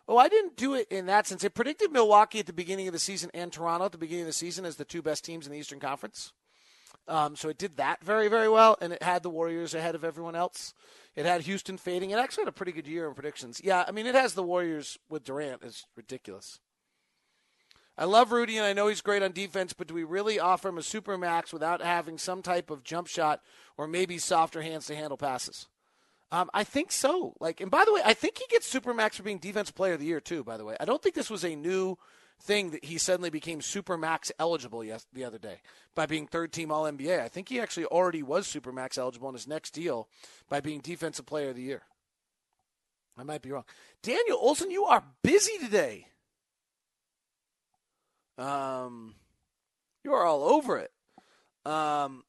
Oh, 0.09 0.19
I 0.19 0.29
didn't 0.29 0.57
do 0.57 0.75
it 0.75 0.87
in 0.91 1.07
that 1.07 1.27
sense. 1.27 1.43
It 1.43 1.55
predicted 1.55 1.91
Milwaukee 1.91 2.39
at 2.39 2.47
the 2.47 2.53
beginning 2.53 2.87
of 2.87 2.93
the 2.93 2.99
season 2.99 3.31
and 3.35 3.53
Toronto 3.53 3.87
at 3.87 3.93
the 3.93 3.99
beginning 3.99 4.23
of 4.23 4.29
the 4.29 4.33
season 4.33 4.65
as 4.65 4.77
the 4.77 4.85
two 4.85 5.03
best 5.03 5.25
teams 5.25 5.47
in 5.47 5.53
the 5.53 5.59
Eastern 5.59 5.81
Conference. 5.81 6.33
Um, 7.09 7.37
so 7.37 7.49
it 7.49 7.59
did 7.59 7.77
that 7.77 8.05
very, 8.05 8.29
very 8.29 8.49
well, 8.49 8.77
and 8.81 8.93
it 8.93 9.03
had 9.03 9.23
the 9.23 9.31
Warriors 9.31 9.75
ahead 9.75 9.95
of 9.95 10.05
everyone 10.05 10.35
else. 10.35 10.75
It 11.15 11.25
had 11.25 11.43
Houston 11.43 11.77
fading. 11.77 12.11
It 12.11 12.19
actually 12.19 12.43
had 12.43 12.49
a 12.49 12.53
pretty 12.53 12.73
good 12.73 12.87
year 12.87 13.07
in 13.09 13.15
predictions. 13.15 13.61
Yeah, 13.63 13.85
I 13.87 13.93
mean, 13.93 14.07
it 14.07 14.15
has 14.15 14.35
the 14.35 14.43
Warriors 14.43 14.99
with 15.09 15.25
Durant. 15.25 15.63
It's 15.63 15.87
ridiculous. 15.97 16.61
I 17.99 18.05
love 18.05 18.31
Rudy, 18.31 18.59
and 18.59 18.67
I 18.67 18.75
know 18.75 18.89
he's 18.89 19.01
great 19.01 19.23
on 19.23 19.33
defense, 19.33 19.73
but 19.73 19.87
do 19.87 19.95
we 19.95 20.05
really 20.05 20.39
offer 20.39 20.69
him 20.69 20.79
a 20.79 20.83
super 20.83 21.17
max 21.17 21.53
without 21.53 21.81
having 21.81 22.19
some 22.19 22.43
type 22.43 22.71
of 22.71 22.85
jump 22.85 23.07
shot 23.07 23.41
or 23.77 23.87
maybe 23.87 24.19
softer 24.19 24.63
hands 24.63 24.87
to 24.87 24.95
handle 24.95 25.17
passes? 25.17 25.67
Um, 26.33 26.51
I 26.53 26.65
think 26.65 26.91
so. 26.91 27.35
Like, 27.39 27.61
and 27.61 27.71
by 27.71 27.85
the 27.85 27.93
way, 27.93 28.01
I 28.05 28.15
think 28.15 28.39
he 28.39 28.45
gets 28.51 28.67
super 28.67 28.93
max 28.93 29.17
for 29.17 29.23
being 29.23 29.39
Defense 29.39 29.71
player 29.71 29.95
of 29.95 30.01
the 30.01 30.07
year 30.07 30.21
too. 30.21 30.43
By 30.43 30.57
the 30.57 30.65
way, 30.65 30.77
I 30.81 30.85
don't 30.85 31.03
think 31.03 31.15
this 31.15 31.31
was 31.31 31.45
a 31.45 31.55
new 31.55 31.97
thing 32.43 32.71
that 32.73 32.85
he 32.85 32.99
suddenly 32.99 33.31
became 33.31 33.61
super 33.61 33.97
max 33.97 34.31
eligible 34.39 34.85
yes, 34.85 35.07
the 35.13 35.25
other 35.25 35.39
day 35.39 35.61
by 35.95 36.07
being 36.07 36.27
third 36.27 36.53
team 36.53 36.71
All 36.71 36.85
NBA. 36.85 37.21
I 37.21 37.29
think 37.29 37.49
he 37.49 37.61
actually 37.61 37.87
already 37.87 38.23
was 38.23 38.47
super 38.47 38.73
max 38.73 38.99
eligible 38.99 39.29
in 39.29 39.35
his 39.35 39.47
next 39.47 39.71
deal 39.71 40.09
by 40.49 40.61
being 40.61 40.81
defensive 40.81 41.27
player 41.27 41.51
of 41.51 41.57
the 41.57 41.63
year. 41.63 41.83
I 43.17 43.23
might 43.23 43.43
be 43.43 43.51
wrong. 43.51 43.65
Daniel 44.03 44.39
Olson, 44.39 44.71
you 44.71 44.85
are 44.85 45.03
busy 45.23 45.57
today. 45.59 46.09
Um, 48.37 49.15
you 50.05 50.13
are 50.13 50.25
all 50.25 50.45
over 50.45 50.79
it. 50.79 50.93
Um, 51.65 52.25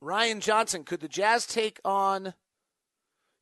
Ryan 0.00 0.40
Johnson, 0.40 0.84
could 0.84 1.00
the 1.00 1.08
Jazz 1.08 1.46
take 1.46 1.80
on 1.84 2.34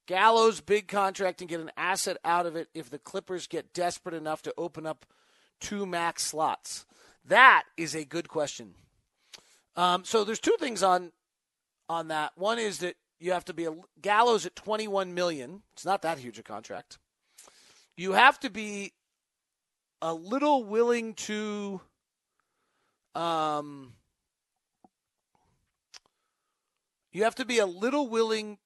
Gallo's 0.06 0.60
big 0.60 0.88
contract 0.88 1.40
and 1.40 1.48
get 1.48 1.60
an 1.60 1.70
asset 1.76 2.16
out 2.24 2.46
of 2.46 2.56
it 2.56 2.68
if 2.74 2.90
the 2.90 2.98
Clippers 2.98 3.46
get 3.46 3.72
desperate 3.72 4.14
enough 4.14 4.42
to 4.42 4.54
open 4.58 4.86
up 4.86 5.06
two 5.60 5.86
max 5.86 6.24
slots? 6.24 6.86
That 7.24 7.64
is 7.76 7.94
a 7.94 8.04
good 8.04 8.28
question. 8.28 8.74
Um, 9.76 10.04
so 10.04 10.24
there's 10.24 10.40
two 10.40 10.56
things 10.58 10.82
on 10.82 11.12
on 11.88 12.08
that. 12.08 12.32
One 12.36 12.58
is 12.58 12.78
that 12.78 12.96
you 13.18 13.32
have 13.32 13.44
to 13.46 13.54
be 13.54 13.66
a 13.66 13.74
Gallo's 14.00 14.46
at 14.46 14.56
21 14.56 15.14
million. 15.14 15.62
It's 15.72 15.84
not 15.84 16.02
that 16.02 16.18
huge 16.18 16.38
a 16.38 16.42
contract. 16.42 16.98
You 17.96 18.12
have 18.12 18.40
to 18.40 18.50
be 18.50 18.92
a 20.02 20.14
little 20.14 20.64
willing 20.64 21.14
to 21.14 21.80
um 23.14 23.92
you 27.12 27.24
have 27.24 27.34
to 27.34 27.44
be 27.44 27.58
a 27.58 27.66
little 27.66 28.08
willing 28.08 28.58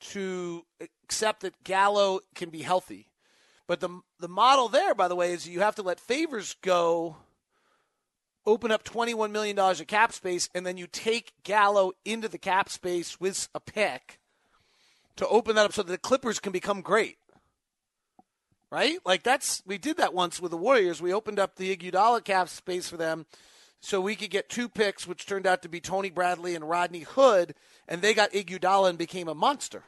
to 0.00 0.64
accept 0.80 1.42
that 1.42 1.64
Gallo 1.64 2.20
can 2.34 2.50
be 2.50 2.62
healthy. 2.62 3.08
But 3.66 3.80
the 3.80 4.00
the 4.20 4.28
model 4.28 4.68
there, 4.68 4.94
by 4.94 5.08
the 5.08 5.16
way, 5.16 5.32
is 5.32 5.48
you 5.48 5.60
have 5.60 5.76
to 5.76 5.82
let 5.82 5.98
favors 5.98 6.56
go, 6.60 7.16
open 8.44 8.70
up 8.70 8.84
twenty 8.84 9.14
one 9.14 9.32
million 9.32 9.56
dollars 9.56 9.80
of 9.80 9.86
cap 9.86 10.12
space, 10.12 10.48
and 10.54 10.66
then 10.66 10.76
you 10.76 10.86
take 10.86 11.32
Gallo 11.42 11.92
into 12.04 12.28
the 12.28 12.38
cap 12.38 12.68
space 12.68 13.18
with 13.18 13.48
a 13.54 13.60
pick 13.60 14.20
to 15.16 15.26
open 15.28 15.56
that 15.56 15.64
up 15.64 15.72
so 15.72 15.82
that 15.82 15.92
the 15.92 15.98
Clippers 15.98 16.40
can 16.40 16.52
become 16.52 16.82
great. 16.82 17.16
Right? 18.70 18.98
Like 19.06 19.22
that's 19.22 19.62
we 19.64 19.78
did 19.78 19.96
that 19.96 20.12
once 20.12 20.40
with 20.40 20.50
the 20.50 20.56
Warriors. 20.58 21.00
We 21.00 21.12
opened 21.14 21.38
up 21.38 21.56
the 21.56 21.74
Iguodala 21.74 22.24
cap 22.24 22.48
space 22.48 22.88
for 22.88 22.96
them 22.96 23.24
so 23.84 24.00
we 24.00 24.16
could 24.16 24.30
get 24.30 24.48
two 24.48 24.70
picks, 24.70 25.06
which 25.06 25.26
turned 25.26 25.46
out 25.46 25.60
to 25.60 25.68
be 25.68 25.78
Tony 25.78 26.08
Bradley 26.08 26.54
and 26.54 26.66
Rodney 26.66 27.00
Hood, 27.00 27.54
and 27.86 28.00
they 28.00 28.14
got 28.14 28.32
Iguodala 28.32 28.88
and 28.88 28.96
became 28.96 29.28
a 29.28 29.34
monster. 29.34 29.84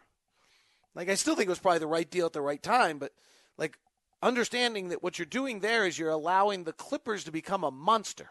Like 0.95 1.09
I 1.09 1.15
still 1.15 1.35
think 1.35 1.47
it 1.47 1.51
was 1.51 1.61
probably 1.61 1.79
the 1.79 1.87
right 1.87 2.11
deal 2.11 2.27
at 2.27 2.35
the 2.35 2.43
right 2.43 2.63
time, 2.63 2.99
but 2.99 3.13
like 3.57 3.79
understanding 4.23 4.91
that 4.91 5.03
what 5.03 5.19
you're 5.19 5.25
doing 5.25 5.61
there 5.61 5.87
is 5.87 5.99
you're 5.99 6.11
allowing 6.11 6.65
the 6.65 6.75
Clippers 6.75 7.25
to 7.25 7.33
become 7.33 7.65
a 7.65 7.71
monster. 7.71 8.29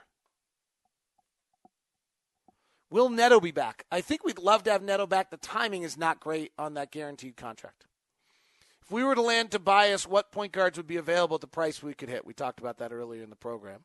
Will 2.91 3.09
Neto 3.09 3.39
be 3.39 3.51
back? 3.51 3.85
I 3.91 4.01
think 4.01 4.23
we'd 4.23 4.37
love 4.37 4.63
to 4.65 4.71
have 4.71 4.83
Neto 4.83 5.07
back. 5.07 5.31
The 5.31 5.37
timing 5.37 5.81
is 5.81 5.97
not 5.97 6.19
great 6.19 6.51
on 6.59 6.75
that 6.75 6.91
guaranteed 6.91 7.37
contract. 7.37 7.85
If 8.83 8.91
we 8.91 9.03
were 9.03 9.15
to 9.15 9.21
land 9.21 9.49
Tobias, 9.49 10.07
what 10.07 10.31
point 10.31 10.51
guards 10.51 10.77
would 10.77 10.85
be 10.85 10.97
available 10.97 11.35
at 11.35 11.41
the 11.41 11.47
price 11.47 11.81
we 11.81 11.95
could 11.95 12.09
hit? 12.09 12.23
We 12.23 12.35
talked 12.35 12.59
about 12.59 12.77
that 12.77 12.93
earlier 12.93 13.23
in 13.23 13.31
the 13.31 13.35
program. 13.35 13.79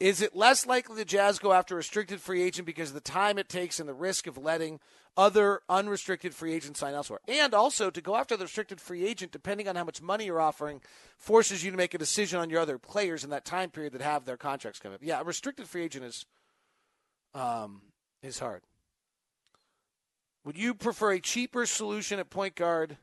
Is 0.00 0.20
it 0.20 0.34
less 0.34 0.66
likely 0.66 0.96
the 0.96 1.04
Jazz 1.04 1.38
go 1.38 1.52
after 1.52 1.74
a 1.74 1.76
restricted 1.76 2.20
free 2.20 2.42
agent 2.42 2.66
because 2.66 2.88
of 2.88 2.94
the 2.94 3.00
time 3.00 3.38
it 3.38 3.48
takes 3.48 3.78
and 3.78 3.88
the 3.88 3.94
risk 3.94 4.26
of 4.26 4.36
letting 4.36 4.80
other 5.16 5.60
unrestricted 5.68 6.34
free 6.34 6.52
agents 6.52 6.80
sign 6.80 6.94
elsewhere? 6.94 7.20
And 7.28 7.54
also 7.54 7.90
to 7.90 8.00
go 8.00 8.16
after 8.16 8.36
the 8.36 8.44
restricted 8.44 8.80
free 8.80 9.06
agent, 9.06 9.30
depending 9.30 9.68
on 9.68 9.76
how 9.76 9.84
much 9.84 10.02
money 10.02 10.26
you're 10.26 10.40
offering, 10.40 10.80
forces 11.16 11.64
you 11.64 11.70
to 11.70 11.76
make 11.76 11.94
a 11.94 11.98
decision 11.98 12.40
on 12.40 12.50
your 12.50 12.60
other 12.60 12.76
players 12.76 13.22
in 13.22 13.30
that 13.30 13.44
time 13.44 13.70
period 13.70 13.92
that 13.92 14.02
have 14.02 14.24
their 14.24 14.36
contracts 14.36 14.80
coming 14.80 14.96
up. 14.96 15.02
Yeah, 15.02 15.20
a 15.20 15.24
restricted 15.24 15.68
free 15.68 15.84
agent 15.84 16.04
is 16.04 16.26
um, 17.32 17.82
is 18.22 18.38
hard. 18.38 18.62
Would 20.44 20.58
you 20.58 20.74
prefer 20.74 21.12
a 21.12 21.20
cheaper 21.20 21.66
solution 21.66 22.18
at 22.18 22.30
point 22.30 22.54
guard 22.54 22.98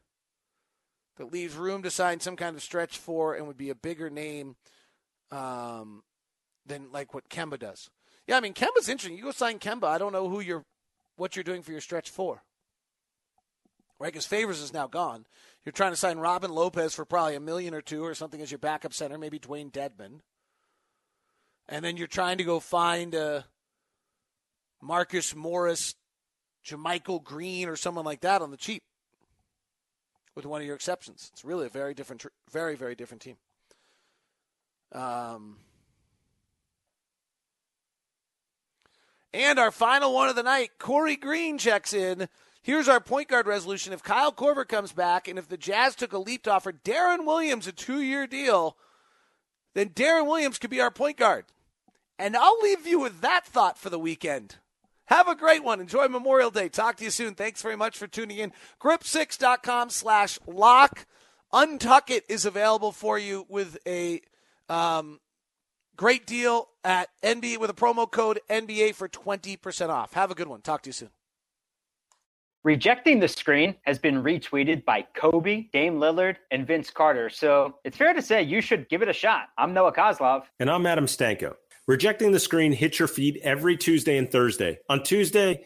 that 1.17 1.31
leaves 1.31 1.55
room 1.55 1.83
to 1.83 1.89
sign 1.89 2.19
some 2.19 2.35
kind 2.35 2.55
of 2.55 2.61
stretch 2.61 2.97
four 2.97 3.33
and 3.35 3.47
would 3.47 3.57
be 3.57 3.69
a 3.69 3.75
bigger 3.75 4.09
name? 4.09 4.55
Um, 5.31 6.03
than 6.65 6.91
like 6.91 7.13
what 7.13 7.29
Kemba 7.29 7.59
does. 7.59 7.89
Yeah, 8.27 8.37
I 8.37 8.39
mean 8.39 8.53
Kemba's 8.53 8.89
interesting. 8.89 9.17
You 9.17 9.25
go 9.25 9.31
sign 9.31 9.59
Kemba. 9.59 9.85
I 9.85 9.97
don't 9.97 10.13
know 10.13 10.29
who 10.29 10.39
you're, 10.39 10.63
what 11.17 11.35
you're 11.35 11.43
doing 11.43 11.63
for 11.63 11.71
your 11.71 11.81
stretch 11.81 12.09
four. 12.09 12.43
Right, 13.99 14.11
because 14.11 14.25
Favors 14.25 14.61
is 14.61 14.73
now 14.73 14.87
gone. 14.87 15.27
You're 15.63 15.73
trying 15.73 15.91
to 15.91 15.95
sign 15.97 16.17
Robin 16.17 16.51
Lopez 16.51 16.95
for 16.95 17.05
probably 17.05 17.35
a 17.35 17.39
million 17.39 17.75
or 17.75 17.81
two 17.81 18.03
or 18.03 18.15
something 18.15 18.41
as 18.41 18.49
your 18.49 18.57
backup 18.57 18.93
center, 18.93 19.19
maybe 19.19 19.37
Dewayne 19.37 19.71
Dedmon. 19.71 20.21
And 21.69 21.85
then 21.85 21.97
you're 21.97 22.07
trying 22.07 22.39
to 22.39 22.43
go 22.43 22.59
find 22.59 23.13
a 23.13 23.45
Marcus 24.81 25.35
Morris, 25.35 25.93
JaMychal 26.65 27.23
Green, 27.23 27.69
or 27.69 27.75
someone 27.75 28.03
like 28.03 28.21
that 28.21 28.41
on 28.41 28.49
the 28.49 28.57
cheap 28.57 28.81
with 30.35 30.47
one 30.47 30.61
of 30.61 30.65
your 30.65 30.75
exceptions. 30.75 31.29
It's 31.31 31.45
really 31.45 31.67
a 31.67 31.69
very 31.69 31.93
different, 31.93 32.25
very, 32.51 32.75
very 32.75 32.95
different 32.95 33.21
team. 33.21 33.37
Um, 34.93 35.57
and 39.33 39.59
our 39.59 39.71
final 39.71 40.13
one 40.13 40.29
of 40.29 40.35
the 40.35 40.43
night, 40.43 40.71
Corey 40.77 41.15
Green 41.15 41.57
checks 41.57 41.93
in. 41.93 42.27
Here's 42.63 42.87
our 42.87 42.99
point 42.99 43.27
guard 43.27 43.47
resolution. 43.47 43.93
If 43.93 44.03
Kyle 44.03 44.31
Korver 44.31 44.67
comes 44.67 44.91
back 44.91 45.27
and 45.27 45.39
if 45.39 45.47
the 45.47 45.57
Jazz 45.57 45.95
took 45.95 46.13
a 46.13 46.19
leap 46.19 46.43
to 46.43 46.51
offer 46.51 46.71
Deron 46.71 47.25
Williams 47.25 47.67
a 47.67 47.71
two 47.71 48.01
year 48.01 48.27
deal, 48.27 48.77
then 49.73 49.89
Deron 49.89 50.27
Williams 50.27 50.59
could 50.59 50.69
be 50.69 50.81
our 50.81 50.91
point 50.91 51.17
guard. 51.17 51.45
And 52.19 52.37
I'll 52.37 52.59
leave 52.61 52.85
you 52.85 52.99
with 52.99 53.21
that 53.21 53.47
thought 53.47 53.79
for 53.79 53.89
the 53.89 53.97
weekend. 53.97 54.57
Have 55.05 55.27
a 55.27 55.35
great 55.35 55.63
one. 55.63 55.81
Enjoy 55.81 56.07
Memorial 56.07 56.51
Day. 56.51 56.69
Talk 56.69 56.97
to 56.97 57.03
you 57.03 57.09
soon. 57.09 57.33
Thanks 57.33 57.61
very 57.61 57.75
much 57.75 57.97
for 57.97 58.07
tuning 58.07 58.37
in. 58.37 58.53
Grip6.com 58.79 59.89
slash 59.89 60.39
lock. 60.45 61.05
UNTUCKit 61.51 62.21
is 62.29 62.45
available 62.45 62.91
for 62.91 63.17
you 63.17 63.45
with 63.49 63.77
a 63.85 64.21
um, 64.69 65.19
great 65.97 66.25
deal 66.25 66.69
at 66.83 67.09
NBA 67.23 67.57
with 67.57 67.69
a 67.69 67.73
promo 67.73 68.09
code 68.09 68.39
NBA 68.49 68.95
for 68.95 69.07
20% 69.07 69.89
off. 69.89 70.13
Have 70.13 70.31
a 70.31 70.35
good 70.35 70.47
one. 70.47 70.61
Talk 70.61 70.83
to 70.83 70.89
you 70.89 70.93
soon. 70.93 71.09
Rejecting 72.63 73.19
the 73.19 73.27
screen 73.27 73.75
has 73.85 73.97
been 73.97 74.21
retweeted 74.21 74.85
by 74.85 75.01
Kobe, 75.15 75.65
Dame 75.73 75.95
Lillard, 75.95 76.35
and 76.51 76.67
Vince 76.67 76.91
Carter. 76.91 77.27
So 77.27 77.79
it's 77.83 77.97
fair 77.97 78.13
to 78.13 78.21
say 78.21 78.43
you 78.43 78.61
should 78.61 78.87
give 78.87 79.01
it 79.01 79.09
a 79.09 79.13
shot. 79.13 79.47
I'm 79.57 79.73
Noah 79.73 79.93
Kozlov. 79.93 80.43
And 80.59 80.69
I'm 80.69 80.85
Adam 80.85 81.07
Stanko. 81.07 81.55
Rejecting 81.87 82.31
the 82.31 82.39
Screen 82.39 82.71
hits 82.71 82.99
your 82.99 83.07
feed 83.07 83.39
every 83.41 83.75
Tuesday 83.75 84.15
and 84.15 84.31
Thursday. 84.31 84.77
On 84.89 85.01
Tuesday, 85.01 85.65